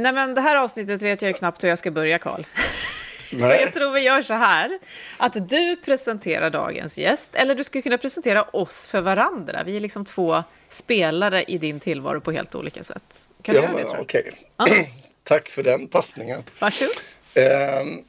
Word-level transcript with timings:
Nej, 0.00 0.12
men 0.12 0.34
det 0.34 0.40
här 0.40 0.56
avsnittet 0.56 1.02
vet 1.02 1.22
jag 1.22 1.28
ju 1.28 1.34
knappt 1.34 1.64
hur 1.64 1.68
jag 1.68 1.78
ska 1.78 1.90
börja, 1.90 2.18
Karl. 2.18 2.44
Så 3.30 3.46
jag 3.46 3.74
tror 3.74 3.90
vi 3.90 4.00
gör 4.00 4.22
så 4.22 4.34
här, 4.34 4.78
att 5.16 5.48
du 5.48 5.76
presenterar 5.76 6.50
dagens 6.50 6.98
gäst, 6.98 7.34
eller 7.34 7.54
du 7.54 7.64
skulle 7.64 7.82
kunna 7.82 7.98
presentera 7.98 8.42
oss 8.42 8.86
för 8.86 9.00
varandra. 9.00 9.62
Vi 9.66 9.76
är 9.76 9.80
liksom 9.80 10.04
två 10.04 10.42
spelare 10.68 11.42
i 11.42 11.58
din 11.58 11.80
tillvaro 11.80 12.20
på 12.20 12.32
helt 12.32 12.54
olika 12.54 12.84
sätt. 12.84 13.28
Kan 13.42 13.54
du 13.54 13.60
ja, 13.60 13.68
göra 13.68 13.76
det? 13.76 13.90
Tror. 13.90 14.00
Okay. 14.00 14.86
Tack 15.24 15.48
för 15.48 15.62
den 15.62 15.88
passningen. 15.88 16.42
Varsågod. 16.58 16.94
Eh, 17.34 17.44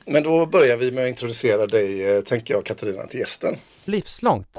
men 0.06 0.24
då 0.24 0.46
börjar 0.46 0.78
vi 0.78 0.92
med 0.92 1.04
att 1.04 1.10
introducera 1.10 1.68
dig, 1.68 2.16
eh, 2.16 2.22
tänker 2.22 2.54
jag, 2.54 2.66
Katarina, 2.66 3.06
till 3.06 3.20
gästen. 3.20 3.58
Livslångt. 3.86 4.58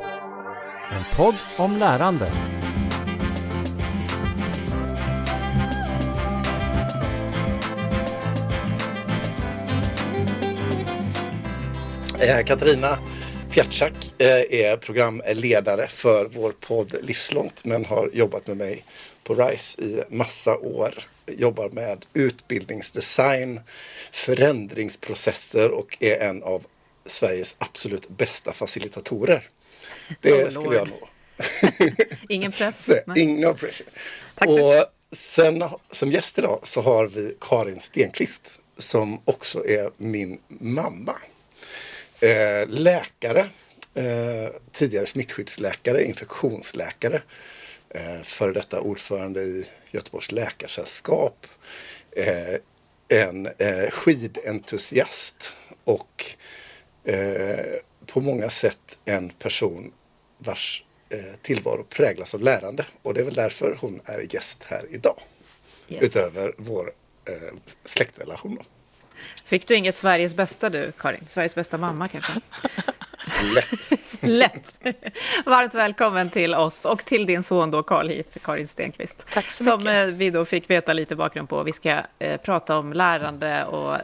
En 0.91 1.17
podd 1.17 1.35
om 1.57 1.77
lärande. 1.77 2.31
Katarina 12.19 12.99
Fjärtsack 13.51 14.13
eh, 14.19 14.61
är 14.61 14.77
programledare 14.77 15.87
för 15.87 16.27
vår 16.27 16.53
podd 16.53 16.95
Livslångt 17.03 17.65
men 17.65 17.85
har 17.85 18.11
jobbat 18.13 18.47
med 18.47 18.57
mig 18.57 18.85
på 19.25 19.35
RISE 19.35 19.83
i 19.83 20.03
massa 20.09 20.57
år. 20.57 20.95
Jobbar 21.27 21.69
med 21.69 22.07
utbildningsdesign, 22.15 23.61
förändringsprocesser 24.13 25.71
och 25.71 25.97
är 26.01 26.29
en 26.29 26.43
av 26.43 26.65
Sveriges 27.07 27.57
absolut 27.59 28.09
bästa 28.09 28.53
facilitatorer. 28.53 29.49
Det 30.21 30.33
oh, 30.33 30.51
skulle 30.51 30.77
jag 30.77 30.89
nå. 30.89 31.09
Ingen 32.29 32.53
press. 32.53 32.91
Ingen 33.17 33.41
no 33.41 33.55
pressure. 33.55 33.89
Tack 34.35 34.49
och 34.49 34.85
sen 35.17 35.65
som 35.91 36.11
gäst 36.11 36.39
idag 36.39 36.61
så 36.63 36.81
har 36.81 37.07
vi 37.07 37.37
Karin 37.41 37.81
Stenqvist 37.81 38.43
som 38.79 39.21
också 39.25 39.67
är 39.67 39.91
min 39.97 40.39
mamma. 40.49 41.15
Eh, 42.21 42.69
läkare, 42.69 43.49
eh, 43.95 44.51
tidigare 44.73 45.07
smittskyddsläkare, 45.07 46.05
infektionsläkare, 46.05 47.23
eh, 47.91 48.23
före 48.23 48.53
detta 48.53 48.81
ordförande 48.81 49.43
i 49.43 49.69
Göteborgs 49.91 50.33
läkarsällskap, 50.33 51.47
eh, 52.11 52.55
en 53.09 53.47
eh, 53.47 53.91
skidentusiast 53.91 55.53
och 55.85 56.25
eh, 57.05 57.67
på 58.07 58.21
många 58.21 58.51
sätt 58.51 58.99
en 59.05 59.29
person 59.29 59.93
vars 60.39 60.85
tillvaro 61.43 61.85
präglas 61.85 62.35
av 62.35 62.41
lärande. 62.41 62.87
Och 63.03 63.15
det 63.15 63.21
är 63.21 63.25
väl 63.25 63.35
därför 63.35 63.77
hon 63.81 64.01
är 64.05 64.35
gäst 64.35 64.63
här 64.63 64.87
idag. 64.91 65.21
Yes. 65.89 66.03
Utöver 66.03 66.55
vår 66.59 66.93
eh, 67.29 67.57
släktrelation. 67.85 68.59
Fick 69.45 69.69
du 69.69 69.75
inget 69.75 69.97
Sveriges 69.97 70.35
bästa 70.35 70.71
du, 70.71 70.93
Karin? 70.93 71.25
Sveriges 71.27 71.55
bästa 71.55 71.79
mamma 71.79 72.09
kanske? 72.09 72.33
Lätt. 73.43 73.99
Lätt. 74.21 74.79
Varmt 75.47 75.75
välkommen 75.75 76.31
till 76.31 76.55
oss 76.55 76.85
och 76.85 77.05
till 77.05 77.27
din 77.27 77.43
son 77.43 77.71
då, 77.71 77.83
Carl 77.83 78.09
Heath, 78.09 78.39
Karin 78.43 78.69
Stenqvist. 78.69 79.27
Tack 79.33 79.51
så 79.51 79.65
mycket. 79.65 79.83
Som 79.83 79.93
eh, 79.93 80.07
vi 80.07 80.31
då 80.31 80.45
fick 80.45 80.71
veta 80.71 80.93
lite 80.93 81.17
bakgrund 81.17 81.49
på. 81.49 81.63
Vi 81.63 81.73
ska 81.73 82.01
eh, 82.19 82.41
prata 82.41 82.79
om 82.79 82.93
lärande 82.93 83.65
och 83.65 83.95
eh, 83.95 84.01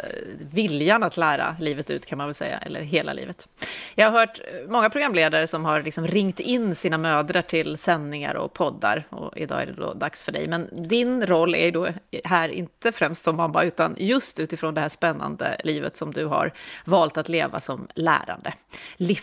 viljan 0.53 1.03
att 1.03 1.17
lära 1.17 1.57
livet 1.61 1.91
ut 1.91 2.07
kan 2.07 2.19
man 2.19 2.27
väl 2.27 2.35
säga, 2.35 2.59
eller 2.59 2.81
hela 2.81 3.13
livet. 3.13 3.49
Jag 3.95 4.11
har 4.11 4.21
hört 4.21 4.39
eh, 4.39 4.71
många 4.71 4.91
programledare 4.91 5.47
som 5.47 5.65
har 5.65 5.83
liksom 5.83 6.07
ringt 6.07 6.41
in 6.41 6.75
sina 6.75 6.99
mödrar 6.99 7.43
till 7.43 7.77
sändningar 7.77 8.35
och 8.35 8.53
poddar 8.53 9.07
och 9.11 9.33
idag 9.37 9.63
är 9.63 9.67
det 9.67 9.73
då 9.73 9.95
dags 9.95 10.25
för 10.25 10.33
dig. 10.33 10.49
Men 10.49 10.89
din 10.89 11.27
roll 11.27 11.55
är 11.55 11.73
då 11.73 11.89
här 12.25 12.49
inte 12.49 12.93
främst 12.93 13.25
som 13.25 13.37
mamma 13.37 13.63
utan 13.63 13.95
just 13.99 14.41
utifrån 14.41 14.75
det 14.75 14.81
här 14.81 14.89
spännande 14.89 15.57
livet 15.65 15.97
som 15.97 16.13
du 16.13 16.27
har 16.27 16.53
valt 16.85 17.17
att 17.17 17.29
leva 17.29 17.61
som 17.61 17.89
lärande. 17.95 18.55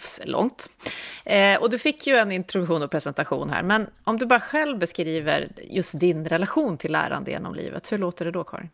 Livslångt. 0.02 0.70
Eh, 1.26 1.62
och 1.62 1.70
du 1.70 1.80
fick 1.80 2.08
ju 2.08 2.18
en 2.18 2.32
introduktion 2.32 2.84
och 2.84 2.92
presentation 2.92 3.50
här, 3.50 3.64
men 3.64 3.90
om 4.04 4.18
du 4.18 4.26
bara 4.26 4.40
själv 4.40 4.80
beskriver 4.80 5.52
just 5.62 6.00
din 6.00 6.28
relation 6.28 6.78
till 6.78 6.92
lärande 6.92 7.32
genom 7.32 7.56
livet, 7.56 7.92
hur 7.92 7.98
låter 7.98 8.26
det 8.26 8.32
då, 8.32 8.44
Karin? 8.44 8.70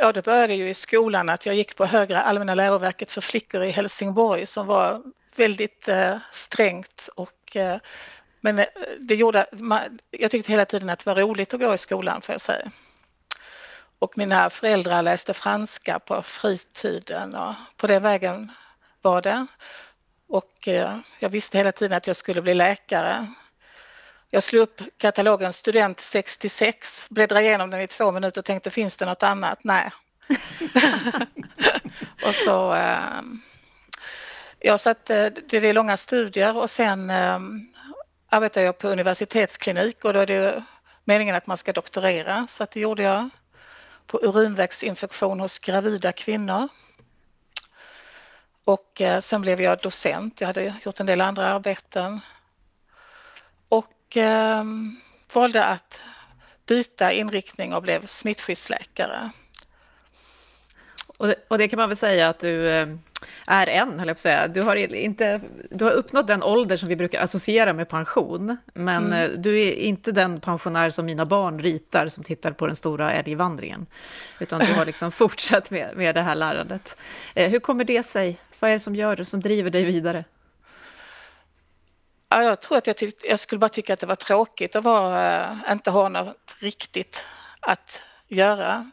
Ja, 0.00 0.12
det 0.12 0.22
började 0.22 0.54
ju 0.54 0.68
i 0.68 0.74
skolan 0.74 1.28
att 1.28 1.46
jag 1.46 1.54
gick 1.54 1.76
på 1.76 1.86
Högre 1.86 2.20
Allmänna 2.20 2.54
läroverket 2.54 3.10
för 3.10 3.20
flickor 3.20 3.62
i 3.62 3.70
Helsingborg 3.70 4.46
som 4.46 4.66
var 4.66 5.02
väldigt 5.36 5.88
eh, 5.88 6.16
strängt 6.32 7.08
och 7.16 7.56
eh, 7.56 7.76
men 8.40 8.58
eh, 8.58 8.66
det 9.00 9.14
gjorde, 9.14 9.46
jag 10.10 10.30
tyckte 10.30 10.52
hela 10.52 10.64
tiden 10.64 10.90
att 10.90 10.98
det 11.04 11.14
var 11.14 11.22
roligt 11.22 11.54
att 11.54 11.60
gå 11.60 11.74
i 11.74 11.78
skolan 11.78 12.22
får 12.22 12.32
jag 12.32 12.40
säga. 12.40 12.70
Och 13.98 14.18
mina 14.18 14.50
föräldrar 14.50 15.02
läste 15.02 15.34
franska 15.34 15.98
på 15.98 16.22
fritiden 16.22 17.34
och 17.34 17.54
på 17.76 17.86
den 17.86 18.02
vägen 18.02 18.52
var 19.02 19.22
det. 19.22 19.46
Och 20.28 20.68
eh, 20.68 20.98
jag 21.20 21.28
visste 21.28 21.58
hela 21.58 21.72
tiden 21.72 21.96
att 21.96 22.06
jag 22.06 22.16
skulle 22.16 22.42
bli 22.42 22.54
läkare. 22.54 23.26
Jag 24.30 24.42
slog 24.42 24.62
upp 24.62 24.80
katalogen 24.98 25.52
Student 25.52 26.00
66, 26.00 27.06
bläddrade 27.10 27.44
igenom 27.44 27.70
den 27.70 27.80
i 27.80 27.86
två 27.86 28.12
minuter 28.12 28.40
och 28.40 28.44
tänkte 28.44 28.70
finns 28.70 28.96
det 28.96 29.06
något 29.06 29.22
annat? 29.22 29.58
Nej. 29.64 29.90
och 32.26 32.34
så 32.34 32.74
eh, 32.74 33.22
Ja, 34.64 34.78
så 34.78 34.90
att 34.90 35.10
eh, 35.10 35.26
det 35.48 35.54
är 35.54 35.74
långa 35.74 35.96
studier 35.96 36.56
och 36.56 36.70
sen 36.70 37.10
arbetar 38.28 38.60
jag 38.62 38.78
på 38.78 38.88
universitetsklinik 38.88 40.04
och 40.04 40.12
då 40.12 40.20
är 40.20 40.26
det 40.26 40.64
meningen 41.04 41.36
att 41.36 41.46
man 41.46 41.56
ska 41.56 41.72
doktorera 41.72 42.46
så 42.46 42.62
att 42.62 42.70
det 42.70 42.80
gjorde 42.80 43.02
jag 43.02 43.28
på 44.06 44.20
urinvägsinfektion 44.22 45.40
hos 45.40 45.58
gravida 45.58 46.12
kvinnor. 46.12 46.68
Och 48.64 49.00
eh, 49.00 49.20
sen 49.20 49.40
blev 49.40 49.60
jag 49.60 49.78
docent. 49.78 50.40
Jag 50.40 50.46
hade 50.46 50.74
gjort 50.84 51.00
en 51.00 51.06
del 51.06 51.20
andra 51.20 51.46
arbeten. 51.46 52.20
Och 53.68 54.16
eh, 54.16 54.64
valde 55.32 55.64
att 55.64 56.00
byta 56.66 57.12
inriktning 57.12 57.74
och 57.74 57.82
blev 57.82 58.06
smittskyddsläkare. 58.06 59.30
Och 61.18 61.26
det, 61.26 61.34
och 61.48 61.58
det 61.58 61.68
kan 61.68 61.76
man 61.76 61.88
väl 61.88 61.96
säga 61.96 62.28
att 62.28 62.38
du 62.38 62.68
eh, 62.68 62.88
är 63.46 63.66
en, 63.66 63.98
höll 63.98 64.08
jag 64.08 64.16
på 64.16 64.18
att 64.18 64.20
säga. 64.20 64.48
Du 64.48 64.62
har, 64.62 64.76
inte, 64.76 65.40
du 65.70 65.84
har 65.84 65.92
uppnått 65.92 66.26
den 66.26 66.42
ålder 66.42 66.76
som 66.76 66.88
vi 66.88 66.96
brukar 66.96 67.20
associera 67.20 67.72
med 67.72 67.88
pension, 67.88 68.56
men 68.74 69.06
mm. 69.06 69.32
Eh, 69.32 69.38
du 69.38 69.62
är 69.62 69.72
inte 69.72 70.12
den 70.12 70.40
pensionär 70.40 70.90
som 70.90 71.06
mina 71.06 71.26
barn 71.26 71.62
ritar 71.62 72.08
som 72.08 72.24
tittar 72.24 72.52
på 72.52 72.66
den 72.66 72.76
stora 72.76 73.12
älgvandringen, 73.12 73.86
utan 74.38 74.60
du 74.60 74.72
har 74.74 74.86
liksom 74.86 75.12
fortsatt 75.12 75.70
med, 75.70 75.96
med 75.96 76.14
det 76.14 76.22
här 76.22 76.34
lärandet. 76.34 76.96
Hur 77.34 77.60
kommer 77.60 77.84
det 77.84 78.02
sig? 78.02 78.38
Vad 78.62 78.70
är 78.70 78.74
det 78.74 78.80
som 78.80 78.94
gör 78.94 79.16
det, 79.16 79.24
som 79.24 79.40
driver 79.40 79.70
dig 79.70 79.84
vidare? 79.84 80.24
Ja, 82.28 82.42
jag 82.42 82.60
tror 82.60 82.78
att 82.78 82.86
jag, 82.86 82.96
tyck, 82.96 83.16
jag 83.24 83.40
skulle 83.40 83.58
bara 83.58 83.68
tycka 83.68 83.94
att 83.94 84.00
det 84.00 84.06
var 84.06 84.14
tråkigt 84.14 84.76
att 84.76 84.84
vara, 84.84 85.50
äh, 85.66 85.72
inte 85.72 85.90
ha 85.90 86.08
något 86.08 86.56
riktigt 86.60 87.24
att 87.60 88.02
göra. 88.28 88.90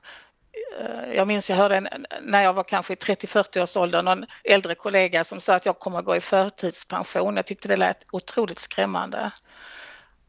Eh, 0.79 1.13
jag 1.13 1.27
minns 1.27 1.49
jag 1.49 1.57
hörde 1.57 1.75
en, 1.75 2.05
när 2.21 2.43
jag 2.43 2.53
var 2.53 2.63
kanske 2.63 2.93
i 2.93 2.95
30-40 2.95 3.63
års 3.63 3.77
ålder 3.77 4.03
någon 4.03 4.25
äldre 4.43 4.75
kollega 4.75 5.23
som 5.23 5.41
sa 5.41 5.55
att 5.55 5.65
jag 5.65 5.79
kommer 5.79 5.99
att 5.99 6.05
gå 6.05 6.15
i 6.15 6.21
förtidspension. 6.21 7.35
Jag 7.35 7.45
tyckte 7.45 7.67
det 7.67 7.75
lät 7.75 8.03
otroligt 8.11 8.59
skrämmande. 8.59 9.31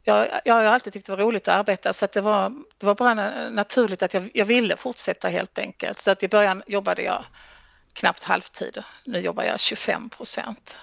Jag, 0.02 0.28
jag 0.44 0.54
har 0.54 0.64
alltid 0.64 0.92
tyckt 0.92 1.06
det 1.06 1.16
var 1.16 1.24
roligt 1.24 1.48
att 1.48 1.54
arbeta 1.54 1.92
så 1.92 2.04
att 2.04 2.12
det, 2.12 2.20
var, 2.20 2.52
det 2.78 2.86
var 2.86 2.94
bara 2.94 3.14
naturligt 3.50 4.02
att 4.02 4.14
jag, 4.14 4.30
jag 4.34 4.44
ville 4.44 4.76
fortsätta 4.76 5.28
helt 5.28 5.58
enkelt. 5.58 6.00
Så 6.00 6.10
att 6.10 6.22
i 6.22 6.28
början 6.28 6.62
jobbade 6.66 7.02
jag 7.02 7.24
knappt 8.00 8.24
halvtid. 8.24 8.82
Nu 9.04 9.18
jobbar 9.18 9.44
jag 9.44 9.60
25 9.60 10.08
procent. 10.10 10.76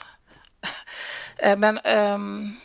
Eh, 1.38 1.57
men 1.57 1.79
um, 1.79 2.59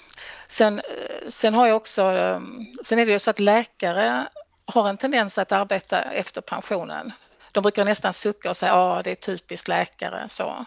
sen, 0.46 0.78
eh, 0.78 1.28
sen 1.28 1.54
har 1.54 1.66
jag 1.66 1.76
också, 1.76 2.02
um, 2.02 2.66
sen 2.84 2.98
är 2.98 3.06
det 3.06 3.12
ju 3.12 3.18
så 3.18 3.30
att 3.30 3.40
läkare 3.40 4.28
har 4.64 4.88
en 4.88 4.96
tendens 4.96 5.38
att 5.38 5.52
arbeta 5.52 6.02
efter 6.02 6.40
pensionen. 6.40 7.12
De 7.52 7.62
brukar 7.62 7.84
nästan 7.84 8.14
sucka 8.14 8.50
och 8.50 8.56
säga 8.56 8.72
ja 8.72 9.00
det 9.04 9.10
är 9.10 9.14
typiskt 9.14 9.68
läkare 9.68 10.28
så. 10.28 10.66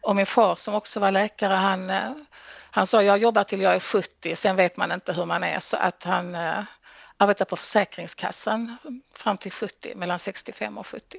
Och 0.00 0.16
min 0.16 0.26
far 0.26 0.56
som 0.56 0.74
också 0.74 1.00
var 1.00 1.10
läkare 1.10 1.54
han, 1.54 1.90
eh, 1.90 2.12
han 2.70 2.86
sa 2.86 3.02
jag 3.02 3.18
jobbar 3.18 3.44
till 3.44 3.60
jag 3.60 3.74
är 3.74 3.80
70 3.80 4.36
sen 4.36 4.56
vet 4.56 4.76
man 4.76 4.92
inte 4.92 5.12
hur 5.12 5.24
man 5.24 5.44
är 5.44 5.60
så 5.60 5.76
att 5.76 6.04
han 6.04 6.34
uh, 6.34 6.62
arbetar 7.16 7.44
på 7.44 7.56
Försäkringskassan 7.56 8.76
fram 9.14 9.36
till 9.36 9.52
70, 9.52 9.94
mellan 9.94 10.18
65 10.18 10.78
och 10.78 10.86
70. 10.86 11.18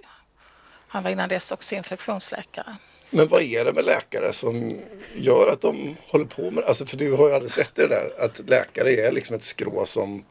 Han 0.92 1.04
var 1.04 1.12
innan 1.12 1.30
dess 1.30 1.52
också 1.52 1.76
infektionsläkare. 1.76 2.76
Men 3.10 3.28
vad 3.28 3.42
är 3.42 3.66
det 3.66 3.74
med 3.74 3.86
läkare 3.86 4.34
som 4.34 4.80
gör 5.16 5.52
att 5.52 5.62
de 5.62 5.96
håller 6.08 6.26
på 6.26 6.52
med? 6.52 6.64
Alltså 6.64 6.86
för 6.86 6.98
du 6.98 7.12
har 7.12 7.28
ju 7.28 7.34
alldeles 7.34 7.58
rätt 7.58 7.80
i 7.80 7.82
det 7.82 7.88
där 7.88 8.12
att 8.20 8.50
läkare 8.50 8.92
är 8.92 9.12
liksom 9.12 9.36
ett 9.36 9.44
skrå 9.44 9.86
som 9.86 10.26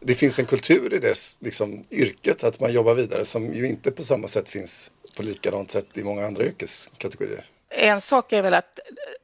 det 0.00 0.14
finns 0.14 0.38
en 0.38 0.46
kultur 0.46 0.94
i 0.94 0.98
det 0.98 1.14
liksom, 1.40 1.84
yrket 1.90 2.44
att 2.44 2.60
man 2.60 2.72
jobbar 2.72 2.94
vidare 2.94 3.24
som 3.24 3.54
ju 3.54 3.66
inte 3.66 3.90
på 3.90 4.02
samma 4.02 4.28
sätt 4.28 4.48
finns 4.48 4.92
på 5.16 5.22
likadant 5.22 5.70
sätt 5.70 5.86
i 5.94 6.04
många 6.04 6.26
andra 6.26 6.44
yrkeskategorier. 6.44 7.44
En 7.68 8.00
sak 8.00 8.32
är 8.32 8.42
väl 8.42 8.54
att 8.54 8.78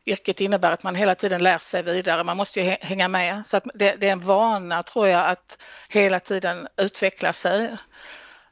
yrket 0.07 0.41
innebär 0.41 0.73
att 0.73 0.83
man 0.83 0.95
hela 0.95 1.15
tiden 1.15 1.43
lär 1.43 1.59
sig 1.59 1.83
vidare, 1.83 2.25
man 2.25 2.37
måste 2.37 2.61
ju 2.61 2.77
hänga 2.81 3.09
med. 3.09 3.47
Så 3.47 3.57
att 3.57 3.65
det, 3.75 3.97
det 4.01 4.09
är 4.09 4.13
en 4.13 4.27
vana 4.27 4.83
tror 4.83 5.09
jag 5.09 5.31
att 5.31 5.59
hela 5.89 6.21
tiden 6.21 6.69
utveckla 6.77 7.33
sig. 7.33 7.77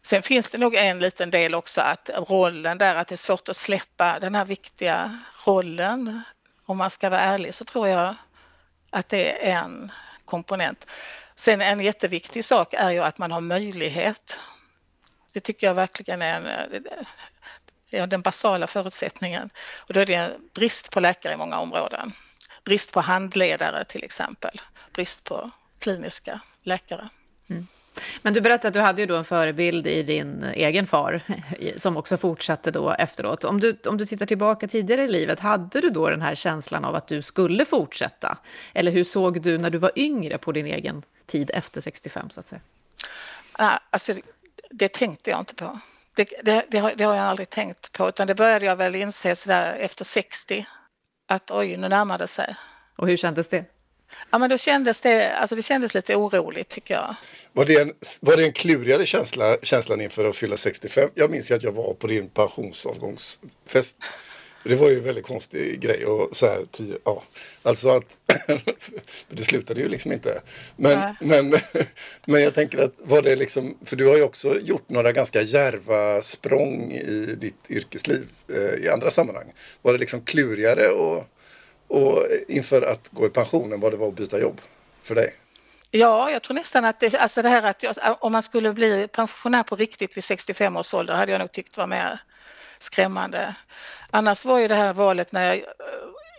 Sen 0.07 0.23
finns 0.23 0.51
det 0.51 0.59
nog 0.59 0.75
en 0.75 0.99
liten 0.99 1.31
del 1.31 1.55
också 1.55 1.81
att 1.81 2.11
rollen 2.29 2.79
där, 2.79 2.95
att 2.95 3.09
det 3.09 3.15
är 3.15 3.17
svårt 3.17 3.49
att 3.49 3.57
släppa 3.57 4.19
den 4.21 4.35
här 4.35 4.45
viktiga 4.45 5.19
rollen. 5.47 6.23
Om 6.67 6.77
man 6.77 6.91
ska 6.91 7.11
vara 7.11 7.21
ärlig 7.21 7.55
så 7.55 7.65
tror 7.65 7.89
jag 7.89 8.15
att 8.91 9.09
det 9.09 9.49
är 9.51 9.57
en 9.63 9.93
komponent. 10.25 10.91
Sen 11.35 11.61
en 11.61 11.81
jätteviktig 11.81 12.45
sak 12.45 12.75
är 12.75 12.91
ju 12.91 12.99
att 12.99 13.19
man 13.19 13.33
har 13.33 13.41
möjlighet. 13.41 14.39
Det 15.33 15.41
tycker 15.41 15.67
jag 15.67 15.75
verkligen 15.75 16.23
är 16.23 16.41
en, 16.41 16.87
ja, 17.91 18.07
den 18.07 18.23
basala 18.23 18.67
förutsättningen. 18.67 19.51
Och 19.77 19.95
då 19.95 20.01
är 20.01 20.07
det 20.07 20.37
brist 20.55 20.91
på 20.91 21.01
läkare 21.01 21.33
i 21.33 21.37
många 21.37 21.59
områden. 21.59 22.13
Brist 22.65 22.93
på 22.93 23.01
handledare 23.01 23.85
till 23.85 24.05
exempel. 24.05 24.61
Brist 24.93 25.25
på 25.25 25.51
kliniska 25.79 26.41
läkare. 26.63 27.09
Men 28.23 28.35
du 28.35 28.41
berättade 28.41 28.69
att 28.69 28.75
du 28.75 28.81
hade 28.81 29.01
ju 29.01 29.07
då 29.07 29.17
en 29.17 29.25
förebild 29.25 29.87
i 29.87 30.03
din 30.03 30.45
egen 30.55 30.87
far, 30.87 31.21
som 31.77 31.97
också 31.97 32.17
fortsatte 32.17 32.71
då 32.71 32.91
efteråt. 32.91 33.45
Om 33.45 33.61
du, 33.61 33.79
om 33.87 33.97
du 33.97 34.07
tittar 34.07 34.27
tillbaka 34.27 34.69
tidigare 34.69 35.03
i 35.03 35.09
livet, 35.09 35.41
hade 35.41 35.81
du 35.81 35.91
då 35.91 36.11
den 36.11 36.23
här 36.23 36.35
känslan 36.35 36.85
av 36.85 36.95
att 36.95 37.09
du 37.09 37.23
skulle 37.23 37.65
fortsätta? 37.65 38.39
Eller 38.75 38.93
hur 38.93 39.05
såg 39.05 39.43
du 39.43 39.59
när 39.59 39.71
du 39.71 39.79
var 39.79 39.93
yngre 39.97 40.39
på 40.39 40.53
din 40.53 40.67
egen 40.67 41.03
tid 41.27 41.51
efter 41.55 41.81
65, 41.81 42.31
så 42.31 42.41
att 42.41 42.49
säga? 42.49 42.61
Alltså, 43.53 44.15
det 44.71 44.93
tänkte 44.93 45.31
jag 45.31 45.39
inte 45.39 45.55
på. 45.55 45.79
Det, 46.15 46.29
det, 46.43 46.65
det, 46.69 46.79
har, 46.79 46.93
det 46.97 47.05
har 47.05 47.15
jag 47.15 47.25
aldrig 47.25 47.51
tänkt 47.51 47.93
på, 47.93 48.09
utan 48.09 48.27
det 48.27 48.35
började 48.35 48.67
jag 48.67 48.77
väl 48.77 48.95
inse 48.95 49.37
sådär 49.37 49.77
efter 49.79 50.05
60, 50.05 50.67
att 51.27 51.51
oj, 51.51 51.77
nu 51.77 51.89
närmar 51.89 52.19
det 52.19 52.27
sig. 52.27 52.57
Och 52.97 53.09
hur 53.09 53.17
kändes 53.17 53.49
det? 53.49 53.65
Ja, 54.31 54.39
men 54.39 54.51
då 54.51 54.59
kändes 54.59 55.01
det, 55.01 55.37
alltså 55.37 55.57
det 55.57 55.63
kändes 55.63 55.95
lite 55.95 56.17
oroligt 56.17 56.69
tycker 56.69 56.95
jag. 56.95 57.17
Var 57.53 57.65
det 57.65 57.81
en, 57.81 57.93
var 58.21 58.37
det 58.37 58.45
en 58.45 58.53
klurigare 58.53 59.07
känsla, 59.07 59.57
känslan 59.63 60.01
inför 60.01 60.25
att 60.25 60.37
fylla 60.37 60.57
65? 60.57 61.09
Jag 61.15 61.31
minns 61.31 61.51
ju 61.51 61.55
att 61.55 61.63
jag 61.63 61.73
var 61.73 61.95
på 61.95 62.07
din 62.07 62.29
pensionsavgångsfest. 62.29 63.97
Det 64.65 64.75
var 64.75 64.91
ju 64.91 64.97
en 64.97 65.05
väldigt 65.05 65.27
konstig 65.27 65.81
grej 65.81 66.07
och 66.07 66.37
så 66.37 66.47
här, 66.47 66.67
tio, 66.73 66.99
ja, 67.05 67.23
alltså 67.63 67.89
att 67.89 68.05
det 69.29 69.45
slutade 69.45 69.81
ju 69.81 69.89
liksom 69.89 70.13
inte. 70.13 70.41
Men, 70.77 71.15
men, 71.21 71.55
men 72.25 72.43
jag 72.43 72.55
tänker 72.55 72.79
att 72.79 72.95
var 72.99 73.23
det 73.23 73.37
liksom, 73.37 73.79
för 73.85 73.97
du 73.97 74.07
har 74.07 74.17
ju 74.17 74.23
också 74.23 74.61
gjort 74.61 74.89
några 74.89 75.13
ganska 75.13 75.43
järva 75.43 76.23
språng 76.23 76.93
i 76.93 77.35
ditt 77.39 77.71
yrkesliv 77.71 78.29
eh, 78.55 78.85
i 78.85 78.89
andra 78.89 79.11
sammanhang. 79.11 79.53
Var 79.83 79.93
det 79.93 79.99
liksom 79.99 80.21
klurigare 80.21 80.89
och 80.89 81.25
och 81.89 82.27
inför 82.49 82.83
att 82.83 83.09
gå 83.11 83.27
i 83.27 83.31
pensionen, 83.31 83.81
vad 83.81 83.93
det 83.93 83.97
var 83.97 84.09
att 84.09 84.17
byta 84.17 84.39
jobb 84.39 84.61
för 85.03 85.15
dig? 85.15 85.35
Ja, 85.91 86.31
jag 86.31 86.43
tror 86.43 86.55
nästan 86.55 86.85
att 86.85 87.01
det, 87.01 87.15
alltså 87.15 87.43
det 87.43 87.49
här 87.49 87.63
att 87.63 87.83
jag, 87.83 87.95
om 88.21 88.33
man 88.33 88.43
skulle 88.43 88.73
bli 88.73 89.09
pensionär 89.09 89.63
på 89.63 89.77
riktigt 89.77 90.17
vid 90.17 90.25
65 90.25 90.77
års 90.77 90.95
ålder 90.95 91.15
hade 91.15 91.33
jag 91.33 91.39
nog 91.39 91.53
tyckt 91.53 91.77
var 91.77 91.87
mer 91.87 92.21
skrämmande. 92.79 93.55
Annars 94.11 94.45
var 94.45 94.59
ju 94.59 94.69
det 94.69 94.75
här 94.75 94.93
valet 94.93 95.33
när 95.33 95.47
jag 95.47 95.57
eh, 95.57 95.63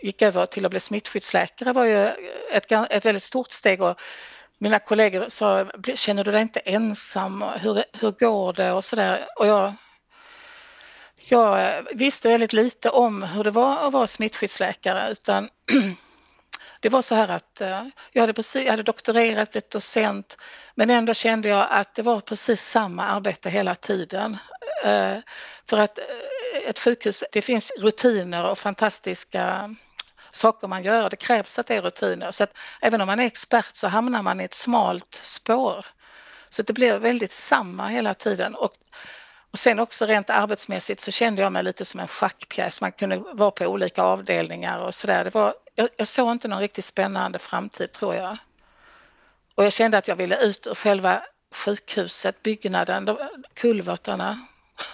gick 0.02 0.22
över 0.22 0.46
till 0.46 0.64
att 0.64 0.70
bli 0.70 0.80
smittskyddsläkare 0.80 1.72
var 1.72 1.84
ju 1.84 2.06
ett, 2.52 2.72
ett 2.72 3.04
väldigt 3.04 3.22
stort 3.22 3.50
steg 3.50 3.82
och 3.82 4.00
mina 4.58 4.78
kollegor 4.78 5.28
sa, 5.28 5.66
känner 5.94 6.24
du 6.24 6.32
dig 6.32 6.42
inte 6.42 6.60
ensam? 6.60 7.42
Hur, 7.42 7.84
hur 8.00 8.10
går 8.10 8.52
det? 8.52 8.72
Och 8.72 8.84
sådär. 8.84 9.26
Och 9.36 9.46
jag 9.46 9.72
jag 11.30 11.82
visste 11.94 12.28
väldigt 12.28 12.52
lite 12.52 12.90
om 12.90 13.22
hur 13.22 13.44
det 13.44 13.50
var 13.50 13.86
att 13.86 13.92
vara 13.92 14.06
smittskyddsläkare 14.06 15.10
utan 15.10 15.48
det 16.80 16.88
var 16.88 17.02
så 17.02 17.14
här 17.14 17.28
att 17.28 17.60
eh, 17.60 17.86
jag 18.12 18.22
hade, 18.22 18.32
precis, 18.32 18.64
jag 18.64 18.70
hade 18.70 18.82
doktorerat, 18.82 19.50
blivit 19.50 19.70
docent 19.70 20.36
men 20.74 20.90
ändå 20.90 21.14
kände 21.14 21.48
jag 21.48 21.66
att 21.70 21.94
det 21.94 22.02
var 22.02 22.20
precis 22.20 22.62
samma 22.62 23.04
arbete 23.04 23.50
hela 23.50 23.74
tiden. 23.74 24.36
Eh, 24.84 25.16
för 25.70 25.78
att 25.78 25.98
eh, 25.98 26.68
ett 26.68 26.78
sjukhus, 26.78 27.24
det 27.32 27.42
finns 27.42 27.72
rutiner 27.78 28.50
och 28.50 28.58
fantastiska 28.58 29.74
saker 30.30 30.68
man 30.68 30.82
gör. 30.82 31.10
Det 31.10 31.16
krävs 31.16 31.58
att 31.58 31.66
det 31.66 31.76
är 31.76 31.82
rutiner. 31.82 32.32
Så 32.32 32.44
att 32.44 32.56
även 32.80 33.00
om 33.00 33.06
man 33.06 33.20
är 33.20 33.26
expert 33.26 33.76
så 33.76 33.88
hamnar 33.88 34.22
man 34.22 34.40
i 34.40 34.44
ett 34.44 34.54
smalt 34.54 35.20
spår. 35.22 35.86
Så 36.50 36.62
det 36.62 36.72
blir 36.72 36.98
väldigt 36.98 37.32
samma 37.32 37.88
hela 37.88 38.14
tiden. 38.14 38.54
Och 38.54 38.72
och 39.50 39.58
sen 39.58 39.78
också 39.78 40.06
rent 40.06 40.30
arbetsmässigt 40.30 41.00
så 41.00 41.10
kände 41.10 41.42
jag 41.42 41.52
mig 41.52 41.62
lite 41.62 41.84
som 41.84 42.00
en 42.00 42.08
schackpjäs. 42.08 42.80
Man 42.80 42.92
kunde 42.92 43.16
vara 43.16 43.50
på 43.50 43.64
olika 43.64 44.02
avdelningar 44.02 44.82
och 44.82 44.94
sådär. 44.94 45.30
jag, 45.74 45.88
jag 45.96 46.08
såg 46.08 46.32
inte 46.32 46.48
någon 46.48 46.60
riktigt 46.60 46.84
spännande 46.84 47.38
framtid 47.38 47.92
tror 47.92 48.14
jag. 48.14 48.36
Och 49.54 49.64
jag 49.64 49.72
kände 49.72 49.98
att 49.98 50.08
jag 50.08 50.16
ville 50.16 50.42
ut 50.42 50.66
ur 50.66 50.74
själva 50.74 51.22
sjukhuset, 51.54 52.42
byggnaden, 52.42 53.18
kulvertarna. 53.54 54.46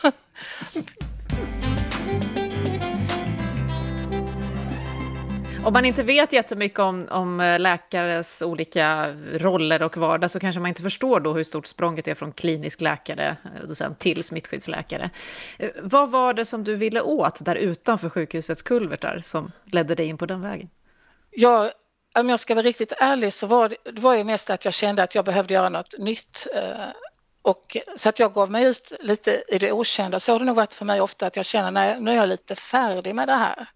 Om 5.65 5.73
man 5.73 5.85
inte 5.85 6.03
vet 6.03 6.33
jättemycket 6.33 6.79
om, 6.79 7.09
om 7.11 7.41
eh, 7.41 7.59
läkares 7.59 8.43
olika 8.43 9.15
roller 9.33 9.83
och 9.83 9.97
vardag 9.97 10.31
så 10.31 10.41
kanske 10.41 10.61
man 10.61 10.69
inte 10.69 10.83
förstår 10.83 11.21
då 11.21 11.33
hur 11.33 11.45
stort 11.45 11.67
språnget 11.67 12.09
är 12.09 12.15
från 12.15 12.33
klinisk 12.33 12.81
läkare 12.81 13.37
eh, 13.81 13.93
till 13.99 14.25
smittskyddsläkare. 14.25 15.11
Eh, 15.59 15.71
vad 15.83 16.11
var 16.11 16.35
det 16.35 16.45
som 16.45 16.65
du 16.65 16.77
ville 16.77 17.01
åt 17.01 17.45
där 17.45 17.55
utanför 17.55 18.09
sjukhusets 18.09 18.63
kulvertar 18.63 19.21
som 19.25 19.53
ledde 19.65 19.95
dig 19.95 20.07
in 20.07 20.19
på 20.19 20.27
den 20.27 20.41
vägen? 20.41 20.69
Ja, 21.31 21.71
om 22.19 22.29
jag 22.29 22.41
ska 22.41 22.55
vara 22.55 22.67
riktigt 22.67 22.93
ärlig 22.99 23.33
så 23.33 23.47
var 23.47 23.69
det, 23.69 23.77
det 23.85 24.01
var 24.01 24.15
ju 24.15 24.25
mest 24.25 24.51
att 24.51 24.65
jag 24.65 24.75
kände 24.75 25.03
att 25.03 25.15
jag 25.15 25.25
behövde 25.25 25.55
göra 25.55 25.69
något 25.69 25.99
nytt. 25.99 26.47
Och, 27.43 27.77
så 27.97 28.09
att 28.09 28.19
jag 28.19 28.35
gav 28.35 28.51
mig 28.51 28.65
ut 28.65 28.93
lite 29.01 29.43
i 29.49 29.59
det 29.59 29.73
okända. 29.73 30.21
Så 30.21 30.33
har 30.33 30.39
det 30.39 30.45
nog 30.45 30.57
varit 30.57 30.75
för 30.75 30.85
mig 30.85 31.01
ofta 31.01 31.27
att 31.27 31.37
jag 31.37 31.45
känner 31.45 31.71
nej, 31.71 32.01
nu 32.01 32.11
är 32.11 32.15
jag 32.15 32.29
lite 32.29 32.55
färdig 32.55 33.15
med 33.15 33.29
det 33.29 33.35
här. 33.35 33.67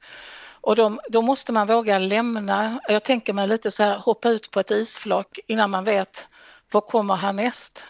Och 0.60 0.76
då, 0.76 0.98
då 1.08 1.22
måste 1.22 1.52
man 1.52 1.66
våga 1.66 1.98
lämna, 1.98 2.80
jag 2.88 3.02
tänker 3.02 3.32
mig 3.32 3.48
lite 3.48 3.70
så 3.70 3.82
här, 3.82 3.98
hoppa 3.98 4.28
ut 4.28 4.50
på 4.50 4.60
ett 4.60 4.70
isflak 4.70 5.38
innan 5.46 5.70
man 5.70 5.84
vet 5.84 6.26
vad 6.70 6.86
kommer 6.86 7.14
härnäst. 7.14 7.84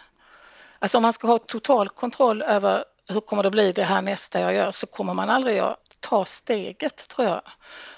Alltså 0.79 0.99
om 0.99 1.03
man 1.03 1.13
ska 1.13 1.27
ha 1.27 1.39
total 1.39 1.89
kontroll 1.89 2.43
över 2.43 2.85
hur 3.09 3.21
kommer 3.21 3.43
det 3.43 3.51
bli 3.51 3.73
det 3.73 3.85
här 3.85 4.03
nästa 4.03 4.41
jag 4.41 4.55
gör 4.55 4.73
så 4.73 4.87
kommer 4.87 5.15
man 5.15 5.31
aldrig 5.31 5.59
att 5.59 5.97
ta 6.01 6.25
steget 6.25 7.09
tror 7.09 7.29
jag. 7.29 7.43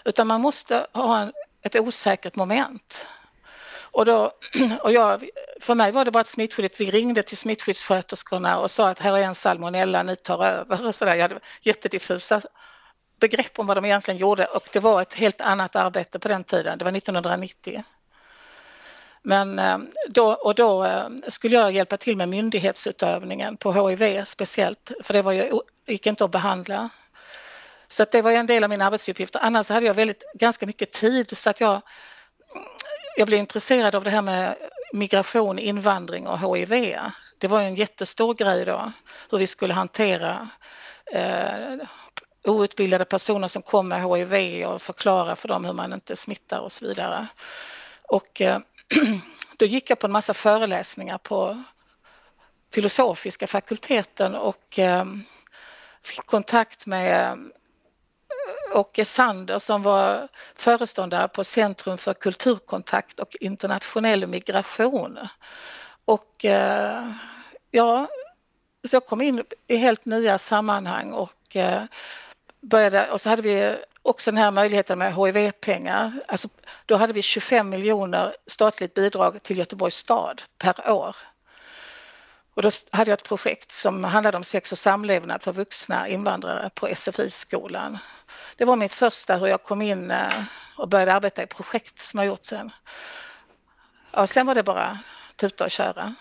Utan 0.04 0.26
man 0.26 0.40
måste 0.40 0.86
ha 0.92 1.18
en, 1.18 1.32
ett 1.62 1.76
osäkert 1.76 2.36
moment. 2.36 3.06
Och, 3.92 4.04
då, 4.04 4.30
och 4.82 4.92
jag, 4.92 5.28
för 5.60 5.74
mig 5.74 5.92
var 5.92 6.04
det 6.04 6.10
bara 6.10 6.20
ett 6.20 6.26
smittskydd. 6.26 6.72
Vi 6.78 6.90
ringde 6.90 7.22
till 7.22 7.36
smittskyddssköterskorna 7.36 8.58
och 8.58 8.70
sa 8.70 8.88
att 8.88 8.98
här 8.98 9.16
är 9.16 9.22
en 9.22 9.34
salmonella, 9.34 10.02
ni 10.02 10.16
tar 10.16 10.44
över. 10.44 10.86
Och 10.86 10.94
så 10.94 11.04
där. 11.04 11.14
Jag 11.14 11.22
hade 11.22 11.40
jättediffusa 11.62 12.40
begrepp 13.20 13.58
om 13.58 13.66
vad 13.66 13.76
de 13.76 13.84
egentligen 13.84 14.18
gjorde 14.18 14.46
och 14.46 14.68
det 14.72 14.80
var 14.80 15.02
ett 15.02 15.14
helt 15.14 15.40
annat 15.40 15.76
arbete 15.76 16.18
på 16.18 16.28
den 16.28 16.44
tiden. 16.44 16.78
Det 16.78 16.84
var 16.84 16.96
1990. 16.96 17.84
Men 19.22 19.58
eh, 19.58 19.78
då, 20.08 20.32
och 20.32 20.54
då 20.54 20.84
eh, 20.84 21.08
skulle 21.28 21.56
jag 21.56 21.72
hjälpa 21.72 21.96
till 21.96 22.16
med 22.16 22.28
myndighetsutövningen 22.28 23.56
på 23.56 23.72
HIV 23.72 24.24
speciellt, 24.24 24.92
för 25.02 25.14
det 25.14 25.22
var 25.22 25.32
ju, 25.32 25.60
gick 25.86 26.06
inte 26.06 26.24
att 26.24 26.30
behandla. 26.30 26.90
Så 27.88 28.02
att 28.02 28.12
det 28.12 28.22
var 28.22 28.30
en 28.30 28.46
del 28.46 28.64
av 28.64 28.70
mina 28.70 28.86
arbetsuppgifter. 28.86 29.40
Annars 29.42 29.68
hade 29.68 29.86
jag 29.86 29.94
väldigt, 29.94 30.22
ganska 30.34 30.66
mycket 30.66 30.92
tid 30.92 31.38
så 31.38 31.50
att 31.50 31.60
jag, 31.60 31.82
jag 33.16 33.26
blev 33.26 33.40
intresserad 33.40 33.94
av 33.94 34.04
det 34.04 34.10
här 34.10 34.22
med 34.22 34.56
migration, 34.92 35.58
invandring 35.58 36.26
och 36.26 36.56
HIV. 36.56 36.98
Det 37.38 37.48
var 37.48 37.60
en 37.60 37.74
jättestor 37.74 38.34
grej 38.34 38.64
då, 38.64 38.92
hur 39.30 39.38
vi 39.38 39.46
skulle 39.46 39.74
hantera 39.74 40.48
eh, 41.12 41.76
outbildade 42.44 43.04
personer 43.04 43.48
som 43.48 43.62
kom 43.62 43.88
med 43.88 44.02
HIV 44.02 44.66
och 44.66 44.82
förklara 44.82 45.36
för 45.36 45.48
dem 45.48 45.64
hur 45.64 45.72
man 45.72 45.92
inte 45.92 46.16
smittar 46.16 46.60
och 46.60 46.72
så 46.72 46.86
vidare. 46.86 47.26
Och 48.08 48.40
eh, 48.40 48.58
då 49.56 49.66
gick 49.66 49.90
jag 49.90 49.98
på 49.98 50.06
en 50.06 50.12
massa 50.12 50.34
föreläsningar 50.34 51.18
på 51.18 51.62
filosofiska 52.74 53.46
fakulteten 53.46 54.34
och 54.34 54.78
eh, 54.78 55.04
fick 56.02 56.26
kontakt 56.26 56.86
med 56.86 57.32
eh, 57.32 57.36
Åke 58.74 59.04
Sander 59.04 59.58
som 59.58 59.82
var 59.82 60.28
föreståndare 60.54 61.28
på 61.28 61.44
Centrum 61.44 61.98
för 61.98 62.14
kulturkontakt 62.14 63.20
och 63.20 63.36
internationell 63.40 64.26
migration. 64.26 65.18
Och 66.04 66.44
eh, 66.44 67.12
ja, 67.70 68.08
så 68.88 68.96
jag 68.96 69.06
kom 69.06 69.20
in 69.20 69.44
i 69.66 69.76
helt 69.76 70.04
nya 70.04 70.38
sammanhang 70.38 71.12
och 71.12 71.56
eh, 71.56 71.82
började, 72.60 73.10
och 73.10 73.20
så 73.20 73.28
hade 73.28 73.42
vi 73.42 73.76
också 74.02 74.30
den 74.30 74.38
här 74.38 74.50
möjligheten 74.50 74.98
med 74.98 75.14
HIV-pengar. 75.14 76.12
Alltså, 76.28 76.48
då 76.86 76.96
hade 76.96 77.12
vi 77.12 77.22
25 77.22 77.68
miljoner 77.68 78.36
statligt 78.46 78.94
bidrag 78.94 79.42
till 79.42 79.58
Göteborgs 79.58 79.96
stad 79.96 80.42
per 80.58 80.90
år. 80.90 81.16
Och 82.54 82.62
då 82.62 82.70
hade 82.90 83.10
jag 83.10 83.18
ett 83.18 83.28
projekt 83.28 83.72
som 83.72 84.04
handlade 84.04 84.36
om 84.36 84.44
sex 84.44 84.72
och 84.72 84.78
samlevnad 84.78 85.42
för 85.42 85.52
vuxna 85.52 86.08
invandrare 86.08 86.70
på 86.74 86.86
SFI-skolan. 86.94 87.98
det 88.56 88.64
var 88.64 88.76
mitt 88.76 88.92
första 88.92 89.36
hur 89.36 89.46
jag 89.46 89.62
kom 89.62 89.82
in 89.82 90.10
eh, 90.10 90.42
och 90.76 90.88
började 90.88 91.14
arbeta 91.14 91.42
i 91.42 91.46
projekt 91.46 92.00
som 92.00 92.18
jag 92.18 92.26
gjort 92.26 92.44
sen. 92.44 92.70
Ja, 94.12 94.26
sen 94.26 94.46
var 94.46 94.54
det 94.54 94.62
bara 94.62 94.98
tuta 95.40 95.64
och 95.64 95.70
köra. 95.70 96.14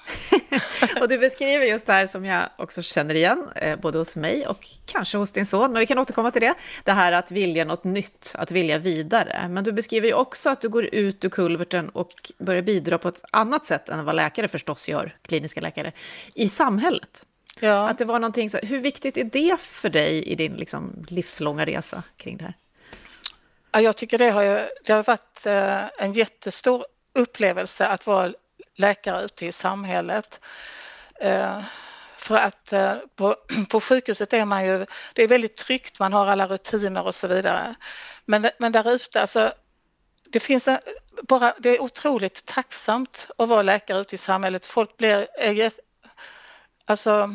och 1.01 1.07
du 1.07 1.17
beskriver 1.17 1.65
just 1.65 1.85
det 1.85 1.93
här 1.93 2.07
som 2.07 2.25
jag 2.25 2.49
också 2.55 2.81
känner 2.81 3.15
igen, 3.15 3.49
eh, 3.55 3.79
både 3.79 3.97
hos 3.97 4.15
mig 4.15 4.47
och 4.47 4.67
kanske 4.85 5.17
hos 5.17 5.31
din 5.31 5.45
son, 5.45 5.71
men 5.71 5.79
vi 5.79 5.85
kan 5.85 5.99
återkomma 5.99 6.31
till 6.31 6.41
det. 6.41 6.53
Det 6.83 6.91
här 6.91 7.11
att 7.11 7.31
vilja 7.31 7.65
något 7.65 7.83
nytt, 7.83 8.35
att 8.37 8.51
vilja 8.51 8.77
vidare. 8.77 9.47
Men 9.49 9.63
du 9.63 9.71
beskriver 9.71 10.07
ju 10.07 10.13
också 10.13 10.49
att 10.49 10.61
du 10.61 10.69
går 10.69 10.85
ut 10.85 11.25
ur 11.25 11.29
kulverten 11.29 11.89
och 11.89 12.31
börjar 12.37 12.61
bidra 12.61 12.97
på 12.97 13.07
ett 13.07 13.23
annat 13.31 13.65
sätt 13.65 13.89
än 13.89 14.05
vad 14.05 14.15
läkare 14.15 14.47
förstås 14.47 14.89
gör, 14.89 15.15
kliniska 15.21 15.61
läkare, 15.61 15.91
i 16.33 16.49
samhället. 16.49 17.25
Ja. 17.59 17.89
Att 17.89 17.97
det 17.97 18.05
var 18.05 18.19
någonting, 18.19 18.49
så, 18.49 18.57
hur 18.57 18.79
viktigt 18.79 19.17
är 19.17 19.23
det 19.23 19.57
för 19.59 19.89
dig 19.89 20.23
i 20.23 20.35
din 20.35 20.53
liksom, 20.53 21.05
livslånga 21.09 21.65
resa 21.65 22.03
kring 22.17 22.37
det 22.37 22.43
här? 22.43 22.53
Ja, 23.71 23.81
jag 23.81 23.97
tycker 23.97 24.17
det 24.17 24.29
har, 24.29 24.43
det 24.85 24.93
har 24.93 25.03
varit 25.03 25.45
eh, 25.45 26.05
en 26.05 26.13
jättestor 26.13 26.85
upplevelse 27.13 27.87
att 27.87 28.07
vara 28.07 28.33
läkare 28.79 29.23
ute 29.25 29.45
i 29.45 29.51
samhället. 29.51 30.39
Eh, 31.19 31.61
för 32.17 32.35
att 32.35 32.73
eh, 32.73 32.95
på, 33.15 33.35
på 33.69 33.81
sjukhuset 33.81 34.33
är 34.33 34.45
man 34.45 34.65
ju, 34.65 34.85
det 35.13 35.23
är 35.23 35.27
väldigt 35.27 35.57
tryggt, 35.57 35.99
man 35.99 36.13
har 36.13 36.27
alla 36.27 36.45
rutiner 36.45 37.05
och 37.05 37.15
så 37.15 37.27
vidare. 37.27 37.75
Men, 38.25 38.49
men 38.57 38.71
där 38.71 38.91
ute, 38.91 39.21
alltså, 39.21 39.53
det 40.29 40.39
finns 40.39 40.67
en, 40.67 40.77
bara, 41.21 41.53
det 41.57 41.69
är 41.69 41.81
otroligt 41.81 42.45
tacksamt 42.45 43.29
att 43.37 43.49
vara 43.49 43.63
läkare 43.63 43.99
ute 43.99 44.15
i 44.15 44.17
samhället. 44.17 44.65
Folk 44.65 44.97
blir, 44.97 45.27
är, 45.39 45.71
alltså, 46.85 47.29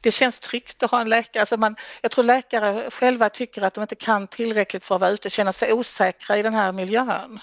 det 0.00 0.10
känns 0.10 0.40
tryggt 0.40 0.82
att 0.82 0.90
ha 0.90 1.00
en 1.00 1.08
läkare. 1.08 1.42
Alltså 1.42 1.56
man, 1.56 1.76
jag 2.00 2.10
tror 2.10 2.24
läkare 2.24 2.90
själva 2.90 3.28
tycker 3.28 3.62
att 3.62 3.74
de 3.74 3.80
inte 3.80 3.94
kan 3.94 4.26
tillräckligt 4.26 4.84
för 4.84 4.94
att 4.94 5.00
vara 5.00 5.10
ute 5.10 5.30
känna 5.30 5.52
sig 5.52 5.72
osäkra 5.72 6.36
i 6.38 6.42
den 6.42 6.54
här 6.54 6.72
miljön. 6.72 7.40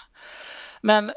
Men 0.81 1.11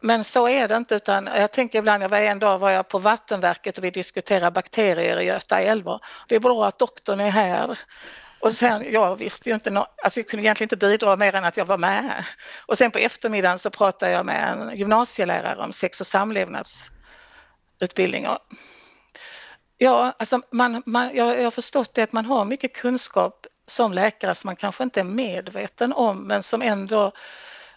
men 0.00 0.24
så 0.24 0.48
är 0.48 0.68
det 0.68 0.76
inte 0.76 0.94
utan 0.94 1.26
jag 1.26 1.52
tänker 1.52 1.78
ibland, 1.78 2.02
jag 2.02 2.08
var 2.08 2.18
en 2.18 2.38
dag 2.38 2.58
var 2.58 2.70
jag 2.70 2.88
på 2.88 2.98
Vattenverket 2.98 3.78
och 3.78 3.84
vi 3.84 3.90
diskuterade 3.90 4.50
bakterier 4.50 5.20
i 5.20 5.24
Göta 5.24 5.60
älvar. 5.60 6.00
Det 6.28 6.34
är 6.34 6.40
bra 6.40 6.66
att 6.66 6.78
doktorn 6.78 7.20
är 7.20 7.30
här. 7.30 7.78
Och 8.40 8.52
sen, 8.52 8.92
jag 8.92 9.16
visste 9.16 9.48
ju 9.48 9.54
inte, 9.54 9.70
no 9.70 9.86
alltså 10.02 10.20
jag 10.20 10.28
kunde 10.28 10.44
egentligen 10.44 10.66
inte 10.66 10.86
bidra 10.86 11.16
mer 11.16 11.34
än 11.34 11.44
att 11.44 11.56
jag 11.56 11.64
var 11.64 11.78
med. 11.78 12.24
Och 12.66 12.78
sen 12.78 12.90
på 12.90 12.98
eftermiddagen 12.98 13.58
så 13.58 13.70
pratade 13.70 14.12
jag 14.12 14.26
med 14.26 14.48
en 14.48 14.76
gymnasielärare 14.76 15.62
om 15.62 15.72
sex 15.72 16.00
och 16.00 16.06
samlevnadsutbildning. 16.06 18.26
Ja, 19.78 20.12
alltså 20.18 20.40
man, 20.50 20.82
man, 20.86 21.10
jag, 21.14 21.38
jag 21.38 21.44
har 21.44 21.50
förstått 21.50 21.94
det 21.94 22.02
att 22.02 22.12
man 22.12 22.24
har 22.24 22.44
mycket 22.44 22.74
kunskap 22.74 23.46
som 23.66 23.92
läkare 23.92 24.34
som 24.34 24.48
man 24.48 24.56
kanske 24.56 24.82
inte 24.82 25.00
är 25.00 25.04
medveten 25.04 25.92
om 25.92 26.26
men 26.26 26.42
som 26.42 26.62
ändå 26.62 27.12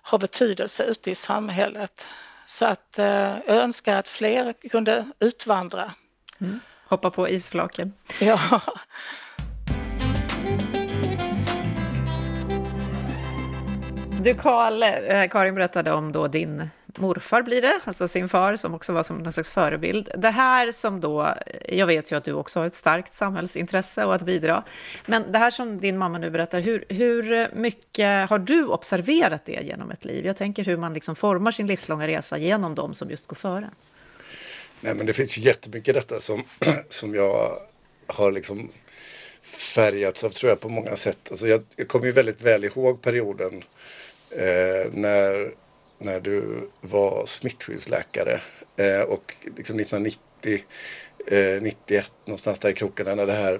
har 0.01 0.20
betydelse 0.20 0.84
ute 0.84 1.12
i 1.12 1.15
samhället. 1.15 2.08
Så 2.46 2.65
att 2.65 3.00
eh, 3.00 3.05
jag 3.48 3.58
önskar 3.58 3.96
att 3.96 4.08
fler 4.08 4.53
kunde 4.70 5.05
utvandra. 5.20 5.93
Mm. 6.41 6.60
Hoppa 6.86 7.10
på 7.10 7.29
isflaken. 7.29 7.93
Ja. 8.22 8.39
Du 14.24 14.34
Karl, 14.34 14.84
eh, 14.84 15.29
Karin 15.29 15.55
berättade 15.55 15.91
om 15.91 16.12
då 16.12 16.27
din 16.27 16.70
morfar 16.98 17.41
blir 17.41 17.62
det, 17.62 17.79
alltså 17.86 18.07
sin 18.07 18.29
far 18.29 18.55
som 18.55 18.74
också 18.74 18.93
var 18.93 19.03
som 19.03 19.17
någon 19.17 19.33
slags 19.33 19.50
förebild. 19.50 20.12
Det 20.17 20.29
här 20.29 20.71
som 20.71 21.01
då, 21.01 21.36
jag 21.69 21.88
vet 21.88 22.12
ju 22.12 22.15
att 22.15 22.24
du 22.24 22.33
också 22.33 22.60
har 22.60 22.65
ett 22.65 22.75
starkt 22.75 23.13
samhällsintresse 23.13 24.05
och 24.05 24.15
att 24.15 24.21
bidra, 24.21 24.63
men 25.05 25.31
det 25.31 25.38
här 25.38 25.51
som 25.51 25.79
din 25.79 25.98
mamma 25.98 26.17
nu 26.17 26.29
berättar, 26.29 26.60
hur, 26.60 26.86
hur 26.89 27.50
mycket 27.55 28.29
har 28.29 28.39
du 28.39 28.65
observerat 28.65 29.45
det 29.45 29.62
genom 29.63 29.91
ett 29.91 30.05
liv? 30.05 30.25
Jag 30.25 30.38
tänker 30.38 30.65
hur 30.65 30.77
man 30.77 30.93
liksom 30.93 31.15
formar 31.15 31.51
sin 31.51 31.67
livslånga 31.67 32.07
resa 32.07 32.38
genom 32.38 32.75
dem 32.75 32.93
som 32.93 33.10
just 33.10 33.27
går 33.27 33.36
före. 33.36 33.69
Nej 34.81 34.95
men 34.95 35.05
det 35.05 35.13
finns 35.13 35.38
ju 35.38 35.41
jättemycket 35.41 35.95
i 35.95 36.00
detta 36.00 36.19
som, 36.19 36.43
som 36.89 37.15
jag 37.15 37.57
har 38.07 38.31
liksom 38.31 38.69
färgats 39.43 40.24
av 40.24 40.29
tror 40.29 40.50
jag 40.50 40.60
på 40.60 40.69
många 40.69 40.95
sätt. 40.95 41.27
Alltså 41.29 41.48
jag, 41.48 41.62
jag 41.75 41.88
kommer 41.88 42.05
ju 42.05 42.12
väldigt 42.12 42.41
väl 42.41 42.63
ihåg 42.63 43.01
perioden 43.01 43.63
eh, 44.31 44.91
när 44.91 45.53
när 46.01 46.20
du 46.20 46.70
var 46.81 47.25
smittskyddsläkare 47.25 48.41
eh, 48.77 49.01
och 49.01 49.36
liksom 49.58 49.79
1990, 49.79 50.63
eh, 51.27 51.62
91 51.62 52.12
någonstans 52.25 52.60
där 52.60 52.70
i 52.70 52.74
krokarna 52.74 53.15
när 53.15 53.25
det 53.25 53.34
här 53.34 53.60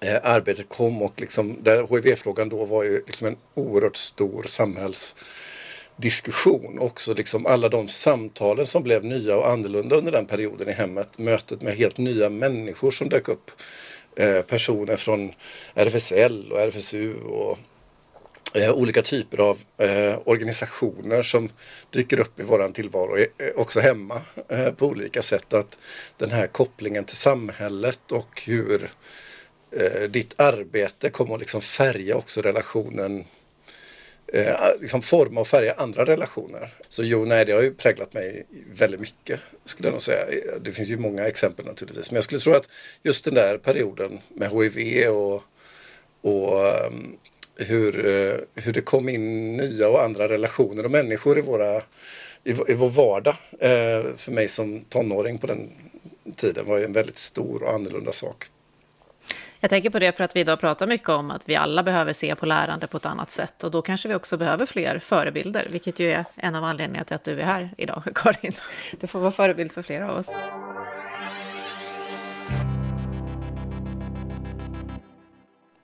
eh, 0.00 0.20
arbetet 0.22 0.68
kom 0.68 1.02
och 1.02 1.20
liksom 1.20 1.56
där 1.62 1.94
HIV-frågan 1.94 2.48
då 2.48 2.64
var 2.64 2.84
ju 2.84 3.02
liksom 3.06 3.26
en 3.26 3.36
oerhört 3.54 3.96
stor 3.96 4.42
samhällsdiskussion. 4.42 6.78
Också 6.78 7.14
liksom 7.14 7.46
alla 7.46 7.68
de 7.68 7.88
samtalen 7.88 8.66
som 8.66 8.82
blev 8.82 9.04
nya 9.04 9.36
och 9.36 9.48
annorlunda 9.48 9.96
under 9.96 10.12
den 10.12 10.26
perioden 10.26 10.68
i 10.68 10.72
hemmet. 10.72 11.18
Mötet 11.18 11.62
med 11.62 11.76
helt 11.76 11.98
nya 11.98 12.30
människor 12.30 12.90
som 12.90 13.08
dök 13.08 13.28
upp. 13.28 13.50
Eh, 14.16 14.42
personer 14.42 14.96
från 14.96 15.32
RFSL 15.74 16.52
och 16.52 16.60
RFSU 16.60 17.14
och 17.14 17.58
eh, 18.54 18.72
olika 18.72 19.02
typer 19.02 19.38
av 19.38 19.60
eh, 19.78 20.18
organisationer 20.24 21.22
som 21.22 21.50
dyker 21.90 22.20
upp 22.20 22.40
i 22.40 22.42
våran 22.42 22.72
tillvaro, 22.72 23.16
eh, 23.16 23.26
eh, 23.38 23.52
också 23.56 23.80
hemma 23.80 24.22
eh, 24.48 24.70
på 24.70 24.86
olika 24.86 25.22
sätt. 25.22 25.54
Att 25.54 25.78
den 26.16 26.30
här 26.30 26.46
kopplingen 26.46 27.04
till 27.04 27.16
samhället 27.16 28.12
och 28.12 28.42
hur 28.46 28.90
eh, 29.76 30.02
ditt 30.02 30.40
arbete 30.40 31.10
kommer 31.10 31.34
att 31.34 31.40
liksom 31.40 31.60
färga 31.60 32.16
också 32.16 32.42
relationen 32.42 33.24
eh, 34.32 34.54
liksom 34.80 35.02
forma 35.02 35.40
och 35.40 35.48
färga 35.48 35.74
andra 35.76 36.04
relationer. 36.04 36.74
Så 36.88 37.02
jo, 37.04 37.24
nej, 37.24 37.44
det 37.44 37.52
har 37.52 37.62
ju 37.62 37.74
präglat 37.74 38.12
mig 38.12 38.46
väldigt 38.72 39.00
mycket 39.00 39.40
skulle 39.64 39.88
jag 39.88 39.92
nog 39.92 40.02
säga. 40.02 40.24
Det 40.60 40.72
finns 40.72 40.88
ju 40.88 40.98
många 40.98 41.26
exempel 41.26 41.64
naturligtvis, 41.64 42.10
men 42.10 42.14
jag 42.14 42.24
skulle 42.24 42.40
tro 42.40 42.52
att 42.52 42.68
just 43.02 43.24
den 43.24 43.34
där 43.34 43.58
perioden 43.58 44.20
med 44.28 44.50
HIV 44.50 45.08
och, 45.08 45.42
och 46.20 46.66
ehm, 46.66 47.16
hur, 47.56 48.06
eh, 48.06 48.36
hur 48.54 48.72
det 48.72 48.80
kom 48.80 49.08
in 49.08 49.56
nya 49.56 49.88
och 49.88 50.02
andra 50.02 50.28
relationer 50.28 50.84
och 50.84 50.90
människor 50.90 51.38
i, 51.38 51.40
våra, 51.40 51.76
i, 52.44 52.50
i 52.68 52.74
vår 52.74 52.90
vardag. 52.90 53.36
Eh, 53.58 54.16
för 54.16 54.30
mig 54.30 54.48
som 54.48 54.80
tonåring 54.80 55.38
på 55.38 55.46
den 55.46 55.70
tiden 56.36 56.66
var 56.66 56.78
en 56.78 56.92
väldigt 56.92 57.18
stor 57.18 57.62
och 57.62 57.74
annorlunda 57.74 58.12
sak. 58.12 58.46
Jag 59.60 59.70
tänker 59.70 59.90
på 59.90 59.98
det 59.98 60.16
för 60.16 60.24
att 60.24 60.36
vi 60.36 60.40
idag 60.40 60.60
pratar 60.60 60.86
mycket 60.86 61.08
om 61.08 61.30
att 61.30 61.48
vi 61.48 61.56
alla 61.56 61.82
behöver 61.82 62.12
se 62.12 62.34
på 62.34 62.46
lärande 62.46 62.86
på 62.86 62.96
ett 62.96 63.06
annat 63.06 63.30
sätt. 63.30 63.64
Och 63.64 63.70
då 63.70 63.82
kanske 63.82 64.08
vi 64.08 64.14
också 64.14 64.36
behöver 64.36 64.66
fler 64.66 64.98
förebilder, 64.98 65.66
vilket 65.70 65.98
ju 65.98 66.10
är 66.10 66.24
en 66.36 66.54
av 66.54 66.64
anledningarna 66.64 67.04
till 67.04 67.14
att 67.14 67.24
du 67.24 67.40
är 67.40 67.44
här 67.44 67.70
idag, 67.78 68.02
Karin. 68.14 68.52
Du 69.00 69.06
får 69.06 69.18
vara 69.18 69.30
förebild 69.30 69.72
för 69.72 69.82
flera 69.82 70.10
av 70.10 70.18
oss. 70.18 70.34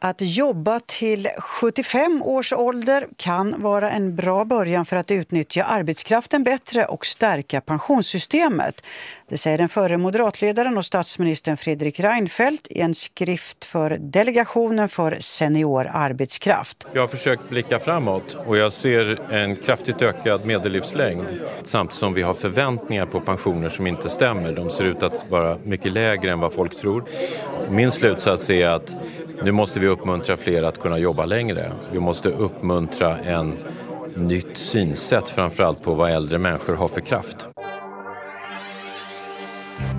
Att 0.00 0.21
jobba 0.21 0.81
till 0.87 1.28
75 1.38 2.23
års 2.23 2.52
ålder 2.52 3.09
kan 3.17 3.62
vara 3.62 3.90
en 3.90 4.17
bra 4.17 4.45
början 4.45 4.87
för 4.87 4.97
att 4.97 5.11
utnyttja 5.11 5.64
arbetskraften 5.64 6.45
bättre 6.45 6.85
och 6.85 7.07
stärka 7.07 7.61
pensionssystemet. 7.61 8.83
Det 9.28 9.38
säger 9.38 9.59
den 9.59 9.69
förre 9.69 9.97
moderatledaren 9.97 10.78
och 10.78 10.85
statsministern 10.85 11.57
Fredrik 11.57 12.00
Reinfeldt 12.00 12.67
i 12.71 12.81
en 12.81 12.95
skrift 12.95 13.64
för 13.64 13.97
Delegationen 14.00 14.88
för 14.88 15.17
senior 15.21 15.90
arbetskraft. 15.93 16.87
Jag 16.95 17.00
har 17.00 17.09
försökt 17.09 17.49
blicka 17.49 17.78
framåt 17.78 18.37
och 18.47 18.57
jag 18.57 18.73
ser 18.73 19.33
en 19.33 19.57
kraftigt 19.57 20.02
ökad 20.02 20.47
medellivslängd 20.47 21.26
samtidigt 21.64 21.99
som 21.99 22.14
vi 22.14 22.23
har 22.23 22.35
förväntningar 22.35 23.07
på 23.07 23.21
pensioner 23.21 23.69
som 23.69 23.87
inte 23.87 24.09
stämmer. 24.09 24.52
De 24.52 24.71
ser 24.71 24.85
ut 24.85 25.02
att 25.02 25.31
vara 25.31 25.59
mycket 25.64 25.93
lägre 25.93 26.33
än 26.33 26.40
vad 26.40 26.52
folk 26.52 26.81
tror. 26.81 27.05
Min 27.71 27.90
slutsats 27.90 28.50
är 28.50 28.69
att 28.69 28.95
nu 29.42 29.52
måste 29.52 29.80
vi 29.80 29.87
uppmuntra 29.87 30.37
fler 30.37 30.62
att 30.62 30.80
kunna 30.80 30.99
jobba 30.99 31.25
längre. 31.26 31.73
Vi 31.92 32.00
måste 32.00 32.28
uppmuntra 32.28 33.18
en 33.18 33.54
nytt 34.14 34.59
synsätt 34.59 35.30
framförallt 35.30 35.83
på 35.83 35.95
vad 35.95 36.11
äldre 36.11 36.38
människor 36.38 36.75
har 36.75 36.88
för 36.88 37.00
kraft. 37.00 37.49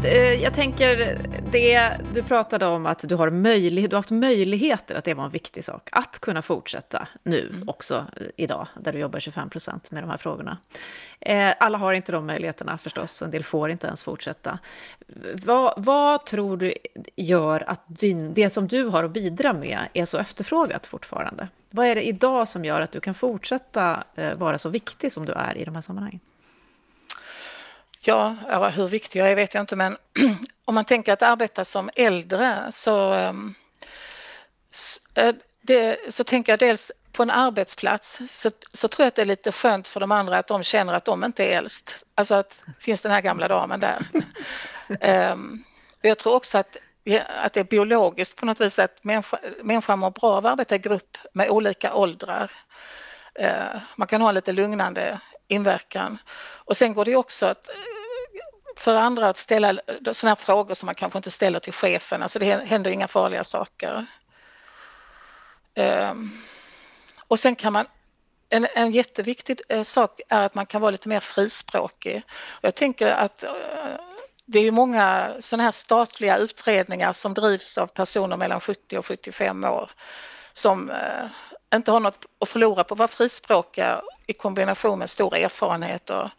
Eh, 0.03 0.33
jag 0.33 0.53
tänker, 0.53 1.17
det 1.51 1.97
du 2.13 2.23
pratade 2.23 2.65
om 2.65 2.85
att 2.85 3.09
du 3.09 3.15
har, 3.15 3.29
möjlighet, 3.29 3.91
du 3.91 3.95
har 3.95 3.99
haft 3.99 4.11
möjligheter, 4.11 4.95
att 4.95 5.03
det 5.03 5.13
var 5.13 5.25
en 5.25 5.31
viktig 5.31 5.63
sak. 5.63 5.89
Att 5.91 6.19
kunna 6.19 6.41
fortsätta 6.41 7.07
nu 7.23 7.49
mm. 7.49 7.69
också 7.69 8.05
idag, 8.35 8.67
där 8.79 8.93
du 8.93 8.99
jobbar 8.99 9.19
25 9.19 9.49
procent 9.49 9.91
med 9.91 10.03
de 10.03 10.09
här 10.09 10.17
frågorna. 10.17 10.57
Eh, 11.19 11.53
alla 11.59 11.77
har 11.77 11.93
inte 11.93 12.11
de 12.11 12.25
möjligheterna 12.25 12.77
förstås, 12.77 13.21
och 13.21 13.25
en 13.25 13.31
del 13.31 13.43
får 13.43 13.71
inte 13.71 13.87
ens 13.87 14.03
fortsätta. 14.03 14.59
Vad, 15.43 15.73
vad 15.77 16.25
tror 16.25 16.57
du 16.57 16.73
gör 17.15 17.63
att 17.67 17.81
din, 17.87 18.33
det 18.33 18.49
som 18.49 18.67
du 18.67 18.83
har 18.83 19.03
att 19.03 19.11
bidra 19.11 19.53
med 19.53 19.79
är 19.93 20.05
så 20.05 20.17
efterfrågat 20.17 20.87
fortfarande? 20.87 21.47
Vad 21.69 21.87
är 21.87 21.95
det 21.95 22.07
idag 22.07 22.47
som 22.47 22.65
gör 22.65 22.81
att 22.81 22.91
du 22.91 22.99
kan 22.99 23.13
fortsätta 23.13 24.03
eh, 24.15 24.35
vara 24.35 24.57
så 24.57 24.69
viktig 24.69 25.11
som 25.11 25.25
du 25.25 25.33
är 25.33 25.57
i 25.57 25.65
de 25.65 25.75
här 25.75 25.81
sammanhangen? 25.81 26.19
Ja, 28.01 28.35
hur 28.75 28.87
viktig 28.87 29.19
jag 29.19 29.31
är 29.31 29.35
vet 29.35 29.53
jag 29.53 29.61
inte 29.61 29.75
men 29.75 29.97
om 30.65 30.75
man 30.75 30.85
tänker 30.85 31.13
att 31.13 31.21
arbeta 31.21 31.65
som 31.65 31.89
äldre 31.95 32.71
så 32.71 33.13
um, 33.13 33.55
det, 35.61 35.97
så 36.09 36.23
tänker 36.23 36.51
jag 36.51 36.59
dels 36.59 36.91
på 37.11 37.23
en 37.23 37.29
arbetsplats 37.29 38.19
så, 38.29 38.51
så 38.73 38.87
tror 38.87 39.03
jag 39.03 39.07
att 39.07 39.15
det 39.15 39.21
är 39.21 39.25
lite 39.25 39.51
skönt 39.51 39.87
för 39.87 39.99
de 39.99 40.11
andra 40.11 40.37
att 40.37 40.47
de 40.47 40.63
känner 40.63 40.93
att 40.93 41.05
de 41.05 41.23
inte 41.23 41.45
är 41.45 41.57
äldst. 41.57 42.05
Alltså 42.15 42.33
att 42.33 42.61
finns 42.79 43.01
den 43.01 43.11
här 43.11 43.21
gamla 43.21 43.47
damen 43.47 43.79
där. 43.79 44.05
um, 45.31 45.63
jag 46.01 46.17
tror 46.17 46.33
också 46.33 46.57
att, 46.57 46.77
att 47.43 47.53
det 47.53 47.59
är 47.59 47.63
biologiskt 47.63 48.35
på 48.35 48.45
något 48.45 48.61
vis 48.61 48.79
att 48.79 49.03
människa, 49.03 49.39
människan 49.63 49.99
mår 49.99 50.11
bra 50.11 50.29
av 50.29 50.45
att 50.45 50.51
arbeta 50.51 50.75
i 50.75 50.79
grupp 50.79 51.17
med 51.33 51.49
olika 51.49 51.93
åldrar. 51.93 52.51
Uh, 53.41 53.81
man 53.95 54.07
kan 54.07 54.21
ha 54.21 54.31
lite 54.31 54.51
lugnande 54.51 55.19
inverkan. 55.49 56.17
Och 56.41 56.77
sen 56.77 56.93
går 56.93 57.05
det 57.05 57.15
också 57.15 57.45
att 57.45 57.69
eh, 57.69 57.75
för 58.77 58.95
andra 58.95 59.29
att 59.29 59.37
ställa 59.37 59.73
sådana 60.13 60.29
här 60.29 60.35
frågor 60.35 60.75
som 60.75 60.85
man 60.85 60.95
kanske 60.95 61.19
inte 61.19 61.31
ställer 61.31 61.59
till 61.59 61.73
chefen. 61.73 62.23
Alltså 62.23 62.39
det 62.39 62.45
händer 62.45 62.91
inga 62.91 63.07
farliga 63.07 63.43
saker. 63.43 64.05
Ehm, 65.75 66.41
och 67.27 67.39
sen 67.39 67.55
kan 67.55 67.73
man 67.73 67.85
en, 68.49 68.67
en 68.75 68.91
jätteviktig 68.91 69.61
eh, 69.69 69.83
sak 69.83 70.21
är 70.29 70.45
att 70.45 70.55
man 70.55 70.65
kan 70.65 70.81
vara 70.81 70.91
lite 70.91 71.09
mer 71.09 71.19
frispråkig. 71.19 72.23
Jag 72.61 72.75
tänker 72.75 73.07
att 73.07 73.43
eh, 73.43 73.51
det 74.45 74.59
är 74.59 74.71
många 74.71 75.35
sådana 75.39 75.63
här 75.63 75.71
statliga 75.71 76.37
utredningar 76.37 77.13
som 77.13 77.33
drivs 77.33 77.77
av 77.77 77.87
personer 77.87 78.37
mellan 78.37 78.59
70 78.59 78.97
och 78.97 79.05
75 79.05 79.63
år 79.63 79.91
som 80.53 80.91
inte 81.75 81.91
har 81.91 81.99
något 81.99 82.25
att 82.39 82.49
förlora 82.49 82.83
på 82.83 82.93
att 82.93 82.99
vara 82.99 83.07
frispråkiga 83.07 84.01
i 84.27 84.33
kombination 84.33 84.99
med 84.99 85.09
stor 85.09 85.35
erfarenhet 85.35 86.09
och 86.09 86.29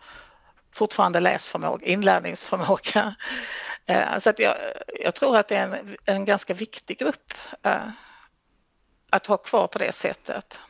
fortfarande 0.72 1.20
läsförmåga, 1.20 1.86
inlärningsförmåga. 1.86 3.14
Eh, 3.86 4.18
så 4.18 4.30
att 4.30 4.38
jag, 4.38 4.54
jag 5.04 5.14
tror 5.14 5.36
att 5.36 5.48
det 5.48 5.56
är 5.56 5.66
en, 5.66 5.96
en 6.04 6.24
ganska 6.24 6.54
viktig 6.54 6.98
grupp 6.98 7.34
eh, 7.62 7.88
att 9.10 9.26
ha 9.26 9.36
kvar 9.36 9.66
på 9.66 9.78
det 9.78 9.92
sättet. 9.92 10.60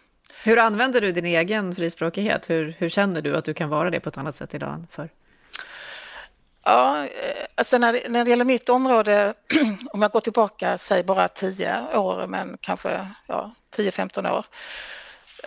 Hur 0.44 0.58
använder 0.58 1.00
du 1.00 1.12
din 1.12 1.26
egen 1.26 1.74
frispråkighet? 1.74 2.50
Hur, 2.50 2.74
hur 2.78 2.88
känner 2.88 3.22
du 3.22 3.36
att 3.36 3.44
du 3.44 3.54
kan 3.54 3.68
vara 3.68 3.90
det 3.90 4.00
på 4.00 4.08
ett 4.08 4.18
annat 4.18 4.36
sätt 4.36 4.54
idag 4.54 4.74
än 4.74 4.86
förr? 4.90 5.08
Ja, 6.64 7.04
eh, 7.04 7.46
alltså 7.54 7.78
när, 7.78 8.08
när 8.08 8.24
det 8.24 8.30
gäller 8.30 8.44
mitt 8.44 8.68
område, 8.68 9.34
om 9.92 10.02
jag 10.02 10.10
går 10.10 10.20
tillbaka, 10.20 10.78
säg 10.78 11.02
bara 11.02 11.28
10 11.28 11.96
år, 11.96 12.26
men 12.26 12.58
kanske 12.60 13.06
ja, 13.26 13.54
10-15 13.76 14.32
år. 14.32 14.44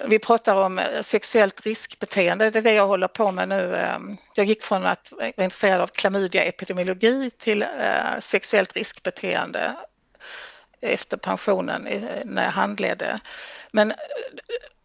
Vi 0.05 0.20
pratar 0.20 0.55
om 0.55 0.79
eh, 0.79 1.01
sexuellt 1.01 1.62
riskbeteende, 1.62 2.50
det 2.50 2.60
är 2.60 2.63
det 2.63 2.74
jag 2.74 2.88
håller 2.88 3.08
på 3.08 3.32
med 3.32 3.50
nu. 3.50 3.75
Ehm, 3.75 4.17
jag 4.36 4.46
gick 4.46 4.63
från 4.63 4.86
att 4.86 5.13
vara 5.17 5.27
intresserad 5.27 5.82
av 5.82 5.88
klamydiaepidemiologi 5.88 7.29
till 7.29 7.62
eh, 7.62 8.20
sexuellt 8.20 8.74
riskbeteende 8.74 9.75
efter 10.82 11.17
pensionen 11.17 11.88
när 12.25 12.43
jag 12.43 12.51
handledde. 12.51 13.20
Men 13.72 13.93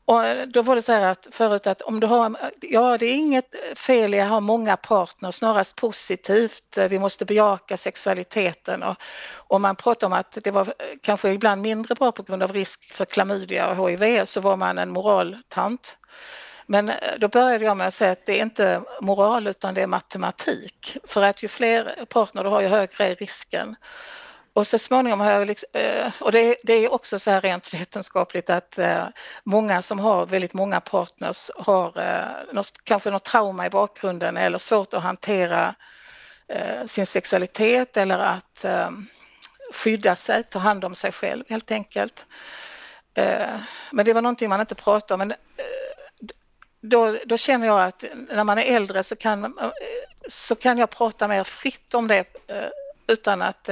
och 0.09 0.49
då 0.49 0.63
var 0.63 0.75
det 0.75 0.83
så 0.83 0.93
här 0.93 1.03
att 1.03 1.29
förut 1.31 1.67
att 1.67 1.83
om 1.83 2.01
du 2.01 2.07
har, 2.07 2.53
ja 2.61 2.99
det 2.99 3.07
är 3.07 3.15
inget 3.15 3.79
fel 3.79 4.15
i 4.15 4.21
att 4.21 4.29
ha 4.29 4.41
många 4.41 4.77
partners, 4.77 5.35
snarast 5.35 5.77
positivt. 5.77 6.79
Vi 6.91 6.99
måste 6.99 7.25
bejaka 7.25 7.77
sexualiteten 7.77 8.83
och, 8.83 8.97
och 9.33 9.61
man 9.61 9.77
pratar 9.77 10.07
om 10.07 10.13
att 10.13 10.39
det 10.45 10.51
var 10.51 10.75
kanske 11.03 11.31
ibland 11.31 11.63
mindre 11.63 11.95
bra 11.95 12.13
på 12.13 12.23
grund 12.23 12.43
av 12.43 12.53
risk 12.53 12.93
för 12.93 13.05
klamydia 13.05 13.69
och 13.71 13.91
HIV 13.91 14.25
så 14.25 14.41
var 14.41 14.57
man 14.57 14.79
en 14.79 14.91
moraltant. 14.91 15.97
Men 16.67 16.89
eh, 16.89 16.95
då 17.19 17.29
började 17.29 17.65
jag 17.65 17.77
med 17.77 17.89
att 17.89 17.95
säga 17.95 18.13
att 18.13 18.27
det 18.27 18.39
är 18.39 18.43
inte 18.43 18.83
moral 19.01 19.47
utan 19.47 19.75
det 19.75 19.83
är 19.83 19.87
matematik. 19.87 20.97
För 21.05 21.23
att 21.23 21.43
ju 21.43 21.49
fler 21.49 22.05
partner 22.09 22.45
du 22.45 22.51
har 22.51 22.61
ju 22.61 22.69
högre 22.69 23.05
är 23.07 23.15
risken. 23.15 23.77
Och 24.59 24.67
så 24.67 24.79
småningom 24.79 25.21
har 25.21 25.31
jag, 25.31 25.47
liksom, 25.47 25.69
eh, 25.73 26.13
och 26.21 26.33
det, 26.33 26.57
det, 26.63 26.73
är 26.73 26.93
också 26.93 27.19
så 27.19 27.31
här 27.31 27.41
rent 27.41 27.75
vetenskapligt 27.75 28.51
att 28.51 28.79
eh, 28.79 29.07
många 29.45 29.83
som 29.83 29.99
har 29.99 30.27
väldigt 30.27 30.55
många 30.55 30.81
partners 30.81 31.51
har 31.57 31.99
eh, 31.99 32.55
något, 32.55 32.73
kanske 32.85 33.11
något 33.11 33.25
trauma 33.25 33.67
i 33.67 33.71
bakgrunden 33.71 34.37
eller 34.37 34.59
svårt 34.59 34.95
att 34.95 35.03
hantera 35.03 35.75
sin 36.87 37.07
sexualitet 37.07 37.97
eller 37.97 38.19
att 38.19 38.65
skydda 39.75 40.17
sig, 40.17 40.45
ta 40.45 40.59
hand 40.59 40.85
om 40.85 40.95
sig 40.95 41.13
själv 41.13 41.45
helt 41.49 41.71
enkelt. 41.71 42.27
Men 43.93 44.07
det 44.07 44.13
var 44.13 44.23
någonting 44.23 44.49
man 44.49 44.61
inte 44.61 44.75
pratade 44.75 45.23
om. 45.23 45.29
Men 45.29 45.35
då, 46.81 47.19
då 47.25 47.37
känner 47.37 47.67
jag 47.67 47.83
att 47.83 48.05
när 48.13 48.45
man 48.45 48.59
är 48.59 48.77
äldre 48.77 49.03
så 49.03 49.17
kan, 49.17 49.59
så 50.29 50.55
kan 50.55 50.79
jag 50.79 50.91
prata 50.91 51.29
mer 51.29 51.45
fritt 51.45 51.95
om 51.95 52.09
det 52.09 52.25
utan 53.07 53.43
att 53.43 53.71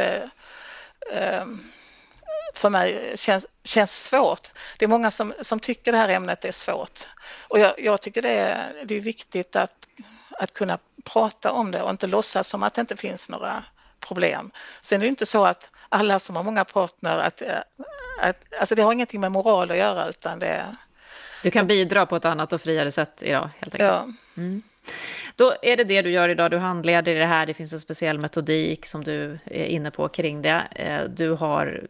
för 2.55 2.71
mig 2.71 3.13
känns, 3.17 3.47
känns 3.65 4.05
svårt. 4.05 4.51
Det 4.79 4.85
är 4.85 4.89
många 4.89 5.11
som, 5.11 5.35
som 5.41 5.61
tycker 5.61 5.93
det 5.93 5.99
här 5.99 6.09
ämnet 6.09 6.45
är 6.45 6.53
svårt 6.53 7.07
och 7.49 7.59
jag, 7.59 7.81
jag 7.81 8.01
tycker 8.01 8.23
det 8.23 8.33
är, 8.33 8.85
det 8.85 8.95
är 8.95 9.01
viktigt 9.01 9.57
att, 9.57 9.89
att 10.31 10.53
kunna 10.53 10.79
prata 11.05 11.53
om 11.53 11.71
det 11.71 11.83
och 11.83 11.91
inte 11.91 12.07
låtsas 12.07 12.49
som 12.49 12.63
att 12.63 12.75
det 12.75 12.81
inte 12.81 12.97
finns 12.97 13.29
några 13.29 13.65
problem. 14.01 14.51
Sen 14.83 15.01
är 15.01 15.05
det 15.05 15.09
inte 15.09 15.27
så 15.27 15.45
att 15.45 15.71
alla 15.89 16.19
som 16.19 16.37
har 16.37 16.43
många 16.43 16.65
partner, 16.65 17.19
att, 17.19 17.43
att, 18.21 18.55
alltså 18.61 18.75
det 18.75 18.83
har 18.83 18.93
ingenting 18.93 19.21
med 19.21 19.33
moral 19.33 19.71
att 19.71 19.77
göra 19.77 20.09
utan 20.09 20.39
det... 20.39 20.77
Du 21.43 21.51
kan 21.51 21.67
bidra 21.67 22.07
på 22.07 22.17
ett 22.17 22.25
annat 22.25 22.53
och 22.53 22.61
friare 22.61 22.91
sätt 22.91 23.23
idag 23.23 23.51
helt 23.59 23.75
enkelt. 23.75 23.81
Ja. 23.83 24.09
Mm. 24.37 24.63
Då 25.37 25.55
är 25.63 25.77
det 25.77 25.85
det 25.85 26.03
du 26.03 26.11
gör 26.11 26.29
idag, 26.29 26.51
du 26.51 26.59
handleder 26.59 27.15
i 27.15 27.19
det 27.19 27.27
här, 27.27 27.47
det 27.47 27.55
finns 27.55 27.73
en 27.73 27.81
speciell 27.81 28.19
metodik 28.19 28.87
som 28.87 29.05
du 29.05 29.39
är 29.45 29.67
inne 29.67 29.91
på 29.91 30.09
kring 30.09 30.43
det. 30.43 30.63
Eh, 30.71 31.01
du 31.09 31.31
har 31.31 31.87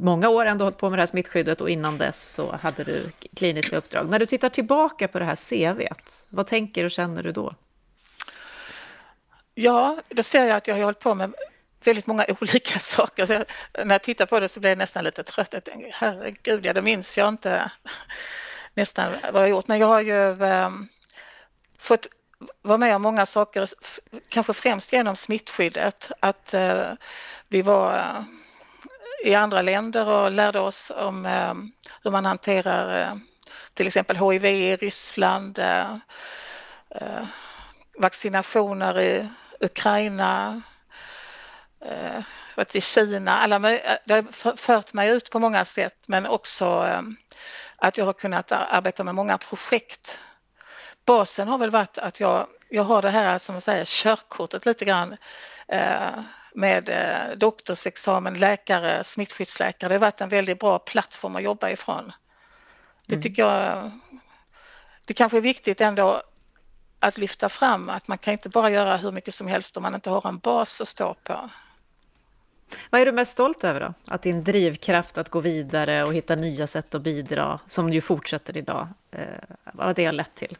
många 0.00 0.28
år 0.28 0.46
ändå 0.46 0.64
hållit 0.64 0.78
på 0.78 0.90
med 0.90 0.98
det 0.98 1.02
här 1.02 1.06
smittskyddet 1.06 1.60
och 1.60 1.70
innan 1.70 1.98
dess 1.98 2.32
så 2.34 2.56
hade 2.56 2.84
du 2.84 3.10
kliniska 3.36 3.76
uppdrag. 3.76 4.08
När 4.08 4.18
du 4.18 4.26
tittar 4.26 4.48
tillbaka 4.48 5.08
på 5.08 5.18
det 5.18 5.24
här 5.24 5.36
CVet, 5.36 6.26
vad 6.28 6.46
tänker 6.46 6.84
och 6.84 6.90
känner 6.90 7.22
du 7.22 7.32
då? 7.32 7.54
Ja, 9.54 9.98
då 10.08 10.22
ser 10.22 10.44
jag 10.44 10.56
att 10.56 10.68
jag 10.68 10.74
har 10.74 10.82
hållit 10.82 11.00
på 11.00 11.14
med 11.14 11.34
väldigt 11.84 12.06
många 12.06 12.26
olika 12.40 12.78
saker. 12.78 13.26
Så 13.26 13.32
jag, 13.32 13.44
när 13.86 13.94
jag 13.94 14.02
tittar 14.02 14.26
på 14.26 14.40
det 14.40 14.48
så 14.48 14.60
blir 14.60 14.70
jag 14.70 14.78
nästan 14.78 15.04
lite 15.04 15.22
trött. 15.22 15.52
Jag 15.52 15.64
tänker, 15.64 15.90
herregud, 15.92 16.66
ja, 16.66 16.72
det 16.72 16.82
minns 16.82 17.18
jag 17.18 17.28
inte 17.28 17.70
nästan 18.74 19.12
vad 19.32 19.42
jag 19.42 19.50
gjort. 19.50 19.68
Men 19.68 19.78
jag 19.78 19.86
har 19.86 20.00
ju 20.00 20.14
um, 20.14 20.88
fått 21.82 22.06
vara 22.62 22.78
med 22.78 22.96
om 22.96 23.02
många 23.02 23.26
saker, 23.26 23.68
kanske 24.28 24.52
främst 24.52 24.92
genom 24.92 25.16
smittskyddet. 25.16 26.10
Att 26.20 26.54
eh, 26.54 26.92
vi 27.48 27.62
var 27.62 27.94
eh, 27.94 28.22
i 29.24 29.34
andra 29.34 29.62
länder 29.62 30.08
och 30.08 30.30
lärde 30.30 30.60
oss 30.60 30.92
om 30.96 31.26
eh, 31.26 31.54
hur 32.02 32.10
man 32.10 32.24
hanterar 32.24 33.10
eh, 33.10 33.16
till 33.74 33.86
exempel 33.86 34.16
HIV 34.16 34.44
i 34.44 34.76
Ryssland, 34.76 35.58
eh, 35.58 35.96
eh, 36.90 37.26
vaccinationer 37.98 39.00
i 39.00 39.28
Ukraina, 39.60 40.62
i 42.72 42.80
Kina. 42.80 43.38
Alla, 43.38 43.58
det 43.58 44.14
har 44.14 44.56
fört 44.56 44.92
mig 44.92 45.10
ut 45.10 45.30
på 45.30 45.38
många 45.38 45.64
sätt 45.64 46.04
men 46.06 46.26
också 46.26 46.88
att 47.76 47.98
jag 47.98 48.04
har 48.04 48.12
kunnat 48.12 48.52
arbeta 48.52 49.04
med 49.04 49.14
många 49.14 49.38
projekt 49.38 50.18
basen 51.04 51.48
har 51.48 51.58
väl 51.58 51.70
varit 51.70 51.98
att 51.98 52.20
jag, 52.20 52.46
jag 52.68 52.84
har 52.84 53.02
det 53.02 53.10
här 53.10 53.38
som 53.38 53.54
man 53.54 53.62
säger 53.62 53.84
körkortet 53.84 54.66
lite 54.66 54.84
grann 54.84 55.16
eh, 55.68 56.20
med 56.54 56.88
eh, 56.88 57.36
doktorsexamen, 57.36 58.34
läkare, 58.34 59.04
smittskyddsläkare. 59.04 59.88
Det 59.88 59.94
har 59.94 60.00
varit 60.00 60.20
en 60.20 60.28
väldigt 60.28 60.58
bra 60.60 60.78
plattform 60.78 61.36
att 61.36 61.42
jobba 61.42 61.70
ifrån. 61.70 62.12
Det 63.06 63.14
mm. 63.14 63.22
tycker 63.22 63.42
jag, 63.42 63.90
det 65.04 65.14
kanske 65.14 65.36
är 65.36 65.42
viktigt 65.42 65.80
ändå 65.80 66.22
att 67.00 67.18
lyfta 67.18 67.48
fram 67.48 67.88
att 67.88 68.08
man 68.08 68.18
kan 68.18 68.32
inte 68.32 68.48
bara 68.48 68.70
göra 68.70 68.96
hur 68.96 69.12
mycket 69.12 69.34
som 69.34 69.46
helst 69.46 69.76
om 69.76 69.82
man 69.82 69.94
inte 69.94 70.10
har 70.10 70.28
en 70.28 70.38
bas 70.38 70.80
att 70.80 70.88
stå 70.88 71.14
på. 71.14 71.50
Vad 72.90 73.00
är 73.00 73.06
du 73.06 73.12
mest 73.12 73.32
stolt 73.32 73.64
över 73.64 73.80
då? 73.80 73.94
Att 74.06 74.22
din 74.22 74.44
drivkraft 74.44 75.18
att 75.18 75.28
gå 75.28 75.40
vidare 75.40 76.04
och 76.04 76.14
hitta 76.14 76.34
nya 76.34 76.66
sätt 76.66 76.94
att 76.94 77.02
bidra, 77.02 77.60
som 77.66 77.92
ju 77.92 78.00
fortsätter 78.00 78.56
idag, 78.56 78.88
eh, 79.10 79.20
vad 79.72 79.96
det 79.96 80.04
har 80.04 80.12
lett 80.12 80.34
till? 80.34 80.56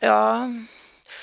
Ja, 0.00 0.48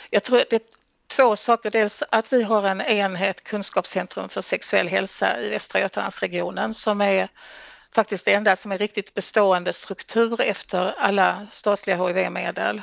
jag 0.10 0.24
tror 0.24 0.44
det 0.50 0.56
är 0.56 0.62
två 1.08 1.36
saker. 1.36 1.72
Dels 1.72 2.04
att 2.10 2.34
vi 2.34 2.44
har 2.44 2.64
en 2.64 2.82
enhet, 2.82 3.44
Kunskapscentrum 3.44 4.30
för 4.30 4.42
sexuell 4.42 4.88
hälsa 4.88 5.42
i 5.42 5.50
Västra 5.50 5.80
Götalandsregionen 5.80 6.74
som 6.74 7.02
är 7.02 7.30
faktiskt 7.96 8.26
det 8.26 8.34
enda 8.34 8.56
som 8.56 8.72
är 8.72 8.78
riktigt 8.78 9.14
bestående 9.14 9.74
struktur 9.74 10.42
efter 10.42 10.94
alla 10.98 11.48
statliga 11.52 12.08
HIV-medel. 12.08 12.82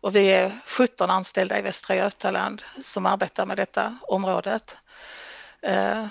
Och 0.00 0.16
vi 0.16 0.28
är 0.28 0.60
17 0.66 1.10
anställda 1.10 1.58
i 1.58 1.62
Västra 1.62 1.96
Götaland 1.96 2.62
som 2.82 3.06
arbetar 3.06 3.46
med 3.46 3.56
detta 3.56 3.98
området. 4.02 4.76
Eh, 5.62 6.06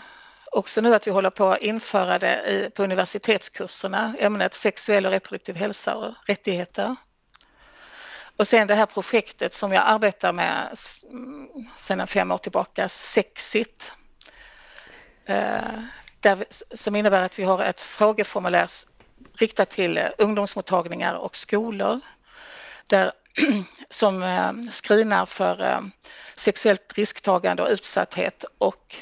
också 0.52 0.82
nu 0.82 0.96
att 0.96 1.08
vi 1.08 1.12
håller 1.12 1.30
på 1.30 1.50
att 1.52 1.62
införa 1.62 2.20
det 2.20 2.50
i, 2.50 2.70
på 2.70 2.84
universitetskurserna, 2.84 4.16
ämnet 4.20 4.54
sexuell 4.54 5.06
och 5.06 5.12
reproduktiv 5.12 5.56
hälsa 5.56 5.96
och 5.96 6.14
rättigheter. 6.28 6.96
Och 8.40 8.48
sen 8.48 8.68
det 8.68 8.76
här 8.76 8.86
projektet 8.86 9.54
som 9.54 9.72
jag 9.72 9.84
arbetar 9.88 10.32
med 10.34 10.78
sedan 11.78 12.08
fem 12.08 12.32
år 12.32 12.38
tillbaka, 12.38 12.90
Sexit. 12.90 13.92
Eh, 15.26 15.84
där, 16.20 16.46
som 16.76 16.96
innebär 16.96 17.26
att 17.26 17.40
vi 17.40 17.44
har 17.44 17.64
ett 17.64 17.82
frågeformulär 17.82 18.70
riktat 19.38 19.70
till 19.70 19.98
eh, 19.98 20.08
ungdomsmottagningar 20.18 21.14
och 21.14 21.36
skolor 21.36 22.00
där, 22.90 23.12
som 23.90 24.24
eh, 24.24 24.52
screenar 24.72 25.26
för 25.26 25.84
sexuellt 26.36 26.94
risktagande 26.96 27.64
och 27.64 27.70
utsatthet 27.70 28.46
och 28.58 28.96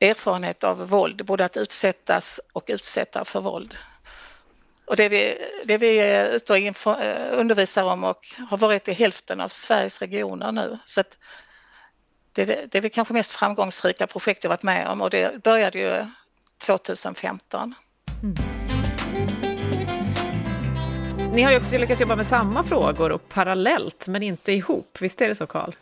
erfarenhet 0.00 0.64
av 0.64 0.88
våld, 0.88 1.24
både 1.24 1.44
att 1.44 1.56
utsättas 1.56 2.40
och 2.52 2.64
utsätta 2.68 3.24
för 3.24 3.40
våld. 3.40 3.76
Och 4.86 4.96
det 4.96 5.08
vi, 5.08 5.38
det 5.64 5.78
vi 5.78 5.98
är 5.98 6.30
ute 6.30 6.52
och 6.52 6.58
info, 6.58 6.94
undervisar 7.30 7.84
om 7.84 8.04
och 8.04 8.26
har 8.48 8.56
varit 8.56 8.88
i 8.88 8.92
hälften 8.92 9.40
av 9.40 9.48
Sveriges 9.48 10.00
regioner 10.00 10.52
nu. 10.52 10.78
Så 10.84 11.00
att 11.00 11.16
det, 12.32 12.44
det 12.44 12.74
är 12.74 12.82
det 12.82 12.88
kanske 12.88 13.14
mest 13.14 13.32
framgångsrika 13.32 14.06
projekt 14.06 14.44
jag 14.44 14.48
varit 14.48 14.62
med 14.62 14.88
om 14.88 15.02
och 15.02 15.10
det 15.10 15.42
började 15.42 15.78
ju 15.78 16.06
2015. 16.66 17.74
Mm. 18.22 18.34
Ni 21.32 21.42
har 21.42 21.50
ju 21.50 21.56
också 21.56 21.78
lyckats 21.78 22.00
jobba 22.00 22.16
med 22.16 22.26
samma 22.26 22.64
frågor 22.64 23.12
och 23.12 23.28
parallellt, 23.28 24.08
men 24.08 24.22
inte 24.22 24.52
ihop. 24.52 24.98
Visst 25.00 25.20
är 25.20 25.28
det 25.28 25.34
så, 25.34 25.46
Karl? 25.46 25.72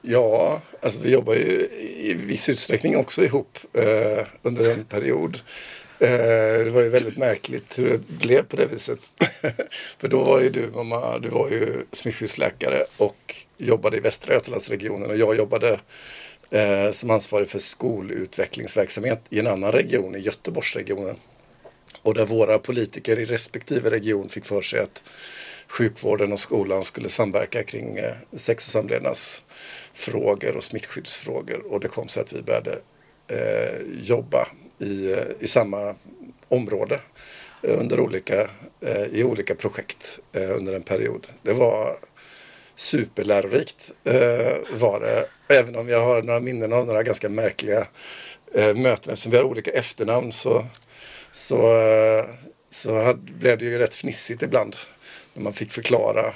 Ja, 0.00 0.60
alltså 0.82 1.00
vi 1.00 1.12
jobbar 1.12 1.34
ju 1.34 1.68
i 1.80 2.14
viss 2.14 2.48
utsträckning 2.48 2.96
också 2.96 3.24
ihop 3.24 3.58
eh, 3.72 4.26
under 4.42 4.72
en 4.72 4.84
period. 4.84 5.38
Eh, 5.98 6.64
det 6.64 6.70
var 6.70 6.82
ju 6.82 6.88
väldigt 6.88 7.16
märkligt 7.16 7.78
hur 7.78 7.90
det 7.90 7.98
blev 7.98 8.42
på 8.42 8.56
det 8.56 8.66
viset. 8.66 8.98
För 9.98 10.08
då 10.08 10.24
var 10.24 10.40
ju 10.40 10.50
du, 10.50 10.70
mamma, 10.74 11.18
du 11.18 11.28
var 11.28 11.48
ju 11.48 11.86
smittskyddsläkare 11.92 12.84
och 12.96 13.34
jobbade 13.58 13.96
i 13.96 14.00
Västra 14.00 14.34
Götalandsregionen 14.34 15.10
och 15.10 15.16
jag 15.16 15.36
jobbade 15.36 15.80
eh, 16.50 16.90
som 16.90 17.10
ansvarig 17.10 17.48
för 17.48 17.58
skolutvecklingsverksamhet 17.58 19.20
i 19.30 19.40
en 19.40 19.46
annan 19.46 19.72
region, 19.72 20.14
i 20.14 20.18
Göteborgsregionen. 20.18 21.16
Och 22.02 22.14
där 22.14 22.26
våra 22.26 22.58
politiker 22.58 23.18
i 23.18 23.24
respektive 23.24 23.90
region 23.90 24.28
fick 24.28 24.44
för 24.44 24.62
sig 24.62 24.80
att 24.80 25.02
sjukvården 25.68 26.32
och 26.32 26.40
skolan 26.40 26.84
skulle 26.84 27.08
samverka 27.08 27.62
kring 27.62 27.96
eh, 27.96 28.14
sex 28.32 28.66
och 28.66 28.72
samlevnadsfrågor 28.72 30.56
och 30.56 30.64
smittskyddsfrågor. 30.64 31.72
Och 31.72 31.80
det 31.80 31.88
kom 31.88 32.08
sig 32.08 32.22
att 32.22 32.32
vi 32.32 32.42
började 32.42 32.72
eh, 33.28 33.80
jobba 34.02 34.48
i, 34.78 35.14
i 35.40 35.46
samma 35.46 35.94
område 36.48 37.00
eh, 37.62 37.80
under 37.80 38.00
olika, 38.00 38.40
eh, 38.80 39.04
i 39.12 39.24
olika 39.24 39.54
projekt 39.54 40.18
eh, 40.32 40.56
under 40.56 40.72
en 40.72 40.82
period. 40.82 41.26
Det 41.42 41.52
var 41.52 41.96
superlärorikt 42.76 43.90
var 44.70 45.00
det. 45.00 45.26
Även 45.48 45.76
om 45.76 45.88
jag 45.88 46.00
har 46.00 46.22
några 46.22 46.40
minnen 46.40 46.72
av 46.72 46.86
några 46.86 47.02
ganska 47.02 47.28
märkliga 47.28 47.86
möten. 48.54 49.12
Eftersom 49.12 49.32
vi 49.32 49.36
har 49.36 49.44
olika 49.44 49.70
efternamn 49.70 50.32
så, 50.32 50.64
så, 51.32 51.58
så 52.70 53.02
hade, 53.02 53.32
blev 53.32 53.58
det 53.58 53.64
ju 53.64 53.78
rätt 53.78 53.94
fnissigt 53.94 54.42
ibland. 54.42 54.76
När 55.34 55.42
man 55.42 55.52
fick 55.52 55.72
förklara 55.72 56.34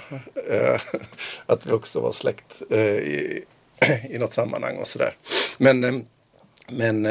att 1.47 1.67
vi 1.67 1.73
också 1.73 2.01
var 2.01 2.13
släkt 2.13 2.63
i, 2.73 3.45
i 4.11 4.19
något 4.19 4.33
sammanhang 4.33 4.77
och 4.77 4.89
sådär. 4.89 5.17
Men, 5.59 5.85
ehm, 5.85 6.05
men 6.69 7.09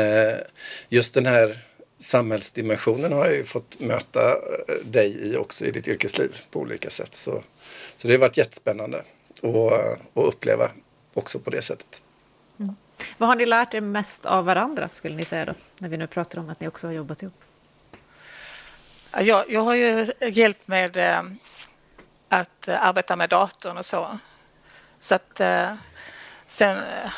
just 0.90 1.14
den 1.14 1.26
här 1.26 1.58
samhällsdimensionen 1.98 3.12
har 3.12 3.26
jag 3.26 3.36
ju 3.36 3.44
fått 3.44 3.80
möta 3.80 4.36
dig 4.84 5.32
i 5.32 5.38
också 5.38 5.66
i 5.66 5.72
ditt 5.72 5.88
yrkesliv 5.88 6.38
på 6.52 6.60
olika 6.60 6.90
sätt. 6.90 7.16
Så, 7.16 7.44
så 7.98 8.08
det 8.08 8.14
har 8.14 8.20
varit 8.20 8.38
jättespännande 8.38 9.04
att 9.44 10.26
uppleva 10.26 10.70
också 11.14 11.40
på 11.40 11.50
det 11.50 11.62
sättet. 11.62 12.02
Mm. 12.60 12.76
Vad 13.18 13.30
har 13.30 13.36
ni 13.36 13.46
lärt 13.46 13.74
er 13.74 13.82
mest 13.82 14.26
av 14.26 14.46
varandra 14.46 14.90
skulle 14.92 15.16
ni 15.16 15.26
säga 15.26 15.46
då? 15.46 15.54
När 15.78 15.90
vi 15.90 15.98
nu 15.98 16.08
pratar 16.08 16.40
om 16.40 16.50
att 16.50 16.60
ni 16.60 16.68
också 16.68 16.88
har 16.88 16.92
jobbat 16.92 17.22
ihop. 17.22 17.44
Jag, 19.12 19.52
jag 19.52 19.62
har 19.62 19.76
ju 19.76 20.08
hjälpt 20.22 20.68
med 20.68 20.98
eh, 20.98 21.24
att 22.30 22.68
arbeta 22.68 23.16
med 23.16 23.30
datorn 23.30 23.78
och 23.78 23.86
så. 23.86 24.20
Så 25.00 25.16
att 25.16 25.40
eh, 25.40 25.74
sen, 26.48 26.78
eh, 26.78 27.12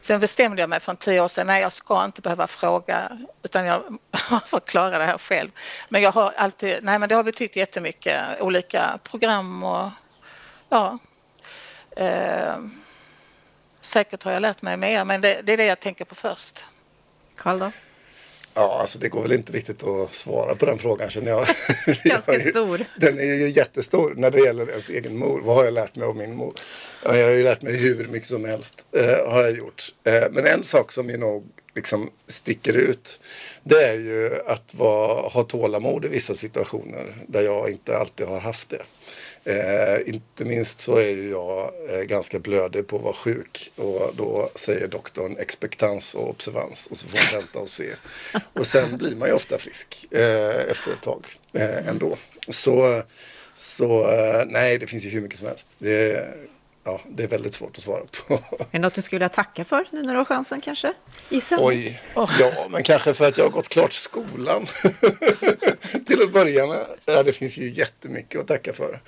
sen 0.00 0.20
bestämde 0.20 0.62
jag 0.62 0.70
mig 0.70 0.80
för 0.80 0.92
en 0.92 0.96
tio 0.96 1.20
år 1.20 1.28
sedan, 1.28 1.46
nej 1.46 1.62
jag 1.62 1.72
ska 1.72 2.04
inte 2.04 2.20
behöva 2.20 2.46
fråga 2.46 3.18
utan 3.42 3.66
jag 3.66 3.98
får 4.46 4.60
klara 4.60 4.98
det 4.98 5.04
här 5.04 5.18
själv. 5.18 5.50
Men 5.88 6.02
jag 6.02 6.12
har 6.12 6.32
alltid, 6.36 6.78
nej 6.82 6.98
men 6.98 7.08
det 7.08 7.14
har 7.14 7.24
betytt 7.24 7.56
jättemycket, 7.56 8.40
olika 8.40 8.98
program 9.04 9.62
och 9.62 9.90
ja, 10.68 10.98
Eh, 11.98 12.58
säkert 13.80 14.22
har 14.22 14.32
jag 14.32 14.42
lärt 14.42 14.62
mig 14.62 14.76
mer, 14.76 15.04
men 15.04 15.20
det, 15.20 15.40
det 15.44 15.52
är 15.52 15.56
det 15.56 15.64
jag 15.64 15.80
tänker 15.80 16.04
på 16.04 16.14
först. 16.14 16.64
Karl 17.36 17.58
då? 17.58 17.72
Ja, 18.58 18.78
alltså 18.80 18.98
det 18.98 19.08
går 19.08 19.22
väl 19.22 19.32
inte 19.32 19.52
riktigt 19.52 19.84
att 19.84 20.14
svara 20.14 20.54
på 20.54 20.66
den 20.66 20.78
frågan 20.78 21.10
känner 21.10 21.30
jag. 21.30 21.46
Ganska 22.04 22.40
stor. 22.50 22.80
Den 23.00 23.18
är 23.18 23.34
ju 23.34 23.48
jättestor 23.48 24.14
när 24.16 24.30
det 24.30 24.38
gäller 24.38 24.70
ens 24.70 24.88
egen 24.88 25.18
mor. 25.18 25.40
Vad 25.44 25.56
har 25.56 25.64
jag 25.64 25.74
lärt 25.74 25.96
mig 25.96 26.06
av 26.08 26.16
min 26.16 26.36
mor? 26.36 26.54
Ja, 27.04 27.16
jag 27.16 27.26
har 27.26 27.34
ju 27.34 27.42
lärt 27.42 27.62
mig 27.62 27.76
hur 27.76 28.08
mycket 28.08 28.28
som 28.28 28.44
helst. 28.44 28.74
Eh, 28.96 29.32
har 29.32 29.42
jag 29.42 29.56
gjort. 29.56 29.94
Eh, 30.04 30.24
men 30.30 30.46
en 30.46 30.64
sak 30.64 30.92
som 30.92 31.10
ju 31.10 31.16
nog 31.16 31.46
liksom 31.78 32.10
sticker 32.28 32.76
ut. 32.76 33.20
Det 33.62 33.82
är 33.82 33.94
ju 33.94 34.30
att 34.46 34.74
vara, 34.74 35.28
ha 35.28 35.42
tålamod 35.42 36.04
i 36.04 36.08
vissa 36.08 36.34
situationer 36.34 37.14
där 37.26 37.40
jag 37.40 37.70
inte 37.70 37.96
alltid 37.96 38.26
har 38.26 38.40
haft 38.40 38.68
det. 38.68 38.82
Eh, 39.44 40.08
inte 40.08 40.44
minst 40.44 40.80
så 40.80 40.96
är 40.96 41.08
ju 41.08 41.30
jag 41.30 41.70
eh, 41.90 42.02
ganska 42.02 42.38
blödig 42.38 42.86
på 42.86 42.96
att 42.96 43.02
vara 43.02 43.12
sjuk 43.12 43.72
och 43.76 44.12
då 44.16 44.50
säger 44.54 44.88
doktorn 44.88 45.36
expectans 45.38 46.14
och 46.14 46.30
observans 46.30 46.86
och 46.90 46.96
så 46.96 47.08
får 47.08 47.16
man 47.16 47.40
vänta 47.40 47.58
och 47.58 47.68
se. 47.68 47.94
Och 48.52 48.66
sen 48.66 48.98
blir 48.98 49.16
man 49.16 49.28
ju 49.28 49.34
ofta 49.34 49.58
frisk 49.58 50.06
eh, 50.10 50.70
efter 50.70 50.92
ett 50.92 51.02
tag 51.02 51.26
eh, 51.52 51.88
ändå. 51.88 52.16
Så, 52.48 53.02
så 53.56 54.10
eh, 54.10 54.44
nej, 54.46 54.78
det 54.78 54.86
finns 54.86 55.04
ju 55.04 55.10
hur 55.10 55.20
mycket 55.20 55.38
som 55.38 55.48
helst. 55.48 55.68
Det, 55.78 56.28
ja, 56.88 57.00
det 57.08 57.22
är 57.22 57.28
väldigt 57.28 57.54
svårt 57.54 57.76
att 57.76 57.82
svara 57.82 58.02
på. 58.26 58.34
Är 58.34 58.66
det 58.70 58.78
något 58.78 58.94
du 58.94 59.02
skulle 59.02 59.18
vilja 59.18 59.28
tacka 59.28 59.64
för 59.64 59.88
nu 59.90 60.02
när 60.02 60.12
du 60.12 60.18
har 60.18 60.24
chansen 60.24 60.60
kanske? 60.60 60.92
Isen? 61.30 61.58
Oj, 61.62 62.00
oh. 62.14 62.30
ja, 62.40 62.66
men 62.70 62.82
kanske 62.82 63.14
för 63.14 63.26
att 63.28 63.38
jag 63.38 63.44
har 63.44 63.50
gått 63.50 63.68
klart 63.68 63.92
skolan. 63.92 64.66
Till 66.06 66.22
att 66.22 66.32
börja 66.32 66.66
med. 66.66 66.86
Ja, 67.04 67.22
det 67.22 67.32
finns 67.32 67.58
ju 67.58 67.70
jättemycket 67.70 68.40
att 68.40 68.46
tacka 68.46 68.72
för. 68.72 69.00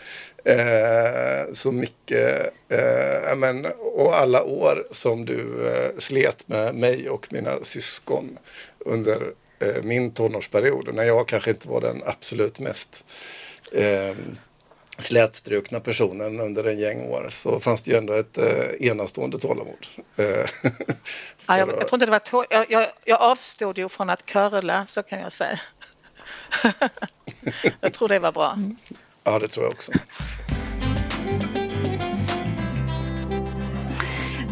Eh, 0.44 1.52
så 1.52 1.72
mycket, 1.72 2.52
eh, 2.68 3.36
men, 3.36 3.66
och 3.78 4.16
alla 4.16 4.44
år 4.44 4.86
som 4.90 5.24
du 5.24 5.68
eh, 5.68 5.98
slet 5.98 6.48
med 6.48 6.74
mig 6.74 7.08
och 7.08 7.32
mina 7.32 7.50
syskon 7.62 8.38
under 8.78 9.32
eh, 9.58 9.82
min 9.82 10.10
tonårsperiod. 10.10 10.94
När 10.94 11.04
jag 11.04 11.28
kanske 11.28 11.50
inte 11.50 11.68
var 11.68 11.80
den 11.80 12.02
absolut 12.06 12.58
mest 12.58 13.04
eh, 13.72 14.14
slätstrukna 15.00 15.80
personen 15.80 16.40
under 16.40 16.64
en 16.64 16.78
gäng 16.78 17.00
år 17.02 17.26
så 17.30 17.60
fanns 17.60 17.82
det 17.82 17.90
ju 17.90 17.96
ändå 17.96 18.12
ett 18.12 18.38
eh, 18.38 18.88
enastående 18.88 19.38
tålamod. 19.38 19.86
Eh, 20.16 20.26
ja, 21.46 21.58
jag, 21.58 21.68
jag 21.68 21.88
tror 21.88 21.94
inte 21.94 22.06
det 22.06 22.10
var 22.10 22.18
tå- 22.18 22.46
jag, 22.50 22.70
jag, 22.70 22.86
jag 23.04 23.20
avstod 23.20 23.78
ju 23.78 23.88
från 23.88 24.10
att 24.10 24.26
curla, 24.26 24.86
så 24.86 25.02
kan 25.02 25.20
jag 25.20 25.32
säga. 25.32 25.60
jag 27.80 27.92
tror 27.92 28.08
det 28.08 28.18
var 28.18 28.32
bra. 28.32 28.58
Ja, 29.24 29.38
det 29.38 29.48
tror 29.48 29.64
jag 29.66 29.72
också. 29.72 29.92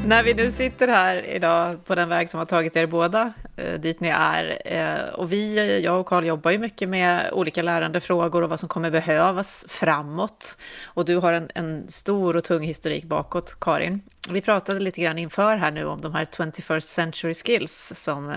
När 0.08 0.22
vi 0.22 0.34
nu 0.34 0.50
sitter 0.50 0.88
här 0.88 1.26
idag 1.26 1.84
på 1.84 1.94
den 1.94 2.08
väg 2.08 2.30
som 2.30 2.38
har 2.38 2.44
tagit 2.44 2.76
er 2.76 2.86
båda 2.86 3.32
eh, 3.56 3.80
dit 3.80 4.00
ni 4.00 4.08
är 4.08 4.62
eh, 4.64 5.14
och 5.14 5.32
vi, 5.32 5.80
jag 5.80 6.00
och 6.00 6.06
Karl 6.06 6.24
jobbar 6.24 6.50
ju 6.50 6.58
mycket 6.58 6.88
med 6.88 7.30
olika 7.32 7.62
lärandefrågor 7.62 8.42
och 8.42 8.50
vad 8.50 8.60
som 8.60 8.68
kommer 8.68 8.90
behövas 8.90 9.66
framåt. 9.68 10.56
Och 10.84 11.04
du 11.04 11.16
har 11.16 11.32
en, 11.32 11.50
en 11.54 11.88
stor 11.88 12.36
och 12.36 12.44
tung 12.44 12.62
historik 12.62 13.04
bakåt, 13.04 13.56
Karin. 13.60 14.00
Vi 14.30 14.40
pratade 14.40 14.80
lite 14.80 15.00
grann 15.00 15.18
inför 15.18 15.56
här 15.56 15.70
nu 15.70 15.84
om 15.84 16.00
de 16.00 16.14
här 16.14 16.24
21st 16.24 16.80
century 16.80 17.34
skills 17.34 17.92
som 17.94 18.34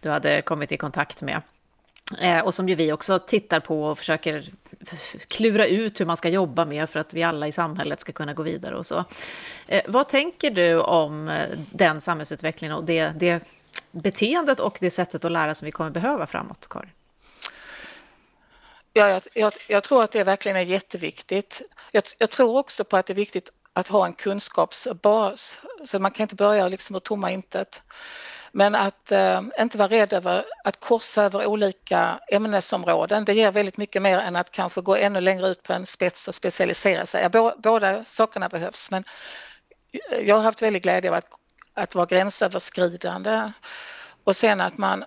du 0.00 0.10
hade 0.10 0.42
kommit 0.42 0.72
i 0.72 0.76
kontakt 0.76 1.22
med. 1.22 1.42
Eh, 2.18 2.40
och 2.40 2.54
som 2.54 2.68
ju 2.68 2.74
vi 2.74 2.92
också 2.92 3.18
tittar 3.18 3.60
på 3.60 3.84
och 3.84 3.98
försöker 3.98 4.44
klura 5.28 5.66
ut 5.66 6.00
hur 6.00 6.06
man 6.06 6.16
ska 6.16 6.28
jobba 6.28 6.64
med 6.64 6.90
för 6.90 7.00
att 7.00 7.14
vi 7.14 7.22
alla 7.22 7.46
i 7.48 7.52
samhället 7.52 8.00
ska 8.00 8.12
kunna 8.12 8.34
gå 8.34 8.42
vidare 8.42 8.76
och 8.76 8.86
så. 8.86 9.04
Eh, 9.66 9.82
vad 9.86 10.08
tänker 10.08 10.50
du 10.50 10.80
om 10.80 11.28
eh, 11.28 11.58
den 11.72 12.00
samhällsutvecklingen 12.00 12.76
och 12.76 12.84
det, 12.84 13.12
det 13.16 13.42
beteendet 13.90 14.60
och 14.60 14.76
det 14.80 14.90
sättet 14.90 15.24
att 15.24 15.32
lära 15.32 15.54
som 15.54 15.66
vi 15.66 15.72
kommer 15.72 15.90
behöva 15.90 16.26
framåt, 16.26 16.66
Karin? 16.70 16.90
Ja, 18.92 19.08
jag, 19.08 19.22
jag, 19.34 19.52
jag, 19.68 19.82
tror 19.82 20.04
att 20.04 20.12
det 20.12 20.24
verkligen 20.24 20.56
är 20.56 20.62
jätteviktigt. 20.62 21.62
Jag, 21.92 22.04
jag, 22.18 22.30
tror 22.30 22.58
också 22.58 22.84
på 22.84 22.96
att 22.96 23.06
det 23.06 23.12
är 23.12 23.14
viktigt 23.14 23.50
att 23.72 23.88
ha 23.88 24.06
en 24.06 24.12
kunskapsbas, 24.12 25.60
så 25.84 25.98
man 25.98 26.10
kan 26.10 26.24
inte 26.24 26.34
börja 26.34 26.68
liksom 26.68 26.96
ur 26.96 27.00
tomma 27.00 27.30
intet. 27.30 27.82
Men 28.56 28.74
att 28.74 29.12
eh, 29.12 29.42
inte 29.60 29.78
vara 29.78 29.88
rädd 29.88 30.12
över 30.12 30.44
att 30.64 30.80
korsa 30.80 31.22
över 31.22 31.46
olika 31.46 32.20
ämnesområden, 32.28 33.24
det 33.24 33.34
ger 33.34 33.50
väldigt 33.50 33.76
mycket 33.76 34.02
mer 34.02 34.18
än 34.18 34.36
att 34.36 34.50
kanske 34.50 34.80
gå 34.80 34.96
ännu 34.96 35.20
längre 35.20 35.48
ut 35.48 35.62
på 35.62 35.72
en 35.72 35.86
spets 35.86 36.28
och 36.28 36.34
specialisera 36.34 37.06
sig. 37.06 37.28
Båda 37.56 38.04
sakerna 38.04 38.48
behövs, 38.48 38.90
men 38.90 39.04
jag 40.22 40.36
har 40.36 40.42
haft 40.42 40.62
väldigt 40.62 40.82
glädje 40.82 41.10
av 41.10 41.16
att, 41.16 41.26
att 41.74 41.94
vara 41.94 42.06
gränsöverskridande 42.06 43.52
och 44.24 44.36
sen 44.36 44.60
att 44.60 44.78
man 44.78 45.04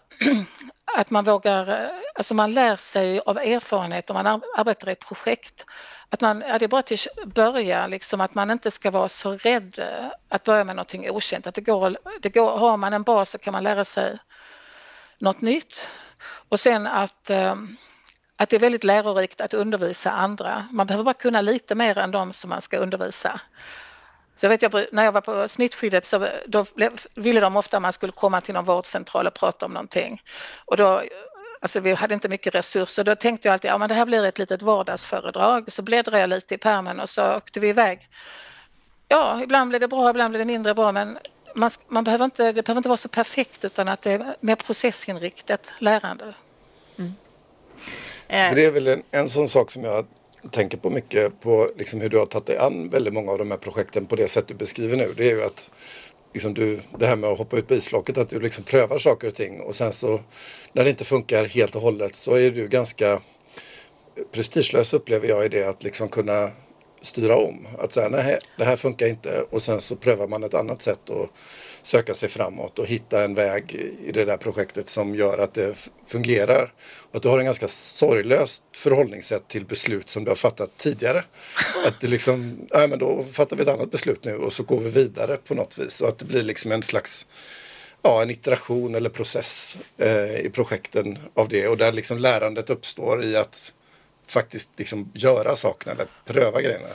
att 0.95 1.09
man 1.09 1.23
vågar, 1.23 1.69
eh, 1.69 1.89
alltså 2.15 2.33
man 2.33 2.53
lär 2.53 2.75
sig 2.75 3.19
av 3.19 3.37
erfarenhet 3.37 4.09
om 4.09 4.13
man 4.13 4.41
arbetar 4.57 4.89
i 4.89 4.95
projekt. 4.95 5.65
Att 6.09 6.21
man, 6.21 6.43
ja, 6.47 6.59
det 6.59 6.65
är 6.65 6.69
bara 6.69 6.81
till 6.81 6.99
att 7.21 7.33
börja, 7.33 7.87
liksom, 7.87 8.21
att 8.21 8.35
man 8.35 8.51
inte 8.51 8.71
ska 8.71 8.91
vara 8.91 9.09
så 9.09 9.31
rädd 9.31 9.79
eh, 9.79 10.05
att 10.29 10.43
börja 10.43 10.63
med 10.63 10.75
någonting 10.75 11.11
okänt. 11.11 11.47
Att 11.47 11.55
det 11.55 11.61
går, 11.61 11.97
det 12.21 12.29
går, 12.29 12.57
har 12.57 12.77
man 12.77 12.93
en 12.93 13.03
bas 13.03 13.29
så 13.29 13.37
kan 13.37 13.51
man 13.51 13.63
lära 13.63 13.83
sig 13.83 14.17
något 15.19 15.41
nytt. 15.41 15.87
Och 16.49 16.59
sen 16.59 16.87
att, 16.87 17.29
eh, 17.29 17.55
att 18.37 18.49
det 18.49 18.55
är 18.55 18.59
väldigt 18.59 18.83
lärorikt 18.83 19.41
att 19.41 19.53
undervisa 19.53 20.11
andra. 20.11 20.67
Man 20.71 20.87
behöver 20.87 21.03
bara 21.03 21.13
kunna 21.13 21.41
lite 21.41 21.75
mer 21.75 21.97
än 21.97 22.11
de 22.11 22.33
som 22.33 22.49
man 22.49 22.61
ska 22.61 22.77
undervisa. 22.77 23.41
Så 24.37 24.47
vet, 24.47 24.61
jag, 24.61 24.85
när 24.91 25.05
jag 25.05 25.11
var 25.11 25.21
på 25.21 25.47
smittskyddet 25.47 26.05
så 26.05 26.27
då 26.45 26.65
ville 27.15 27.39
de 27.39 27.55
ofta 27.55 27.77
att 27.77 27.81
man 27.81 27.93
skulle 27.93 28.11
komma 28.11 28.41
till 28.41 28.53
någon 28.53 28.65
vårdcentral 28.65 29.27
och 29.27 29.33
prata 29.33 29.65
om 29.65 29.73
någonting. 29.73 30.21
Och 30.65 30.77
då, 30.77 31.03
alltså 31.61 31.79
vi 31.79 31.93
hade 31.93 32.13
inte 32.13 32.29
mycket 32.29 32.55
resurser. 32.55 33.03
Då 33.03 33.15
tänkte 33.15 33.47
jag 33.47 33.53
alltid, 33.53 33.71
ja 33.71 33.77
men 33.77 33.89
det 33.89 33.95
här 33.95 34.05
blir 34.05 34.25
ett 34.25 34.39
litet 34.39 34.61
vardagsföredrag. 34.61 35.71
Så 35.71 35.81
bläddrade 35.81 36.19
jag 36.19 36.29
lite 36.29 36.55
i 36.55 36.57
pärmen 36.57 36.99
och 36.99 37.09
så 37.09 37.35
åkte 37.35 37.59
vi 37.59 37.67
iväg. 37.67 38.09
Ja, 39.07 39.43
ibland 39.43 39.69
blir 39.69 39.79
det 39.79 39.87
bra, 39.87 40.09
ibland 40.09 40.31
blir 40.31 40.39
det 40.39 40.45
mindre 40.45 40.73
bra, 40.73 40.91
men 40.91 41.17
man, 41.55 41.69
man 41.87 42.03
behöver 42.03 42.25
inte, 42.25 42.51
det 42.51 42.63
behöver 42.63 42.79
inte 42.79 42.89
vara 42.89 42.97
så 42.97 43.09
perfekt 43.09 43.65
utan 43.65 43.87
att 43.87 44.01
det 44.01 44.11
är 44.11 44.35
mer 44.39 44.55
processinriktat 44.55 45.73
lärande. 45.79 46.33
Mm. 46.97 47.13
Det 48.27 48.65
är 48.65 48.71
väl 48.71 48.87
en, 48.87 49.03
en 49.11 49.29
sån 49.29 49.47
sak 49.47 49.71
som 49.71 49.83
jag 49.83 50.05
tänker 50.51 50.77
på 50.77 50.89
mycket 50.89 51.39
på 51.39 51.69
liksom 51.77 52.01
hur 52.01 52.09
du 52.09 52.17
har 52.17 52.25
tagit 52.25 52.45
dig 52.45 52.57
an 52.57 52.89
väldigt 52.89 53.13
många 53.13 53.31
av 53.31 53.37
de 53.37 53.51
här 53.51 53.57
projekten 53.57 54.05
på 54.05 54.15
det 54.15 54.27
sätt 54.27 54.47
du 54.47 54.53
beskriver 54.53 54.97
nu. 54.97 55.13
Det 55.17 55.31
är 55.31 55.35
ju 55.35 55.43
att 55.43 55.71
liksom 56.33 56.53
du, 56.53 56.79
det 56.99 57.07
här 57.07 57.15
med 57.15 57.29
att 57.29 57.37
hoppa 57.37 57.57
ut 57.57 57.67
på 57.67 57.73
isflaket, 57.73 58.17
att 58.17 58.29
du 58.29 58.39
liksom 58.39 58.63
prövar 58.63 58.97
saker 58.97 59.27
och 59.27 59.35
ting 59.35 59.61
och 59.61 59.75
sen 59.75 59.93
så 59.93 60.19
när 60.73 60.83
det 60.83 60.89
inte 60.89 61.05
funkar 61.05 61.45
helt 61.45 61.75
och 61.75 61.81
hållet 61.81 62.15
så 62.15 62.35
är 62.35 62.51
du 62.51 62.67
ganska 62.67 63.21
prestigelös 64.31 64.93
upplever 64.93 65.27
jag 65.27 65.45
i 65.45 65.49
det 65.49 65.69
att 65.69 65.83
liksom 65.83 66.09
kunna 66.09 66.51
styra 67.01 67.35
om. 67.35 67.67
Att 67.79 67.93
säga 67.93 68.09
nej, 68.09 68.39
det 68.57 68.63
här 68.63 68.77
funkar 68.77 69.07
inte 69.07 69.45
och 69.49 69.61
sen 69.61 69.81
så 69.81 69.95
prövar 69.95 70.27
man 70.27 70.43
ett 70.43 70.53
annat 70.53 70.81
sätt 70.81 71.09
att 71.09 71.29
söka 71.81 72.15
sig 72.15 72.29
framåt 72.29 72.79
och 72.79 72.85
hitta 72.85 73.23
en 73.23 73.33
väg 73.33 73.75
i 74.05 74.11
det 74.11 74.25
där 74.25 74.37
projektet 74.37 74.87
som 74.87 75.15
gör 75.15 75.37
att 75.37 75.53
det 75.53 75.89
fungerar. 76.07 76.73
Och 77.11 77.15
att 77.15 77.21
du 77.21 77.29
har 77.29 77.39
en 77.39 77.45
ganska 77.45 77.67
sorglöst 77.67 78.63
förhållningssätt 78.75 79.47
till 79.47 79.65
beslut 79.65 80.09
som 80.09 80.23
du 80.23 80.31
har 80.31 80.35
fattat 80.35 80.77
tidigare. 80.77 81.23
Att 81.85 82.01
det 82.01 82.07
liksom, 82.07 82.67
nej 82.73 82.87
men 82.87 82.99
då 82.99 83.25
fattar 83.31 83.55
vi 83.55 83.61
ett 83.61 83.69
annat 83.69 83.91
beslut 83.91 84.23
nu 84.23 84.35
och 84.35 84.53
så 84.53 84.63
går 84.63 84.79
vi 84.79 84.89
vidare 84.89 85.37
på 85.37 85.55
något 85.55 85.77
vis. 85.77 86.01
Och 86.01 86.09
att 86.09 86.17
det 86.17 86.25
blir 86.25 86.43
liksom 86.43 86.71
en 86.71 86.83
slags 86.83 87.25
ja, 88.01 88.21
en 88.21 88.29
iteration 88.29 88.95
eller 88.95 89.09
process 89.09 89.77
eh, 89.97 90.35
i 90.35 90.49
projekten 90.53 91.17
av 91.33 91.47
det 91.47 91.67
och 91.67 91.77
där 91.77 91.91
liksom 91.91 92.17
lärandet 92.17 92.69
uppstår 92.69 93.23
i 93.23 93.35
att 93.35 93.73
faktiskt 94.27 94.71
liksom 94.75 95.11
göra 95.13 95.55
sakerna 95.55 95.91
eller 95.91 96.07
pröva 96.25 96.61
grejerna? 96.61 96.87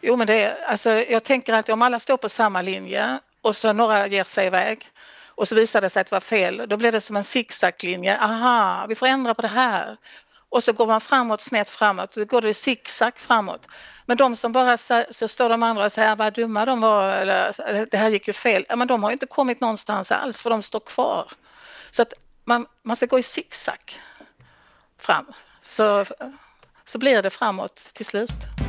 Jo, 0.00 0.16
men 0.16 0.26
det 0.26 0.42
är, 0.42 0.64
alltså, 0.64 0.90
jag 0.90 1.24
tänker 1.24 1.52
att 1.52 1.68
om 1.68 1.82
alla 1.82 1.98
står 1.98 2.16
på 2.16 2.28
samma 2.28 2.62
linje 2.62 3.18
och 3.42 3.56
så 3.56 3.72
några 3.72 4.06
ger 4.06 4.24
sig 4.24 4.46
iväg 4.46 4.90
och 5.34 5.48
så 5.48 5.54
visar 5.54 5.80
det 5.80 5.90
sig 5.90 6.00
att 6.00 6.06
det 6.06 6.14
var 6.14 6.20
fel, 6.20 6.66
då 6.68 6.76
blir 6.76 6.92
det 6.92 7.00
som 7.00 7.16
en 7.16 7.24
zigzaglinje. 7.24 8.18
Aha, 8.18 8.86
vi 8.88 8.94
får 8.94 9.06
ändra 9.06 9.34
på 9.34 9.42
det 9.42 9.48
här. 9.48 9.96
Och 10.48 10.64
så 10.64 10.72
går 10.72 10.86
man 10.86 11.00
framåt, 11.00 11.40
snett 11.40 11.70
framåt, 11.70 12.14
då 12.14 12.24
går 12.24 12.40
det 12.40 12.54
zigzag 12.54 13.12
framåt. 13.16 13.68
Men 14.06 14.16
de 14.16 14.36
som 14.36 14.52
bara 14.52 14.76
så 15.10 15.28
står 15.28 15.48
de 15.48 15.62
andra 15.62 15.84
och 15.84 15.92
säger 15.92 16.12
ah, 16.12 16.14
vad 16.14 16.34
dumma 16.34 16.64
de 16.64 16.80
var, 16.80 17.10
eller 17.10 17.86
det 17.90 17.96
här 17.96 18.08
gick 18.08 18.26
ju 18.26 18.32
fel. 18.32 18.66
Ja, 18.68 18.76
men 18.76 18.88
de 18.88 19.02
har 19.02 19.10
inte 19.10 19.26
kommit 19.26 19.60
någonstans 19.60 20.12
alls 20.12 20.42
för 20.42 20.50
de 20.50 20.62
står 20.62 20.80
kvar. 20.80 21.32
Så 21.90 22.02
att 22.02 22.12
man, 22.44 22.66
man 22.82 22.96
ska 22.96 23.06
gå 23.06 23.18
i 23.18 23.22
zigzag 23.22 24.00
fram 24.98 25.26
så, 25.64 26.04
så 26.84 26.98
blir 26.98 27.22
det 27.22 27.30
framåt 27.30 27.76
till 27.76 28.06
slut. 28.06 28.63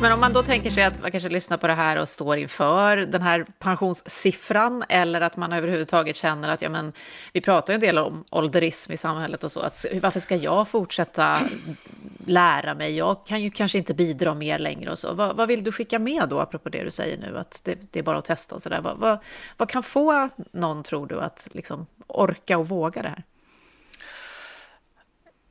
Men 0.00 0.12
om 0.12 0.20
man 0.20 0.32
då 0.32 0.42
tänker 0.42 0.70
sig 0.70 0.84
att 0.84 1.02
man 1.02 1.10
kanske 1.10 1.28
lyssnar 1.28 1.56
på 1.56 1.66
det 1.66 1.74
här 1.74 1.96
och 1.96 2.08
står 2.08 2.36
inför 2.36 2.96
den 2.96 3.22
här 3.22 3.46
pensionssiffran 3.58 4.84
eller 4.88 5.20
att 5.20 5.36
man 5.36 5.52
överhuvudtaget 5.52 6.16
känner 6.16 6.48
att 6.48 6.62
ja, 6.62 6.68
men, 6.68 6.92
vi 7.32 7.40
pratar 7.40 7.72
ju 7.72 7.74
en 7.74 7.80
del 7.80 7.98
om 7.98 8.24
ålderism 8.30 8.92
i 8.92 8.96
samhället 8.96 9.44
och 9.44 9.52
så, 9.52 9.60
att 9.60 9.86
varför 10.02 10.20
ska 10.20 10.36
jag 10.36 10.68
fortsätta 10.68 11.40
lära 12.26 12.74
mig? 12.74 12.96
Jag 12.96 13.26
kan 13.26 13.42
ju 13.42 13.50
kanske 13.50 13.78
inte 13.78 13.94
bidra 13.94 14.34
mer 14.34 14.58
längre 14.58 14.90
och 14.90 14.98
så. 14.98 15.14
Vad, 15.14 15.36
vad 15.36 15.48
vill 15.48 15.64
du 15.64 15.72
skicka 15.72 15.98
med 15.98 16.28
då, 16.28 16.40
apropå 16.40 16.68
det 16.68 16.84
du 16.84 16.90
säger 16.90 17.18
nu, 17.18 17.38
att 17.38 17.62
det, 17.64 17.78
det 17.90 17.98
är 17.98 18.02
bara 18.02 18.18
att 18.18 18.24
testa 18.24 18.54
och 18.54 18.62
så 18.62 18.68
där. 18.68 18.80
Vad, 18.80 18.98
vad, 18.98 19.18
vad, 19.56 19.68
kan 19.68 19.82
få 19.82 20.28
någon, 20.52 20.82
tror 20.82 21.06
du, 21.06 21.20
att 21.20 21.48
liksom 21.52 21.86
orka 22.06 22.58
och 22.58 22.68
våga 22.68 23.02
det 23.02 23.08
här? 23.08 23.22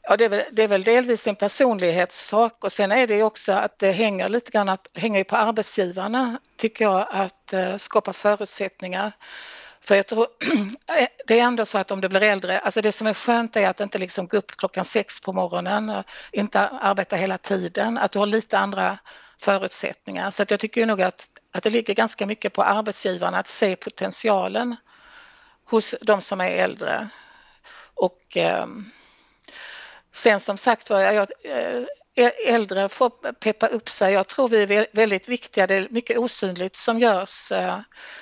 Ja, 0.10 0.18
det 0.18 0.26
är, 0.26 0.30
väl, 0.30 0.44
det 0.52 0.64
är 0.64 0.68
väl 0.68 0.84
delvis 0.84 1.28
en 1.28 1.36
personlighetssak 1.36 2.64
och 2.64 2.72
sen 2.72 2.92
är 2.92 3.08
det 3.08 3.24
också 3.24 3.52
att 3.52 3.80
det 3.80 3.92
hänger 3.92 4.30
lite 4.30 4.52
grann 4.52 4.78
hänger 4.94 5.24
på 5.24 5.36
arbetsgivarna, 5.36 6.40
tycker 6.58 6.86
jag, 6.86 7.08
att 7.10 7.54
eh, 7.54 7.78
skapa 7.78 8.14
förutsättningar. 8.14 9.12
För 9.82 9.96
jag 9.96 10.08
tror, 10.08 10.28
eh, 11.00 11.08
det 11.28 11.40
är 11.40 11.44
ändå 11.44 11.66
så 11.66 11.78
att 11.78 11.92
om 11.92 12.02
du 12.02 12.10
blir 12.10 12.24
äldre, 12.24 12.60
alltså 12.60 12.82
det 12.82 12.92
som 12.92 13.08
är 13.08 13.14
skönt 13.14 13.56
är 13.56 13.70
att 13.70 13.80
inte 13.80 13.98
liksom 13.98 14.28
gå 14.28 14.38
upp 14.38 14.52
klockan 14.58 14.86
sex 14.86 15.22
på 15.22 15.34
morgonen, 15.34 16.04
inte 16.32 16.60
arbeta 16.68 17.16
hela 17.16 17.38
tiden, 17.38 17.98
att 17.98 18.12
du 18.12 18.20
har 18.20 18.26
lite 18.26 18.58
andra 18.58 18.98
förutsättningar. 19.40 20.32
Så 20.32 20.44
att 20.44 20.52
jag 20.52 20.60
tycker 20.60 20.86
nog 20.86 21.02
att, 21.02 21.28
att 21.52 21.64
det 21.64 21.70
ligger 21.70 21.94
ganska 21.94 22.26
mycket 22.26 22.54
på 22.54 22.64
arbetsgivarna 22.64 23.38
att 23.40 23.48
se 23.48 23.76
potentialen 23.76 24.76
hos 25.66 25.96
de 26.02 26.22
som 26.22 26.42
är 26.42 26.52
äldre. 26.52 27.10
Och 27.96 28.38
um, 28.64 28.92
Sen 30.20 30.40
som 30.40 30.58
sagt 30.58 30.90
var, 30.90 31.02
jag, 31.02 31.32
eh, 32.16 32.32
äldre 32.46 32.90
får 32.90 33.10
peppa 33.34 33.68
upp 33.68 33.90
sig. 33.90 34.14
Jag 34.14 34.28
tror 34.28 34.48
vi 34.48 34.76
är 34.76 34.88
väldigt 34.94 35.30
viktiga. 35.30 35.68
Det 35.68 35.76
är 35.76 35.88
mycket 35.90 36.18
osynligt 36.18 36.76
som 36.76 37.00
görs 37.00 37.52
eh, 37.52 37.80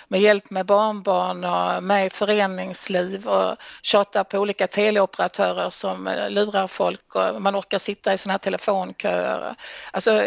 med 0.08 0.22
hjälp 0.22 0.50
med 0.50 0.66
barnbarn 0.66 1.44
och 1.44 1.84
med 1.84 2.14
föreningsliv 2.14 3.28
och 3.28 3.56
tjata 3.82 4.24
på 4.24 4.40
olika 4.40 4.68
teleoperatörer 4.68 5.70
som 5.70 6.08
eh, 6.08 6.30
lurar 6.30 6.68
folk 6.68 7.16
och 7.16 7.42
man 7.42 7.56
orkar 7.56 7.80
sitta 7.80 8.14
i 8.14 8.18
sådana 8.18 8.34
här 8.34 8.40
telefonköer. 8.40 9.56
Alltså, 9.92 10.24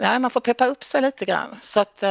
nej, 0.00 0.18
man 0.18 0.30
får 0.30 0.40
peppa 0.40 0.66
upp 0.66 0.84
sig 0.84 1.02
lite 1.02 1.24
grann. 1.24 1.56
Så 1.62 1.80
att, 1.80 2.02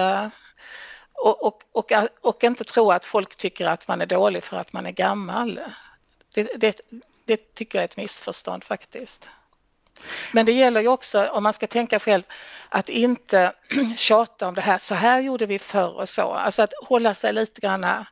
och, 1.13 1.45
och, 1.45 1.63
och, 1.71 1.91
och 2.21 2.43
inte 2.43 2.63
tro 2.63 2.91
att 2.91 3.05
folk 3.05 3.35
tycker 3.35 3.65
att 3.65 3.87
man 3.87 4.01
är 4.01 4.05
dålig 4.05 4.43
för 4.43 4.57
att 4.57 4.73
man 4.73 4.85
är 4.85 4.91
gammal. 4.91 5.59
Det, 6.33 6.49
det, 6.55 6.81
det 7.25 7.53
tycker 7.53 7.77
jag 7.77 7.83
är 7.83 7.87
ett 7.87 7.97
missförstånd 7.97 8.63
faktiskt. 8.63 9.29
Men 10.31 10.45
det 10.45 10.51
gäller 10.51 10.81
ju 10.81 10.87
också, 10.87 11.27
om 11.27 11.43
man 11.43 11.53
ska 11.53 11.67
tänka 11.67 11.99
själv, 11.99 12.23
att 12.69 12.89
inte 12.89 13.53
tjata 13.97 14.47
om 14.47 14.53
det 14.53 14.61
här, 14.61 14.77
så 14.77 14.95
här 14.95 15.21
gjorde 15.21 15.45
vi 15.45 15.59
förr 15.59 15.95
och 15.95 16.09
så. 16.09 16.31
Alltså 16.31 16.61
att 16.61 16.73
hålla 16.87 17.13
sig 17.13 17.33
lite 17.33 17.61
grann 17.61 17.83
eh, 17.83 18.05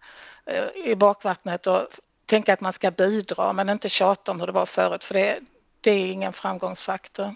i 0.85 0.95
bakvattnet 0.95 1.67
och 1.67 1.87
tänka 2.25 2.53
att 2.53 2.61
man 2.61 2.73
ska 2.73 2.91
bidra 2.91 3.53
men 3.53 3.69
inte 3.69 3.89
tjata 3.89 4.31
om 4.31 4.39
hur 4.39 4.47
det 4.47 4.53
var 4.53 4.65
förut 4.65 5.03
för 5.03 5.13
det, 5.13 5.39
det 5.81 5.91
är 5.91 6.11
ingen 6.11 6.33
framgångsfaktor. 6.33 7.35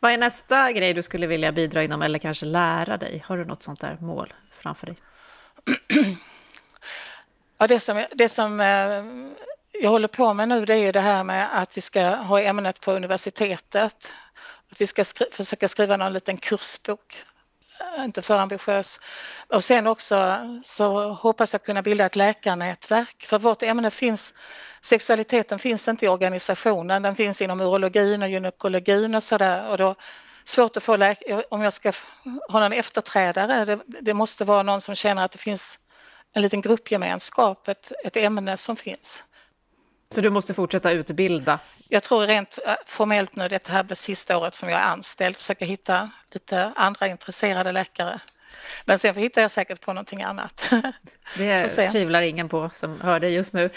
Vad 0.00 0.12
är 0.12 0.18
nästa 0.18 0.72
grej 0.72 0.94
du 0.94 1.02
skulle 1.02 1.26
vilja 1.26 1.52
bidra 1.52 1.82
inom 1.82 2.02
eller 2.02 2.18
kanske 2.18 2.46
lära 2.46 2.96
dig? 2.96 3.24
Har 3.26 3.36
du 3.36 3.44
något 3.44 3.62
sånt 3.62 3.80
där 3.80 3.96
mål 4.00 4.34
framför 4.60 4.86
dig? 4.86 4.96
Ja, 7.58 7.66
det 7.66 7.80
som, 7.80 8.04
det 8.12 8.28
som 8.28 8.60
eh, 8.60 9.04
jag 9.82 9.90
håller 9.90 10.08
på 10.08 10.34
med 10.34 10.48
nu 10.48 10.64
det 10.64 10.74
är 10.74 10.78
ju 10.78 10.92
det 10.92 11.00
här 11.00 11.24
med 11.24 11.48
att 11.62 11.76
vi 11.76 11.80
ska 11.80 12.00
ha 12.02 12.40
ämnet 12.40 12.80
på 12.80 12.92
universitetet. 12.92 14.12
Att 14.72 14.80
vi 14.80 14.86
ska 14.86 15.04
skri 15.04 15.26
försöka 15.32 15.68
skriva 15.68 15.96
någon 15.96 16.12
liten 16.12 16.36
kursbok. 16.36 17.24
Äh, 17.80 18.04
inte 18.04 18.22
för 18.22 18.38
ambitiös. 18.38 19.00
Och 19.48 19.64
sen 19.64 19.86
också 19.86 20.38
så 20.64 21.12
hoppas 21.12 21.52
jag 21.52 21.62
kunna 21.62 21.82
bilda 21.82 22.06
ett 22.06 22.16
läkarnätverk. 22.16 23.24
För 23.26 23.38
vårt 23.38 23.62
ämne 23.62 23.90
finns, 23.90 24.34
sexualiteten 24.80 25.58
finns 25.58 25.88
inte 25.88 26.04
i 26.04 26.08
organisationen. 26.08 27.02
Den 27.02 27.14
finns 27.14 27.42
inom 27.42 27.60
urologin 27.60 28.22
och 28.22 28.28
gynekologin 28.28 29.14
och 29.14 29.22
sådär. 29.22 29.68
Och 29.68 29.78
då 29.78 29.94
svårt 30.44 30.76
att 30.76 30.82
få 30.82 30.96
läkare, 30.96 31.44
om 31.50 31.62
jag 31.62 31.72
ska 31.72 31.92
ha 32.48 32.60
någon 32.60 32.72
efterträdare, 32.72 33.64
det, 33.64 33.80
det, 33.86 34.14
måste 34.14 34.44
vara 34.44 34.62
någon 34.62 34.80
som 34.80 34.94
känner 34.94 35.24
att 35.24 35.32
det 35.32 35.38
finns 35.38 35.78
en 36.32 36.42
liten 36.42 36.60
gruppgemenskap, 36.60 37.68
ett, 37.68 37.92
ett 38.04 38.16
ämne 38.16 38.56
som 38.56 38.76
finns. 38.76 39.22
Så 40.08 40.20
du 40.20 40.30
måste 40.30 40.54
fortsätta 40.54 40.92
utbilda? 40.92 41.58
Jag 41.88 42.02
tror 42.02 42.26
rent 42.26 42.58
äh, 42.66 42.74
formellt 42.86 43.36
nu, 43.36 43.48
det 43.48 43.68
här 43.68 43.82
blir 43.82 43.96
sista 43.96 44.38
året 44.38 44.54
som 44.54 44.68
jag 44.68 44.80
är 44.80 44.84
anställd, 44.84 45.36
försöka 45.36 45.64
hitta 45.64 46.10
lite 46.32 46.72
andra 46.76 47.08
intresserade 47.08 47.72
läkare. 47.72 48.20
Men 48.84 48.98
sen 48.98 49.14
hittar 49.14 49.42
jag 49.42 49.50
säkert 49.50 49.80
på 49.80 49.92
någonting 49.92 50.22
annat. 50.22 50.72
Det 51.38 51.68
tvivlar 51.92 52.22
ingen 52.22 52.48
på 52.48 52.70
som 52.72 53.00
hör 53.00 53.20
dig 53.20 53.34
just 53.34 53.54
nu. 53.54 53.70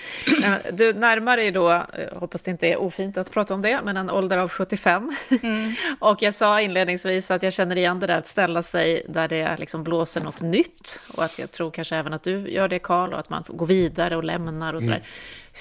Du 0.72 0.94
närmar 0.94 1.38
dig 1.38 1.52
då, 1.52 1.86
jag 2.12 2.20
hoppas 2.20 2.42
det 2.42 2.52
inte 2.52 2.68
är 2.68 2.78
ofint 2.78 3.18
att 3.18 3.32
prata 3.32 3.54
om 3.54 3.62
det, 3.62 3.80
men 3.84 3.98
en 3.98 4.10
ålder 4.10 4.38
av 4.38 4.50
75. 4.50 5.16
Mm. 5.44 5.74
Och 6.00 6.22
jag 6.22 6.34
sa 6.34 6.62
inledningsvis 6.62 7.32
att 7.32 7.44
jag 7.44 7.54
känner 7.54 7.76
igen 7.76 8.00
det 8.00 8.08
där 8.08 8.18
att 8.18 8.28
ställa 8.28 8.64
sig 8.64 9.06
där 9.08 9.28
det 9.28 9.58
liksom 9.58 9.84
blåser 9.84 10.22
något 10.22 10.42
nytt. 10.42 11.02
Och 11.14 11.24
att 11.24 11.40
jag 11.40 11.52
tror 11.52 11.72
kanske 11.72 11.96
även 11.96 12.14
att 12.14 12.24
du 12.24 12.52
gör 12.52 12.68
det 12.68 12.80
Karl, 12.80 13.14
och 13.14 13.20
att 13.20 13.30
man 13.30 13.44
går 13.48 13.66
vidare 13.66 14.16
och 14.16 14.24
lämnar 14.24 14.74
och 14.74 14.82
sådär. 14.82 14.96
Mm. 14.96 15.08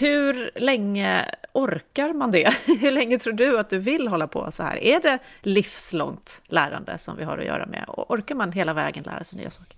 Hur 0.01 0.51
länge 0.55 1.31
orkar 1.53 2.13
man 2.13 2.31
det? 2.31 2.55
Hur 2.81 2.91
länge 2.93 3.19
tror 3.19 3.33
du 3.33 3.59
att 3.59 3.71
du 3.71 3.79
vill 3.79 4.09
hålla 4.09 4.27
på 4.27 4.51
så 4.51 4.63
här? 4.63 4.77
Är 4.77 5.01
det 5.01 5.19
livslångt 5.43 6.43
lärande 6.47 6.99
som 6.99 7.17
vi 7.17 7.25
har 7.25 7.39
att 7.39 7.45
göra 7.45 7.67
med? 7.67 7.85
Och 7.89 8.11
orkar 8.11 8.35
man 8.35 8.53
hela 8.53 8.75
vägen 8.75 9.05
lära 9.05 9.25
sig 9.25 9.39
nya 9.39 9.51
saker? 9.51 9.77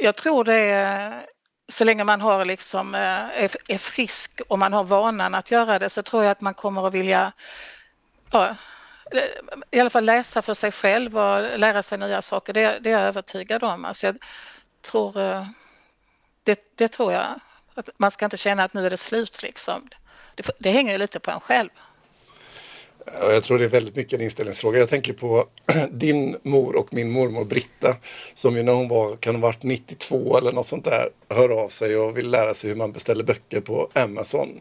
Jag 0.00 0.16
tror 0.16 0.44
det 0.44 0.54
är, 0.54 1.20
så 1.68 1.84
länge 1.84 2.04
man 2.04 2.20
har 2.20 2.44
liksom, 2.44 2.94
eh, 2.94 3.00
är, 3.00 3.50
är 3.68 3.78
frisk 3.78 4.40
och 4.48 4.58
man 4.58 4.72
har 4.72 4.84
vanan 4.84 5.34
att 5.34 5.50
göra 5.50 5.78
det 5.78 5.90
så 5.90 6.02
tror 6.02 6.22
jag 6.22 6.30
att 6.30 6.40
man 6.40 6.54
kommer 6.54 6.86
att 6.86 6.94
vilja 6.94 7.32
ja, 8.30 8.56
i 9.70 9.80
alla 9.80 9.90
fall 9.90 10.04
läsa 10.04 10.42
för 10.42 10.54
sig 10.54 10.72
själv 10.72 11.18
och 11.18 11.58
lära 11.58 11.82
sig 11.82 11.98
nya 11.98 12.22
saker. 12.22 12.52
Det, 12.52 12.78
det 12.80 12.90
är 12.90 12.98
jag 12.98 13.08
övertygad 13.08 13.64
om. 13.64 13.84
Alltså 13.84 14.06
jag 14.06 14.16
tror, 14.82 15.20
eh, 15.20 15.46
det, 16.42 16.76
det 16.76 16.88
tror 16.88 17.12
jag 17.12 17.40
att 17.74 17.90
man 17.96 18.10
ska 18.10 18.24
inte 18.24 18.36
känna 18.36 18.64
att 18.64 18.74
nu 18.74 18.86
är 18.86 18.90
det 18.90 18.96
slut 18.96 19.42
liksom. 19.42 19.88
Det, 20.34 20.50
det 20.58 20.70
hänger 20.70 20.92
ju 20.92 20.98
lite 20.98 21.20
på 21.20 21.30
en 21.30 21.40
själv. 21.40 21.68
Jag 23.06 23.42
tror 23.42 23.58
det 23.58 23.64
är 23.64 23.68
väldigt 23.68 23.96
mycket 23.96 24.12
en 24.12 24.20
inställningsfråga. 24.20 24.78
Jag 24.78 24.88
tänker 24.88 25.12
på 25.12 25.48
din 25.90 26.36
mor 26.42 26.76
och 26.76 26.94
min 26.94 27.10
mormor 27.10 27.44
Britta 27.44 27.96
som 28.34 28.56
ju 28.56 28.62
när 28.62 28.72
hon 28.72 28.88
var, 28.88 29.16
kan 29.16 29.34
ha 29.34 29.42
varit 29.42 29.62
92 29.62 30.38
eller 30.38 30.52
något 30.52 30.66
sånt 30.66 30.84
där, 30.84 31.08
hör 31.28 31.64
av 31.64 31.68
sig 31.68 31.96
och 31.96 32.16
vill 32.16 32.30
lära 32.30 32.54
sig 32.54 32.70
hur 32.70 32.76
man 32.76 32.92
beställer 32.92 33.24
böcker 33.24 33.60
på 33.60 33.90
Amazon. 33.92 34.60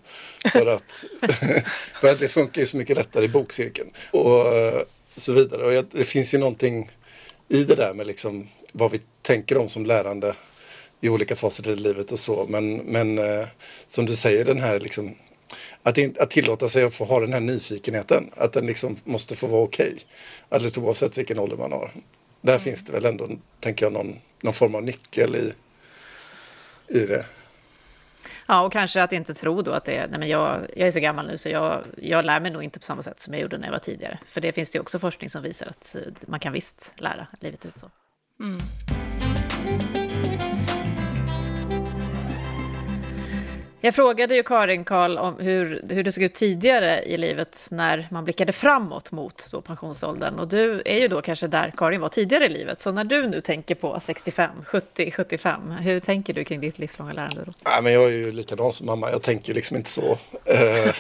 För 0.52 0.66
att, 0.66 1.06
för 2.02 2.10
att 2.12 2.20
det 2.20 2.28
funkar 2.28 2.62
ju 2.62 2.68
så 2.68 2.78
mycket 2.78 2.98
lättare 2.98 3.26
i 3.26 3.30
bokcirkeln 3.30 3.92
och 4.12 4.56
eh, 4.56 4.82
så 5.16 5.32
vidare. 5.32 5.80
Och 5.80 5.86
det 5.92 6.04
finns 6.04 6.34
ju 6.34 6.38
någonting 6.38 6.92
i 7.48 7.64
det 7.64 7.76
där 7.76 7.94
med 7.94 8.08
liksom 8.08 8.48
vad 8.72 8.92
vi 8.92 9.02
tänker 9.22 9.58
om 9.58 9.70
som 9.70 9.86
lärande 9.86 10.36
i 11.04 11.10
olika 11.10 11.36
faser 11.36 11.70
i 11.70 11.76
livet 11.76 12.12
och 12.12 12.20
så. 12.20 12.46
Men, 12.50 12.76
men 12.78 13.18
eh, 13.18 13.48
som 13.88 14.06
du 14.06 14.16
säger, 14.16 14.46
den 14.46 14.60
här 14.60 14.80
liksom, 14.80 15.16
att, 15.84 15.98
in, 15.98 16.16
att 16.20 16.30
tillåta 16.30 16.70
sig 16.70 16.84
att 16.84 16.94
få 16.94 17.06
ha 17.06 17.20
den 17.20 17.34
här 17.34 17.40
nyfikenheten. 17.40 18.32
Att 18.38 18.54
den 18.54 18.66
liksom 18.66 18.98
måste 19.04 19.36
få 19.36 19.48
vara 19.48 19.62
okej. 19.62 19.88
Okay, 19.88 20.04
alldeles 20.50 20.78
oavsett 20.78 21.18
vilken 21.18 21.40
ålder 21.40 21.58
man 21.58 21.72
har. 21.72 21.92
Där 22.42 22.54
mm. 22.54 22.64
finns 22.64 22.84
det 22.84 22.92
väl 22.92 23.06
ändå, 23.06 23.30
tänker 23.60 23.86
jag, 23.86 23.94
någon, 23.94 24.20
någon 24.42 24.54
form 24.54 24.76
av 24.76 24.84
nyckel 24.84 25.36
i, 25.36 25.54
i 26.88 27.06
det. 27.06 27.26
Ja, 28.48 28.62
och 28.62 28.72
kanske 28.72 29.04
att 29.04 29.14
inte 29.14 29.34
tro 29.34 29.62
då 29.62 29.72
att 29.72 29.86
det 29.86 29.96
är, 29.96 30.08
nej 30.08 30.20
men 30.20 30.30
jag, 30.30 30.68
jag 30.76 30.88
är 30.88 30.92
så 30.92 31.00
gammal 31.00 31.28
nu 31.28 31.38
så 31.38 31.50
jag, 31.50 31.84
jag 32.02 32.26
lär 32.26 32.40
mig 32.40 32.52
nog 32.52 32.64
inte 32.64 32.80
på 32.80 32.86
samma 32.86 33.04
sätt 33.04 33.20
som 33.20 33.34
jag 33.34 33.42
gjorde 33.42 33.58
när 33.58 33.68
jag 33.68 33.72
var 33.72 33.80
tidigare. 33.80 34.20
För 34.28 34.42
det 34.42 34.52
finns 34.52 34.70
det 34.70 34.80
också 34.80 35.00
forskning 35.00 35.30
som 35.30 35.44
visar 35.44 35.68
att 35.68 35.96
man 36.28 36.40
kan 36.40 36.54
visst 36.54 36.94
lära 36.98 37.28
livet 37.40 37.66
ut 37.66 37.80
så. 37.80 37.90
Mm. 38.40 38.60
Jag 43.86 43.96
frågade 43.96 44.36
ju 44.36 44.44
Karin 44.44 44.86
Karl 44.86 45.18
om 45.18 45.40
hur, 45.40 45.82
hur 45.90 46.04
det 46.04 46.12
såg 46.12 46.24
ut 46.24 46.34
tidigare 46.34 47.04
i 47.04 47.18
livet 47.18 47.68
när 47.70 48.08
man 48.12 48.24
blickade 48.24 48.52
framåt 48.52 49.12
mot 49.12 49.48
då 49.52 49.62
pensionsåldern. 49.62 50.40
Och 50.40 50.48
du 50.48 50.82
är 50.86 50.98
ju 51.00 51.08
då 51.08 51.22
kanske 51.22 51.48
där 51.48 51.74
Karin 51.78 52.02
var 52.02 52.10
tidigare 52.10 52.46
i 52.46 52.50
livet. 52.50 52.82
Så 52.82 52.92
när 52.92 53.04
du 53.04 53.28
nu 53.28 53.42
tänker 53.42 53.76
på 53.76 54.00
65, 54.02 54.50
70, 54.66 55.12
75, 55.12 55.72
hur 55.72 56.00
tänker 56.00 56.34
du 56.34 56.44
kring 56.44 56.62
ditt 56.62 56.80
livslånga 56.80 57.14
lärande 57.14 57.44
då? 57.46 57.54
Nej, 57.66 57.84
men 57.84 57.94
jag 57.94 58.04
är 58.04 58.10
ju 58.10 58.32
likadan 58.32 58.74
som 58.74 58.86
mamma, 58.86 59.12
jag 59.12 59.22
tänker 59.22 59.54
liksom 59.54 59.78
inte 59.78 59.90
så. 59.90 60.18
Eh, 60.46 60.88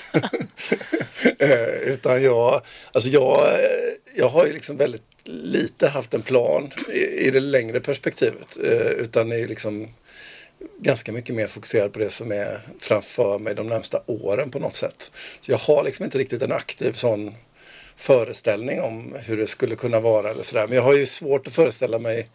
eh, 1.39 1.69
utan 1.85 2.23
jag, 2.23 2.61
alltså 2.91 3.09
jag, 3.09 3.39
eh, 3.39 4.15
jag 4.15 4.29
har 4.29 4.45
ju 4.45 4.53
liksom 4.53 4.77
väldigt 4.77 5.03
lite 5.25 5.87
haft 5.87 6.13
en 6.13 6.21
plan 6.21 6.69
i, 6.93 7.27
i 7.27 7.31
det 7.31 7.39
längre 7.39 7.79
perspektivet. 7.79 8.57
Utan 8.97 9.31
är 9.31 9.47
liksom 9.47 9.87
ganska 10.80 11.12
mycket 11.12 11.36
mer 11.36 11.47
fokuserad 11.47 11.93
på 11.93 11.99
det 11.99 12.10
som 12.10 12.32
är 12.32 12.60
framför 12.80 13.39
mig 13.39 13.56
de 13.56 13.67
närmsta 13.67 14.02
åren 14.06 14.52
på 14.52 14.60
något 14.60 14.76
sätt. 14.76 15.12
Så 15.41 15.52
jag 15.52 15.58
har 15.58 15.84
liksom 15.84 16.06
inte 16.06 16.17
riktigt 16.17 16.41
en 16.41 16.52
aktiv 16.52 16.93
sån 16.93 17.36
föreställning 17.95 18.82
om 18.82 19.15
hur 19.26 19.38
det 19.38 19.47
skulle 19.47 19.76
kunna 19.76 19.99
vara 19.99 20.30
eller 20.30 20.43
sådär. 20.43 20.67
Men 20.67 20.76
jag 20.76 20.84
har 20.84 20.93
ju 20.93 21.06
svårt 21.06 21.47
att 21.47 21.54
föreställa 21.54 21.99
mig 21.99 22.30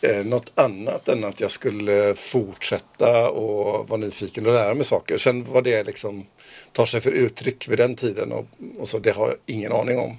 eh, 0.00 0.24
något 0.24 0.52
annat 0.54 1.08
än 1.08 1.24
att 1.24 1.40
jag 1.40 1.50
skulle 1.50 2.14
fortsätta 2.14 3.30
och 3.30 3.88
vara 3.88 4.00
nyfiken 4.00 4.46
och 4.46 4.52
lära 4.52 4.74
mig 4.74 4.84
saker. 4.84 5.18
Sen 5.18 5.44
vad 5.44 5.64
det 5.64 5.84
liksom 5.84 6.26
tar 6.72 6.86
sig 6.86 7.00
för 7.00 7.12
uttryck 7.12 7.68
vid 7.68 7.78
den 7.78 7.94
tiden 7.94 8.32
och, 8.32 8.46
och 8.78 8.88
så, 8.88 8.98
det 8.98 9.16
har 9.16 9.26
jag 9.26 9.36
ingen 9.46 9.72
aning 9.72 9.98
om. 9.98 10.16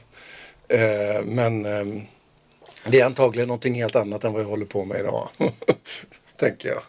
Eh, 0.68 1.24
men 1.26 1.66
eh, 1.66 1.86
det 2.88 3.00
är 3.00 3.06
antagligen 3.06 3.48
någonting 3.48 3.76
helt 3.76 3.96
annat 3.96 4.24
än 4.24 4.34
vad 4.34 4.42
jag 4.42 4.48
håller 4.48 4.66
på 4.66 4.86
med 4.86 5.00
idag. 5.00 5.30
tänker 6.40 6.70
jag. 6.70 6.82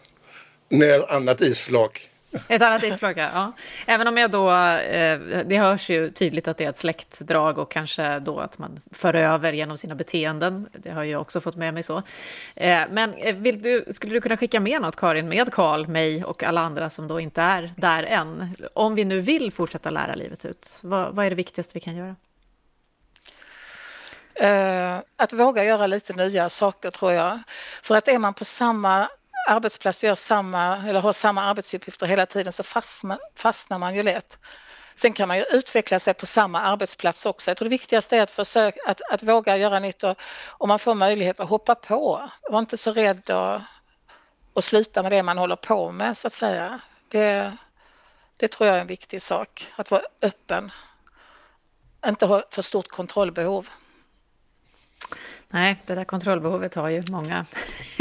Ett 0.71 1.09
annat 1.09 1.41
isflak. 1.41 2.09
Ett 2.47 2.61
annat 2.61 2.83
isflak, 2.83 3.17
ja. 3.17 3.51
Även 3.85 4.07
om 4.07 4.17
jag 4.17 4.31
då, 4.31 4.51
eh, 4.51 5.19
det 5.45 5.57
hörs 5.57 5.89
ju 5.89 6.11
tydligt 6.11 6.47
att 6.47 6.57
det 6.57 6.65
är 6.65 6.69
ett 6.69 6.77
släktdrag 6.77 7.57
och 7.57 7.71
kanske 7.71 8.19
då 8.19 8.39
att 8.39 8.57
man 8.57 8.79
för 8.91 9.13
över 9.13 9.53
genom 9.53 9.77
sina 9.77 9.95
beteenden. 9.95 10.69
Det 10.73 10.91
har 10.91 11.03
jag 11.03 11.21
också 11.21 11.41
fått 11.41 11.55
med 11.55 11.73
mig 11.73 11.83
så. 11.83 11.97
Eh, 12.55 12.79
men 12.91 13.13
eh, 13.13 13.35
vill 13.35 13.61
du, 13.61 13.85
skulle 13.91 14.13
du 14.13 14.21
kunna 14.21 14.37
skicka 14.37 14.59
med 14.59 14.81
något, 14.81 14.95
Karin, 14.95 15.29
med 15.29 15.53
Karl, 15.53 15.87
mig 15.87 16.23
och 16.23 16.43
alla 16.43 16.61
andra 16.61 16.89
som 16.89 17.07
då 17.07 17.19
inte 17.19 17.41
är 17.41 17.73
där 17.77 18.03
än? 18.03 18.55
Om 18.73 18.95
vi 18.95 19.05
nu 19.05 19.21
vill 19.21 19.51
fortsätta 19.51 19.89
lära 19.89 20.15
livet 20.15 20.45
ut, 20.45 20.79
vad, 20.83 21.15
vad 21.15 21.25
är 21.25 21.29
det 21.29 21.35
viktigaste 21.35 21.71
vi 21.73 21.79
kan 21.79 21.95
göra? 21.95 22.15
Att 25.15 25.33
våga 25.33 25.63
göra 25.63 25.87
lite 25.87 26.13
nya 26.13 26.49
saker 26.49 26.91
tror 26.91 27.11
jag. 27.11 27.39
För 27.83 27.95
att 27.95 28.07
är 28.07 28.19
man 28.19 28.33
på 28.33 28.45
samma 28.45 29.07
arbetsplats 29.47 30.03
gör 30.03 30.15
samma, 30.15 30.77
eller 30.87 31.01
har 31.01 31.13
samma 31.13 31.43
arbetsuppgifter 31.43 32.05
hela 32.05 32.25
tiden 32.25 32.53
så 32.53 32.63
fastnar, 32.63 33.19
fastnar 33.35 33.77
man 33.77 33.95
ju 33.95 34.03
lätt. 34.03 34.37
Sen 34.95 35.13
kan 35.13 35.27
man 35.27 35.37
ju 35.37 35.43
utveckla 35.43 35.99
sig 35.99 36.13
på 36.13 36.25
samma 36.25 36.61
arbetsplats 36.61 37.25
också. 37.25 37.49
Jag 37.49 37.57
tror 37.57 37.65
det 37.65 37.69
viktigaste 37.69 38.17
är 38.17 38.21
att, 38.23 38.31
försöka, 38.31 38.79
att, 38.85 39.01
att 39.11 39.23
våga 39.23 39.57
göra 39.57 39.79
nytt 39.79 40.03
och 40.03 40.17
om 40.47 40.67
man 40.67 40.79
får 40.79 40.95
möjlighet 40.95 41.39
att 41.39 41.49
hoppa 41.49 41.75
på. 41.75 42.29
Var 42.49 42.59
inte 42.59 42.77
så 42.77 42.93
rädd 42.93 43.29
att, 43.29 43.61
att 44.55 44.63
sluta 44.63 45.03
med 45.03 45.11
det 45.11 45.23
man 45.23 45.37
håller 45.37 45.55
på 45.55 45.91
med 45.91 46.17
så 46.17 46.27
att 46.27 46.33
säga. 46.33 46.79
Det, 47.07 47.57
det 48.37 48.47
tror 48.47 48.67
jag 48.67 48.77
är 48.77 48.81
en 48.81 48.87
viktig 48.87 49.21
sak, 49.21 49.71
att 49.75 49.91
vara 49.91 50.01
öppen. 50.21 50.71
Inte 52.05 52.25
ha 52.25 52.43
för 52.51 52.61
stort 52.61 52.87
kontrollbehov. 52.87 53.69
Nej, 55.51 55.77
det 55.85 55.95
där 55.95 56.03
kontrollbehovet 56.03 56.75
har 56.75 56.89
ju 56.89 57.03
många, 57.09 57.45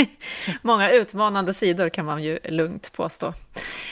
många 0.62 0.90
utmanande 0.90 1.54
sidor 1.54 1.88
kan 1.88 2.04
man 2.04 2.22
ju 2.22 2.38
lugnt 2.44 2.92
påstå. 2.92 3.34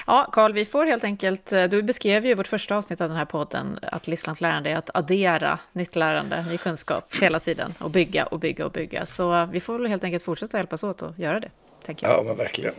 Ja, 0.06 0.28
Karl, 0.32 0.52
vi 0.52 0.64
får 0.64 0.86
helt 0.86 1.04
enkelt, 1.04 1.52
du 1.70 1.82
beskrev 1.82 2.24
ju 2.24 2.30
i 2.30 2.34
vårt 2.34 2.48
första 2.48 2.76
avsnitt 2.76 3.00
av 3.00 3.08
den 3.08 3.18
här 3.18 3.24
podden 3.24 3.78
att 3.82 4.06
livslångt 4.06 4.40
lärande 4.40 4.70
är 4.70 4.76
att 4.76 4.90
addera 4.94 5.58
nytt 5.72 5.96
lärande, 5.96 6.44
ny 6.48 6.58
kunskap 6.58 7.14
hela 7.20 7.40
tiden 7.40 7.74
och 7.78 7.90
bygga 7.90 8.26
och 8.26 8.38
bygga 8.38 8.64
och 8.64 8.72
bygga. 8.72 9.06
Så 9.06 9.46
vi 9.46 9.60
får 9.60 9.78
väl 9.78 9.86
helt 9.86 10.04
enkelt 10.04 10.24
fortsätta 10.24 10.56
hjälpas 10.56 10.82
åt 10.82 11.02
att 11.02 11.18
göra 11.18 11.40
det. 11.40 11.50
Tänker 11.86 12.06
jag. 12.06 12.18
Ja, 12.18 12.22
men 12.22 12.36
verkligen. 12.36 12.74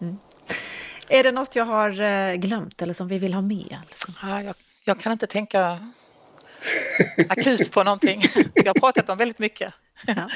Mm. 0.00 0.18
Är 1.08 1.22
det 1.22 1.32
något 1.32 1.56
jag 1.56 1.64
har 1.64 2.00
eh, 2.00 2.34
glömt 2.34 2.82
eller 2.82 2.94
som 2.94 3.08
vi 3.08 3.18
vill 3.18 3.34
ha 3.34 3.42
med? 3.42 3.76
Liksom? 3.88 4.14
Ja, 4.22 4.42
jag, 4.42 4.54
jag 4.84 5.00
kan 5.00 5.12
inte 5.12 5.26
tänka 5.26 5.90
akut 7.28 7.70
på 7.70 7.82
någonting. 7.82 8.22
Vi 8.54 8.66
har 8.66 8.74
pratat 8.74 9.08
om 9.08 9.18
väldigt 9.18 9.38
mycket. 9.38 9.74
Ja. 10.06 10.28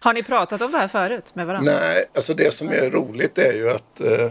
Har 0.00 0.14
ni 0.14 0.22
pratat 0.22 0.62
om 0.62 0.72
det 0.72 0.78
här 0.78 0.88
förut 0.88 1.34
med 1.34 1.46
varandra? 1.46 1.72
Nej, 1.72 2.04
alltså 2.14 2.34
det 2.34 2.54
som 2.54 2.68
är 2.68 2.90
roligt 2.90 3.38
är 3.38 3.52
ju 3.52 3.70
att 3.70 4.00
eh, 4.00 4.30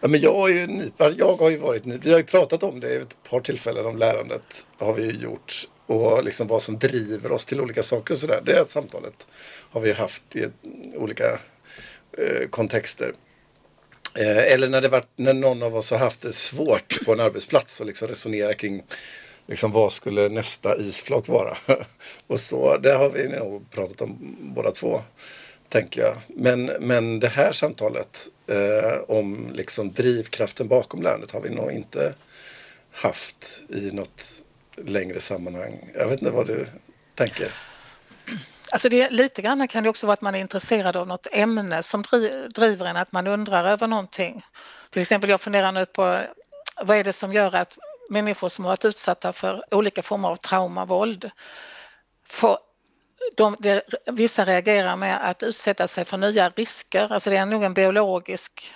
ja, 0.00 0.08
men 0.08 0.20
jag, 0.20 0.50
är 0.50 0.66
ny, 0.66 0.90
alltså 0.98 1.18
jag 1.18 1.36
har 1.36 1.50
ju 1.50 1.58
varit 1.58 1.84
ny. 1.84 1.98
Vi 2.02 2.10
har 2.10 2.18
ju 2.18 2.24
pratat 2.24 2.62
om 2.62 2.80
det 2.80 2.94
i 2.94 2.96
ett 2.96 3.16
par 3.28 3.40
tillfällen 3.40 3.86
om 3.86 3.98
lärandet. 3.98 4.66
har 4.78 4.94
vi 4.94 5.10
gjort. 5.10 5.68
Och 5.86 6.24
liksom 6.24 6.46
vad 6.46 6.62
som 6.62 6.78
driver 6.78 7.32
oss 7.32 7.46
till 7.46 7.60
olika 7.60 7.82
saker 7.82 8.14
och 8.14 8.18
sådär. 8.18 8.40
Det 8.44 8.70
samtalet 8.70 9.26
har 9.70 9.80
vi 9.80 9.92
haft 9.92 10.36
i 10.36 10.46
olika 10.94 11.32
eh, 12.18 12.48
kontexter. 12.50 13.12
Eh, 14.14 14.52
eller 14.52 14.68
när, 14.68 14.80
det 14.80 14.88
var, 14.88 15.04
när 15.16 15.34
någon 15.34 15.62
av 15.62 15.76
oss 15.76 15.90
har 15.90 15.98
haft 15.98 16.20
det 16.20 16.32
svårt 16.32 17.04
på 17.04 17.12
en 17.12 17.20
arbetsplats 17.20 17.80
och 17.80 17.86
liksom 17.86 18.08
resonera 18.08 18.54
kring 18.54 18.82
liksom, 19.46 19.72
vad 19.72 19.92
skulle 19.92 20.28
nästa 20.28 20.76
isflak 20.76 21.28
vara? 21.28 21.56
och 22.26 22.40
så, 22.40 22.78
det 22.78 22.92
har 22.92 23.10
vi 23.10 23.28
nog 23.28 23.70
pratat 23.70 24.00
om 24.00 24.36
båda 24.40 24.70
två, 24.70 25.00
tänker 25.68 26.00
jag. 26.00 26.14
Men, 26.28 26.64
men 26.64 27.20
det 27.20 27.28
här 27.28 27.52
samtalet 27.52 28.28
eh, 28.46 29.00
om 29.08 29.50
liksom 29.54 29.92
drivkraften 29.92 30.68
bakom 30.68 31.02
lärandet 31.02 31.30
har 31.30 31.40
vi 31.40 31.50
nog 31.50 31.72
inte 31.72 32.14
haft 32.92 33.60
i 33.68 33.90
något 33.90 34.42
längre 34.76 35.20
sammanhang. 35.20 35.90
Jag 35.94 36.08
vet 36.08 36.20
inte 36.20 36.30
vad 36.30 36.46
du 36.46 36.66
tänker? 37.14 37.50
Alltså 38.72 38.88
det, 38.88 39.10
lite 39.10 39.42
grann 39.42 39.68
kan 39.68 39.82
det 39.82 39.88
också 39.88 40.06
vara 40.06 40.14
att 40.14 40.20
man 40.20 40.34
är 40.34 40.40
intresserad 40.40 40.96
av 40.96 41.06
något 41.06 41.26
ämne 41.32 41.82
som 41.82 42.04
driver 42.54 42.86
en, 42.86 42.96
att 42.96 43.12
man 43.12 43.26
undrar 43.26 43.64
över 43.64 43.86
någonting. 43.86 44.42
Till 44.90 45.02
exempel 45.02 45.30
jag 45.30 45.40
funderar 45.40 45.72
nu 45.72 45.86
på 45.86 46.20
vad 46.82 46.96
är 46.96 47.04
det 47.04 47.12
som 47.12 47.32
gör 47.32 47.54
att 47.54 47.78
människor 48.10 48.48
som 48.48 48.64
har 48.64 48.72
varit 48.72 48.84
utsatta 48.84 49.32
för 49.32 49.64
olika 49.74 50.02
former 50.02 50.28
av 50.28 50.36
trauma, 50.36 50.84
våld, 50.84 51.30
För 52.26 52.58
de, 53.36 53.56
de, 53.58 53.80
vissa 54.06 54.44
reagerar 54.44 54.96
med 54.96 55.30
att 55.30 55.42
utsätta 55.42 55.88
sig 55.88 56.04
för 56.04 56.16
nya 56.16 56.50
risker, 56.50 57.12
alltså 57.12 57.30
det 57.30 57.36
är 57.36 57.46
nog 57.46 57.62
en 57.62 57.74
biologisk 57.74 58.74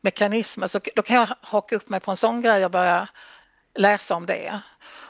mekanism. 0.00 0.62
Alltså, 0.62 0.80
då 0.96 1.02
kan 1.02 1.16
jag 1.16 1.28
haka 1.40 1.76
upp 1.76 1.88
mig 1.88 2.00
på 2.00 2.10
en 2.10 2.16
sån 2.16 2.40
grej 2.40 2.64
och 2.64 2.70
börja 2.70 3.08
läsa 3.74 4.14
om 4.14 4.26
det. 4.26 4.60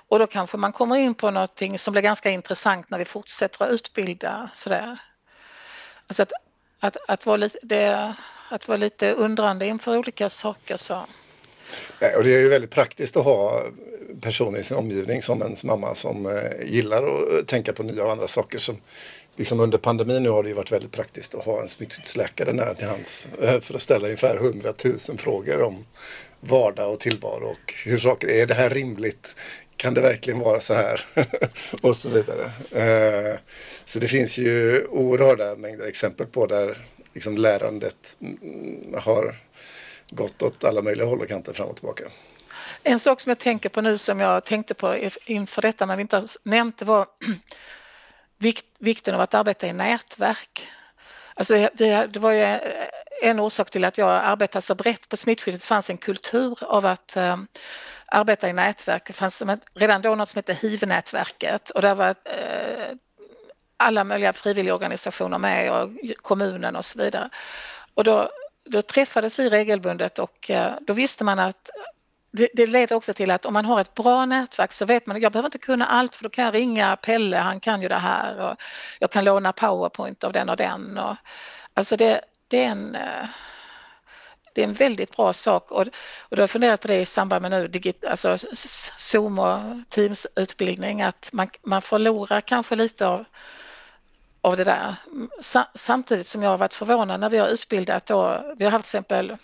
Och 0.08 0.18
då 0.18 0.26
kanske 0.26 0.56
man 0.56 0.72
kommer 0.72 0.96
in 0.96 1.14
på 1.14 1.30
någonting 1.30 1.78
som 1.78 1.92
blir 1.92 2.02
ganska 2.02 2.30
intressant 2.30 2.90
när 2.90 2.98
vi 2.98 3.04
fortsätter 3.04 3.64
att 3.64 3.70
utbilda 3.70 4.50
sådär. 4.52 4.98
Alltså 6.06 6.22
att, 6.22 6.32
att, 6.80 6.96
att, 7.08 7.26
vara, 7.26 7.36
lite, 7.36 7.58
det, 7.62 8.14
att 8.48 8.68
vara 8.68 8.78
lite 8.78 9.12
undrande 9.12 9.66
inför 9.66 9.98
olika 9.98 10.30
saker. 10.30 10.76
Så. 10.76 11.06
Eh, 12.00 12.18
och 12.18 12.24
det 12.24 12.34
är 12.34 12.40
ju 12.40 12.48
väldigt 12.48 12.70
praktiskt 12.70 13.16
att 13.16 13.24
ha 13.24 13.62
personer 14.20 14.58
i 14.58 14.62
sin 14.62 14.76
omgivning 14.76 15.22
som 15.22 15.42
ens 15.42 15.64
mamma 15.64 15.94
som 15.94 16.26
eh, 16.26 16.72
gillar 16.72 17.02
att 17.02 17.32
eh, 17.32 17.44
tänka 17.46 17.72
på 17.72 17.82
nya 17.82 18.04
och 18.04 18.12
andra 18.12 18.28
saker. 18.28 18.58
Som, 18.58 18.80
liksom 19.36 19.60
under 19.60 19.78
pandemin 19.78 20.22
nu 20.22 20.28
har 20.28 20.42
det 20.42 20.48
ju 20.48 20.54
varit 20.54 20.72
väldigt 20.72 20.92
praktiskt 20.92 21.34
att 21.34 21.44
ha 21.44 21.62
en 21.62 21.68
smittskyddsläkare 21.68 22.52
nära 22.52 22.74
till 22.74 22.86
hands 22.86 23.28
eh, 23.42 23.60
för 23.60 23.74
att 23.74 23.82
ställa 23.82 24.04
ungefär 24.04 24.36
100 24.36 24.72
000 24.84 24.98
frågor 25.18 25.62
om 25.62 25.84
vardag 26.40 26.92
och 26.92 27.00
tillvaro 27.00 27.46
och 27.50 27.74
hur 27.84 27.98
saker 27.98 28.28
är. 28.28 28.46
det 28.46 28.54
här 28.54 28.70
rimligt? 28.70 29.34
Kan 29.76 29.94
det 29.94 30.00
verkligen 30.00 30.38
vara 30.38 30.60
så 30.60 30.74
här? 30.74 31.04
och 31.82 31.96
så 31.96 32.08
vidare. 32.08 32.50
Eh, 32.70 33.38
så 33.84 33.98
det 33.98 34.08
finns 34.08 34.38
ju 34.38 34.84
oerhörda 34.86 35.56
mängder 35.56 35.86
exempel 35.86 36.26
på 36.26 36.46
där 36.46 36.78
liksom 37.14 37.38
lärandet 37.38 38.16
mm, 38.20 38.94
har 38.94 39.36
gått 40.10 40.42
åt 40.42 40.64
alla 40.64 40.82
möjliga 40.82 41.06
håll 41.06 41.20
och 41.20 41.28
kanter 41.28 41.52
fram 41.52 41.68
och 41.68 41.76
tillbaka. 41.76 42.04
En 42.82 42.98
sak 42.98 43.20
som 43.20 43.30
jag 43.30 43.38
tänker 43.38 43.68
på 43.68 43.80
nu 43.80 43.98
som 43.98 44.20
jag 44.20 44.44
tänkte 44.44 44.74
på 44.74 45.10
inför 45.24 45.62
detta 45.62 45.86
men 45.86 45.96
vi 45.96 46.00
inte 46.00 46.16
har 46.16 46.26
nämnt 46.42 46.78
det 46.78 46.84
var 46.84 47.06
vikten 48.78 49.14
av 49.14 49.20
att 49.20 49.34
arbeta 49.34 49.66
i 49.66 49.72
nätverk. 49.72 50.68
Alltså 51.34 51.68
det 51.74 52.16
var 52.16 52.32
ju 52.32 52.42
eh, 52.42 52.60
en 53.22 53.40
orsak 53.40 53.70
till 53.70 53.84
att 53.84 53.98
jag 53.98 54.10
arbetade 54.10 54.62
så 54.62 54.74
brett 54.74 55.08
på 55.08 55.16
smittskyddet. 55.16 55.60
Det 55.60 55.66
fanns 55.66 55.90
en 55.90 55.96
kultur 55.96 56.58
av 56.64 56.86
att 56.86 57.16
eh, 57.16 57.36
arbeta 58.06 58.48
i 58.48 58.52
nätverk. 58.52 59.06
Det 59.06 59.12
fanns 59.12 59.42
redan 59.74 60.02
då 60.02 60.14
något 60.14 60.28
som 60.28 60.38
hette 60.38 60.52
HIV-nätverket 60.52 61.70
och 61.70 61.82
där 61.82 61.94
var 61.94 62.08
eh, 62.08 62.96
alla 63.76 64.04
möjliga 64.04 64.32
frivilligorganisationer 64.32 65.38
med 65.38 65.72
och 65.72 65.90
kommunen 66.22 66.76
och 66.76 66.84
så 66.84 66.98
vidare. 66.98 67.30
Och 67.94 68.04
då, 68.04 68.30
då 68.70 68.82
träffades 68.82 69.38
vi 69.38 69.50
regelbundet 69.50 70.18
och 70.18 70.50
eh, 70.50 70.72
då 70.80 70.92
visste 70.92 71.24
man 71.24 71.38
att 71.38 71.70
det, 72.32 72.48
det 72.54 72.66
leder 72.66 72.96
också 72.96 73.14
till 73.14 73.30
att 73.30 73.46
om 73.46 73.52
man 73.52 73.64
har 73.64 73.80
ett 73.80 73.94
bra 73.94 74.24
nätverk 74.24 74.72
så 74.72 74.84
vet 74.84 75.06
man 75.06 75.16
att 75.16 75.22
jag 75.22 75.32
behöver 75.32 75.46
inte 75.46 75.58
kunna 75.58 75.86
allt 75.86 76.14
för 76.14 76.24
då 76.24 76.30
kan 76.30 76.44
jag 76.44 76.54
ringa 76.54 76.96
Pelle, 76.96 77.36
han 77.36 77.60
kan 77.60 77.82
ju 77.82 77.88
det 77.88 77.94
här 77.94 78.38
och 78.38 78.56
jag 78.98 79.10
kan 79.10 79.24
låna 79.24 79.52
powerpoint 79.52 80.24
av 80.24 80.32
den 80.32 80.48
och 80.48 80.56
den. 80.56 80.98
Och, 80.98 81.16
alltså 81.74 81.96
det, 81.96 82.20
det 82.48 82.64
är 82.64 82.70
en 82.70 82.94
eh, 82.94 83.28
det 84.54 84.60
är 84.60 84.68
en 84.68 84.74
väldigt 84.74 85.16
bra 85.16 85.32
sak 85.32 85.70
och, 85.70 85.80
och 85.80 85.86
då 86.30 86.36
har 86.36 86.42
jag 86.42 86.50
funderat 86.50 86.80
på 86.80 86.88
det 86.88 87.00
i 87.00 87.06
samband 87.06 87.42
med 87.42 87.50
nu 87.50 87.68
digit, 87.68 88.04
alltså 88.04 88.36
Zoom 88.98 89.38
och 89.38 89.60
Teams-utbildning 89.88 91.02
att 91.02 91.30
man, 91.32 91.50
man 91.62 91.82
förlorar 91.82 92.40
kanske 92.40 92.74
lite 92.74 93.06
av, 93.06 93.24
av 94.40 94.56
det 94.56 94.64
där. 94.64 94.94
Samtidigt 95.74 96.26
som 96.26 96.42
jag 96.42 96.50
har 96.50 96.58
varit 96.58 96.74
förvånad 96.74 97.20
när 97.20 97.30
vi 97.30 97.38
har 97.38 97.48
utbildat 97.48 98.06
då, 98.06 98.54
vi 98.56 98.64
har 98.64 98.72
haft 98.72 98.84
till 98.84 98.98
exempel 98.98 99.36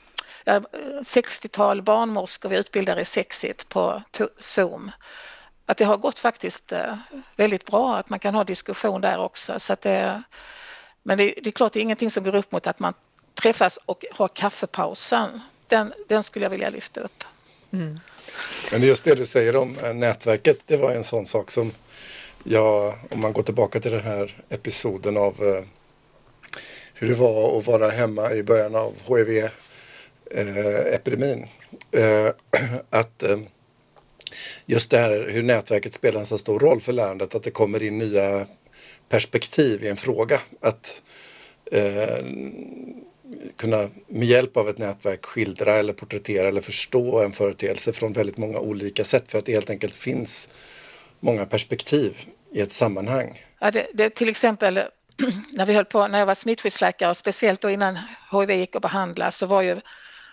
60-tal 1.03 1.83
barnmorskor 1.83 2.49
vi 2.49 2.57
utbildar 2.57 3.01
i 3.01 3.05
Sexit 3.05 3.69
på 3.69 4.03
Zoom. 4.39 4.91
Att 5.67 5.77
det 5.77 5.85
har 5.85 5.97
gått 5.97 6.19
faktiskt 6.19 6.73
eh, 6.73 6.97
väldigt 7.37 7.67
bra, 7.67 7.97
att 7.97 8.11
man 8.11 8.19
kan 8.19 8.35
ha 8.35 8.45
diskussion 8.45 9.01
där 9.01 9.19
också. 9.19 9.61
Så 9.61 9.73
att 9.73 9.81
det, 9.81 10.23
men 11.03 11.19
det, 11.19 11.35
det 11.43 11.51
är 11.51 11.53
klart, 11.53 11.73
det 11.73 11.81
är 11.81 11.83
ingenting 11.83 12.11
som 12.11 12.25
går 12.25 12.35
upp 12.35 12.53
mot 12.53 12.67
att 12.67 12.79
man 12.79 12.95
träffas 13.35 13.79
och 13.87 14.05
har 14.13 14.29
kaffepausen. 14.29 15.41
Den, 15.67 15.93
den 16.09 16.23
skulle 16.23 16.45
jag 16.45 16.51
vilja 16.51 16.71
lyfta 16.71 17.01
upp. 17.01 17.25
Mm. 17.73 18.01
Men 18.73 18.83
just 18.83 19.05
det 19.05 19.15
du 19.15 19.27
säger 19.27 19.57
om 19.57 19.79
eh, 19.79 19.95
nätverket, 19.95 20.61
det 20.67 20.77
var 20.77 20.93
en 20.93 21.05
sån 21.05 21.27
sak 21.27 21.51
som 21.51 21.73
Ja, 22.49 22.95
om 23.11 23.21
man 23.21 23.33
går 23.33 23.43
tillbaka 23.43 23.81
till 23.81 23.93
den 23.93 24.05
här 24.05 24.37
episoden 24.49 25.17
av 25.17 25.43
eh, 25.43 25.65
hur 26.95 27.09
det 27.09 27.15
var 27.15 27.59
att 27.59 27.67
vara 27.67 27.91
hemma 27.91 28.33
i 28.33 28.43
början 28.43 28.75
av 28.75 28.95
HIV-epidemin. 29.07 31.47
Eh, 31.93 32.29
att 32.91 33.23
eh, 33.23 33.39
just 34.67 34.91
det 34.91 34.99
här 34.99 35.29
hur 35.31 35.43
nätverket 35.43 35.95
spelar 35.95 36.21
en 36.21 36.27
så 36.27 36.39
stor 36.39 36.61
roll 36.61 36.81
för 36.81 36.93
lärandet, 36.93 37.35
att 37.35 37.43
det 37.43 37.51
kommer 37.51 37.83
in 37.83 37.99
nya 37.99 38.47
perspektiv 39.09 39.85
i 39.85 39.89
en 39.89 39.97
fråga. 39.97 40.41
Att 40.61 41.03
eh, 41.73 42.25
kunna 43.57 43.91
med 44.07 44.29
hjälp 44.29 44.57
av 44.57 44.69
ett 44.69 44.79
nätverk 44.79 45.25
skildra 45.25 45.75
eller 45.75 45.93
porträttera 45.93 46.49
eller 46.49 46.61
förstå 46.61 47.23
en 47.23 47.33
företeelse 47.33 47.93
från 47.93 48.13
väldigt 48.13 48.37
många 48.37 48.59
olika 48.59 49.05
sätt 49.05 49.25
för 49.29 49.39
att 49.39 49.47
det 49.47 49.53
helt 49.53 49.71
enkelt 49.71 49.97
finns 49.97 50.49
många 51.21 51.47
perspektiv 51.47 52.17
i 52.53 52.61
ett 52.61 52.73
sammanhang. 52.73 53.41
Ja, 53.59 53.71
det, 53.71 53.87
det, 53.95 54.11
till 54.11 54.29
exempel 54.29 54.75
när 55.53 55.67
vi 55.67 55.75
höll 55.75 55.85
på, 55.85 56.09
när 56.09 56.19
jag 56.19 56.27
var 56.27 56.35
smittskyddsläkare 56.35 57.11
och 57.11 57.17
speciellt 57.17 57.61
då 57.61 57.71
innan 57.71 57.99
HIV 58.31 58.51
gick 58.51 58.77
att 58.77 58.83
behandla 58.83 59.31
så 59.31 59.47
var 59.47 59.63
ju 59.63 59.81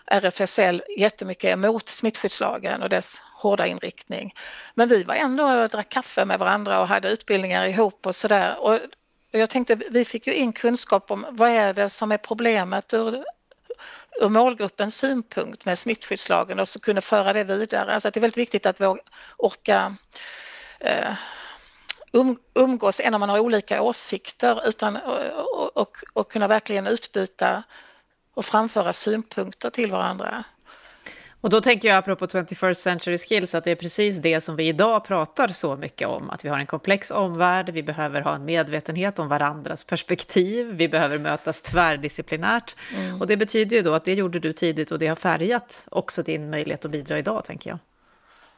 RFSL 0.05 0.83
jättemycket 0.97 1.53
emot 1.53 1.89
smittskyddslagen 1.89 2.81
och 2.81 2.89
dess 2.89 3.21
hårda 3.35 3.67
inriktning. 3.67 4.33
Men 4.75 4.89
vi 4.89 5.03
var 5.03 5.15
ändå 5.15 5.43
och 5.43 5.69
drack 5.69 5.89
kaffe 5.89 6.25
med 6.25 6.39
varandra 6.39 6.81
och 6.81 6.87
hade 6.87 7.09
utbildningar 7.09 7.65
ihop 7.65 8.05
och 8.05 8.15
sådär. 8.15 8.57
Och 8.59 8.79
jag 9.31 9.49
tänkte, 9.49 9.75
vi 9.75 10.05
fick 10.05 10.27
ju 10.27 10.33
in 10.33 10.53
kunskap 10.53 11.11
om 11.11 11.25
vad 11.29 11.49
är 11.49 11.73
det 11.73 11.89
som 11.89 12.11
är 12.11 12.17
problemet 12.17 12.93
ur, 12.93 13.23
ur 14.21 14.29
målgruppens 14.29 14.95
synpunkt 14.95 15.65
med 15.65 15.79
smittskyddslagen 15.79 16.59
och 16.59 16.69
så 16.69 16.79
kunde 16.79 17.01
föra 17.01 17.33
det 17.33 17.43
vidare. 17.43 17.93
Alltså 17.93 18.09
det 18.09 18.19
är 18.19 18.21
väldigt 18.21 18.37
viktigt 18.37 18.65
att 18.65 18.81
vi 18.81 18.95
orkar 19.37 19.95
umgås 22.53 22.99
även 22.99 23.13
om 23.13 23.19
man 23.19 23.29
har 23.29 23.39
olika 23.39 23.81
åsikter 23.81 24.67
utan, 24.67 24.95
och, 24.95 25.77
och, 25.77 25.97
och 26.13 26.31
kunna 26.31 26.47
verkligen 26.47 26.87
utbyta 26.87 27.63
och 28.33 28.45
framföra 28.45 28.93
synpunkter 28.93 29.69
till 29.69 29.91
varandra. 29.91 30.43
Och 31.43 31.49
då 31.49 31.61
tänker 31.61 31.87
jag 31.87 31.97
apropå 31.97 32.25
21st 32.25 32.73
century 32.73 33.17
skills 33.17 33.55
att 33.55 33.63
det 33.63 33.71
är 33.71 33.75
precis 33.75 34.17
det 34.17 34.41
som 34.41 34.55
vi 34.55 34.67
idag 34.67 35.05
pratar 35.05 35.47
så 35.47 35.75
mycket 35.75 36.07
om. 36.07 36.29
Att 36.29 36.45
vi 36.45 36.49
har 36.49 36.57
en 36.57 36.65
komplex 36.65 37.11
omvärld, 37.11 37.69
vi 37.69 37.83
behöver 37.83 38.21
ha 38.21 38.35
en 38.35 38.45
medvetenhet 38.45 39.19
om 39.19 39.27
varandras 39.27 39.83
perspektiv, 39.83 40.67
vi 40.67 40.89
behöver 40.89 41.17
mötas 41.17 41.61
tvärdisciplinärt. 41.61 42.75
Mm. 42.95 43.21
Och 43.21 43.27
det 43.27 43.37
betyder 43.37 43.75
ju 43.75 43.81
då 43.83 43.93
att 43.93 44.05
det 44.05 44.13
gjorde 44.13 44.39
du 44.39 44.53
tidigt 44.53 44.91
och 44.91 44.99
det 44.99 45.07
har 45.07 45.15
färgat 45.15 45.85
också 45.91 46.23
din 46.23 46.49
möjlighet 46.49 46.85
att 46.85 46.91
bidra 46.91 47.19
idag, 47.19 47.45
tänker 47.45 47.69
jag. 47.69 47.79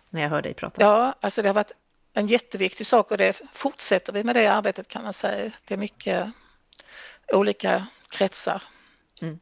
När 0.10 0.22
jag 0.22 0.30
hör 0.30 0.42
dig 0.42 0.54
prata. 0.54 0.82
Ja, 0.82 1.16
alltså 1.22 1.42
det 1.42 1.50
har 1.50 1.54
varit 1.54 1.72
en 2.16 2.28
jätteviktig 2.28 2.88
sak 2.88 3.12
och 3.12 3.18
det 3.18 3.42
fortsätter 3.54 4.14
vi 4.14 4.24
med 4.24 4.36
det 4.36 4.48
arbetet 4.48 4.88
kan 4.88 5.04
man 5.04 5.14
säga. 5.14 5.52
Det 5.66 5.74
är 5.74 5.78
mycket 5.78 6.32
olika 7.34 7.88
kretsar. 8.10 8.64
Mm. 9.22 9.40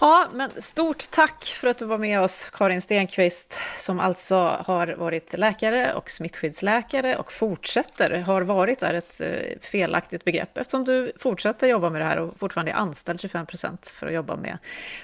Ja, 0.00 0.28
men 0.32 0.50
stort 0.62 1.10
tack 1.10 1.44
för 1.44 1.68
att 1.68 1.78
du 1.78 1.84
var 1.84 1.98
med 1.98 2.20
oss, 2.20 2.50
Karin 2.52 2.80
Stenqvist, 2.80 3.60
som 3.76 4.00
alltså 4.00 4.34
har 4.66 4.86
varit 4.86 5.38
läkare 5.38 5.94
och 5.94 6.10
smittskyddsläkare 6.10 7.16
och 7.16 7.32
fortsätter, 7.32 8.10
har 8.20 8.42
varit 8.42 8.82
är 8.82 8.94
ett 8.94 9.20
eh, 9.20 9.58
felaktigt 9.60 10.24
begrepp 10.24 10.58
eftersom 10.58 10.84
du 10.84 11.12
fortsätter 11.18 11.66
jobba 11.66 11.90
med 11.90 12.00
det 12.00 12.04
här 12.04 12.18
och 12.18 12.38
fortfarande 12.38 12.72
är 12.72 12.76
anställd 12.76 13.20
25 13.20 13.46
procent 13.46 13.86
för 13.86 14.06
att 14.06 14.12
jobba 14.12 14.36
med 14.36 14.58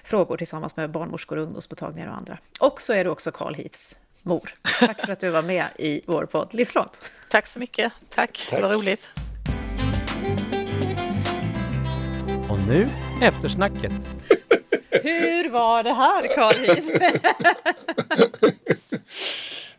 frågor 0.04 0.36
tillsammans 0.36 0.76
med 0.76 0.90
barnmorskor, 0.90 1.36
ungdomsmottagningar 1.36 2.08
och 2.08 2.16
andra. 2.16 2.38
Och 2.60 2.80
så 2.80 2.92
är 2.92 3.04
du 3.04 3.10
också 3.10 3.32
Carl 3.32 3.54
Heaths 3.54 4.00
mor. 4.28 4.54
Tack 4.80 5.00
för 5.00 5.12
att 5.12 5.20
du 5.20 5.30
var 5.30 5.42
med 5.42 5.66
i 5.78 6.00
vår 6.06 6.26
podd 6.26 6.54
Livslångt. 6.54 7.10
Tack 7.30 7.46
så 7.46 7.58
mycket. 7.58 7.92
Tack, 8.08 8.46
Tack. 8.50 8.60
det 8.60 8.62
var 8.62 8.74
roligt. 8.74 9.08
Och 12.50 12.60
nu 12.68 12.88
eftersnacket. 13.22 13.92
Hur 14.90 15.50
var 15.50 15.82
det 15.82 15.92
här, 15.92 16.34
Karin? 16.34 16.98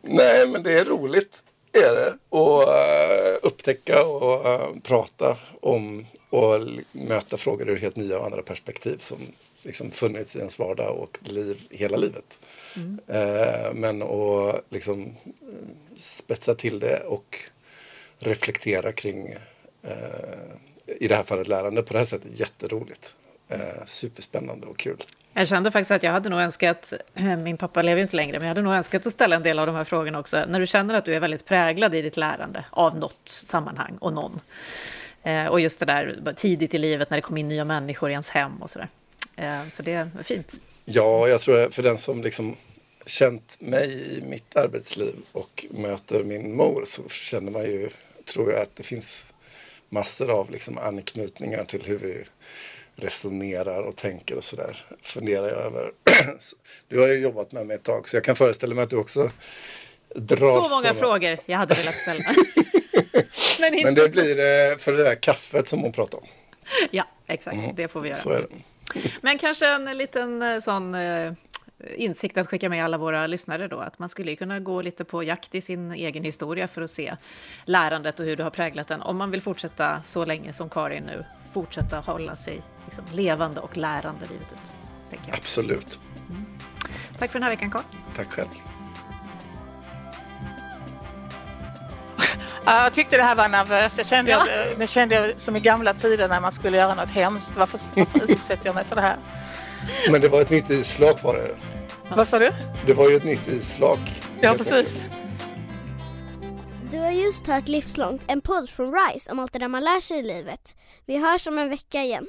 Nej, 0.00 0.46
men 0.48 0.62
det 0.62 0.78
är 0.78 0.84
roligt 0.84 1.42
är 1.72 1.94
det. 1.94 2.08
Att 2.08 2.68
uh, 2.68 3.38
upptäcka 3.42 4.04
och 4.04 4.46
uh, 4.46 4.80
prata 4.82 5.36
om 5.60 6.06
och 6.30 6.60
möta 6.92 7.36
frågor 7.36 7.68
ur 7.68 7.76
helt 7.76 7.96
nya 7.96 8.18
och 8.18 8.24
andra 8.24 8.42
perspektiv 8.42 8.96
som 8.98 9.18
liksom 9.62 9.90
funnits 9.90 10.36
i 10.36 10.38
ens 10.38 10.58
vardag 10.58 10.96
och 10.96 11.18
liv 11.22 11.66
hela 11.70 11.96
livet. 11.96 12.38
Mm. 12.76 13.00
Uh, 13.08 13.74
men 13.74 14.02
att 14.02 14.64
liksom 14.68 15.16
spetsa 15.96 16.54
till 16.54 16.80
det 16.80 17.00
och 17.00 17.50
reflektera 18.20 18.92
kring 18.92 19.36
eh, 19.82 19.94
i 20.86 21.08
det 21.08 21.14
här 21.14 21.22
fallet 21.22 21.48
lärande 21.48 21.82
på 21.82 21.92
det 21.92 21.98
här 21.98 22.06
sättet 22.06 22.40
jätteroligt. 22.40 23.14
Eh, 23.48 23.86
superspännande 23.86 24.66
och 24.66 24.78
kul. 24.78 24.96
Jag 25.32 25.48
kände 25.48 25.70
faktiskt 25.70 25.90
att 25.90 26.02
jag 26.02 26.12
hade 26.12 26.28
nog 26.28 26.40
önskat, 26.40 26.92
eh, 27.14 27.36
min 27.36 27.56
pappa 27.56 27.82
lever 27.82 27.96
ju 27.96 28.02
inte 28.02 28.16
längre, 28.16 28.32
men 28.32 28.42
jag 28.42 28.48
hade 28.48 28.62
nog 28.62 28.72
önskat 28.72 29.06
att 29.06 29.12
ställa 29.12 29.36
en 29.36 29.42
del 29.42 29.58
av 29.58 29.66
de 29.66 29.74
här 29.74 29.84
frågorna 29.84 30.18
också. 30.18 30.44
När 30.48 30.60
du 30.60 30.66
känner 30.66 30.94
att 30.94 31.04
du 31.04 31.14
är 31.14 31.20
väldigt 31.20 31.44
präglad 31.44 31.94
i 31.94 32.02
ditt 32.02 32.16
lärande 32.16 32.64
av 32.70 32.96
något 32.96 33.28
sammanhang 33.28 33.96
och 34.00 34.12
någon. 34.12 34.40
Eh, 35.22 35.46
och 35.46 35.60
just 35.60 35.80
det 35.80 35.86
där 35.86 36.32
tidigt 36.36 36.74
i 36.74 36.78
livet 36.78 37.10
när 37.10 37.18
det 37.18 37.22
kom 37.22 37.36
in 37.36 37.48
nya 37.48 37.64
människor 37.64 38.10
i 38.10 38.12
ens 38.12 38.30
hem 38.30 38.62
och 38.62 38.70
sådär. 38.70 38.88
Eh, 39.36 39.68
så 39.72 39.82
det 39.82 39.92
är 39.92 40.10
fint. 40.24 40.60
Ja, 40.84 41.28
jag 41.28 41.40
tror 41.40 41.70
för 41.70 41.82
den 41.82 41.98
som 41.98 42.22
liksom 42.22 42.56
känt 43.06 43.60
mig 43.60 44.18
i 44.18 44.22
mitt 44.22 44.56
arbetsliv 44.56 45.16
och 45.32 45.66
möter 45.70 46.24
min 46.24 46.56
mor 46.56 46.82
så 46.86 47.08
känner 47.08 47.50
man 47.50 47.62
ju, 47.62 47.88
tror 48.24 48.52
jag, 48.52 48.62
att 48.62 48.76
det 48.76 48.82
finns 48.82 49.34
massor 49.88 50.30
av 50.30 50.50
liksom 50.50 50.78
anknytningar 50.78 51.64
till 51.64 51.82
hur 51.84 51.98
vi 51.98 52.24
resonerar 52.96 53.82
och 53.82 53.96
tänker 53.96 54.36
och 54.36 54.44
sådär. 54.44 54.86
Funderar 55.02 55.48
jag 55.48 55.58
över. 55.58 55.90
Du 56.88 57.00
har 57.00 57.08
ju 57.08 57.14
jobbat 57.14 57.52
med 57.52 57.66
mig 57.66 57.76
ett 57.76 57.82
tag 57.82 58.08
så 58.08 58.16
jag 58.16 58.24
kan 58.24 58.36
föreställa 58.36 58.74
mig 58.74 58.84
att 58.84 58.90
du 58.90 58.96
också 58.96 59.30
drar 60.14 60.62
Så 60.62 60.70
många 60.70 60.88
såna... 60.88 60.94
frågor 60.94 61.38
jag 61.46 61.58
hade 61.58 61.74
velat 61.74 61.94
ställa. 61.94 62.24
Men, 63.60 63.82
Men 63.82 63.94
det 63.94 64.08
blir 64.08 64.38
eh, 64.38 64.76
för 64.78 64.92
det 64.92 65.02
där 65.02 65.14
kaffet 65.14 65.68
som 65.68 65.80
hon 65.80 65.92
pratade 65.92 66.22
om. 66.22 66.28
Ja, 66.90 67.08
exakt. 67.26 67.56
Mm. 67.56 67.74
Det 67.76 67.88
får 67.88 68.00
vi 68.00 68.08
göra. 68.08 68.18
Så 68.18 68.30
är 68.30 68.40
det. 68.40 68.48
Men 69.20 69.38
kanske 69.38 69.66
en 69.66 69.98
liten 69.98 70.42
eh, 70.42 70.58
sån 70.58 70.94
eh, 70.94 71.32
insikt 71.96 72.36
att 72.36 72.46
skicka 72.46 72.68
med 72.68 72.84
alla 72.84 72.98
våra 72.98 73.26
lyssnare 73.26 73.68
då, 73.68 73.78
att 73.78 73.98
man 73.98 74.08
skulle 74.08 74.36
kunna 74.36 74.60
gå 74.60 74.82
lite 74.82 75.04
på 75.04 75.22
jakt 75.22 75.54
i 75.54 75.60
sin 75.60 75.92
egen 75.92 76.24
historia 76.24 76.68
för 76.68 76.82
att 76.82 76.90
se 76.90 77.16
lärandet 77.64 78.20
och 78.20 78.26
hur 78.26 78.36
det 78.36 78.42
har 78.42 78.50
präglat 78.50 78.88
den, 78.88 79.02
om 79.02 79.16
man 79.16 79.30
vill 79.30 79.42
fortsätta 79.42 80.02
så 80.02 80.24
länge 80.24 80.52
som 80.52 80.68
Karin 80.68 81.04
nu, 81.04 81.24
fortsätta 81.52 82.00
hålla 82.00 82.36
sig 82.36 82.62
liksom, 82.84 83.04
levande 83.12 83.60
och 83.60 83.76
lärande 83.76 84.26
livet 84.30 84.52
ut. 84.52 84.72
Absolut. 85.32 86.00
Mm. 86.30 86.46
Tack 87.18 87.30
för 87.30 87.38
den 87.38 87.42
här 87.42 87.50
veckan, 87.50 87.70
Karin. 87.70 87.86
Tack 88.16 88.32
själv. 88.32 88.48
Jag 92.64 92.94
tyckte 92.94 93.16
det 93.16 93.22
här 93.22 93.34
var 93.34 93.48
nervöst. 93.48 93.98
Jag 93.98 94.06
kände, 94.06 94.30
ja. 94.30 94.46
jag, 94.78 94.88
kände 94.88 95.14
jag 95.14 95.40
som 95.40 95.56
i 95.56 95.60
gamla 95.60 95.94
tider 95.94 96.28
när 96.28 96.40
man 96.40 96.52
skulle 96.52 96.76
göra 96.76 96.94
något 96.94 97.10
hemskt. 97.10 97.56
Varför, 97.56 97.80
varför 97.94 98.30
utsätter 98.32 98.66
jag 98.66 98.74
mig 98.74 98.84
för 98.84 98.94
det 98.94 99.00
här? 99.00 99.16
Men 100.10 100.20
det 100.20 100.28
var 100.28 100.40
ett 100.40 100.50
nytt 100.50 100.70
isflak 100.70 101.22
var 101.22 101.34
det. 101.34 101.56
Vad 102.16 102.28
sa 102.28 102.38
du? 102.38 102.50
Det 102.86 102.94
var 102.94 103.10
ju 103.10 103.16
ett 103.16 103.24
nytt 103.24 103.48
isflak. 103.48 104.00
Ja, 104.40 104.54
precis. 104.54 105.04
Du 106.90 106.98
har 106.98 107.10
just 107.10 107.46
hört 107.46 107.68
Livslångt, 107.68 108.24
en 108.26 108.40
podd 108.40 108.70
från 108.70 108.94
RISE 108.94 109.32
om 109.32 109.38
allt 109.38 109.52
det 109.52 109.58
där 109.58 109.68
man 109.68 109.84
lär 109.84 110.00
sig 110.00 110.18
i 110.18 110.22
livet. 110.22 110.74
Vi 111.06 111.18
hörs 111.18 111.46
om 111.46 111.58
en 111.58 111.68
vecka 111.68 112.02
igen. 112.02 112.26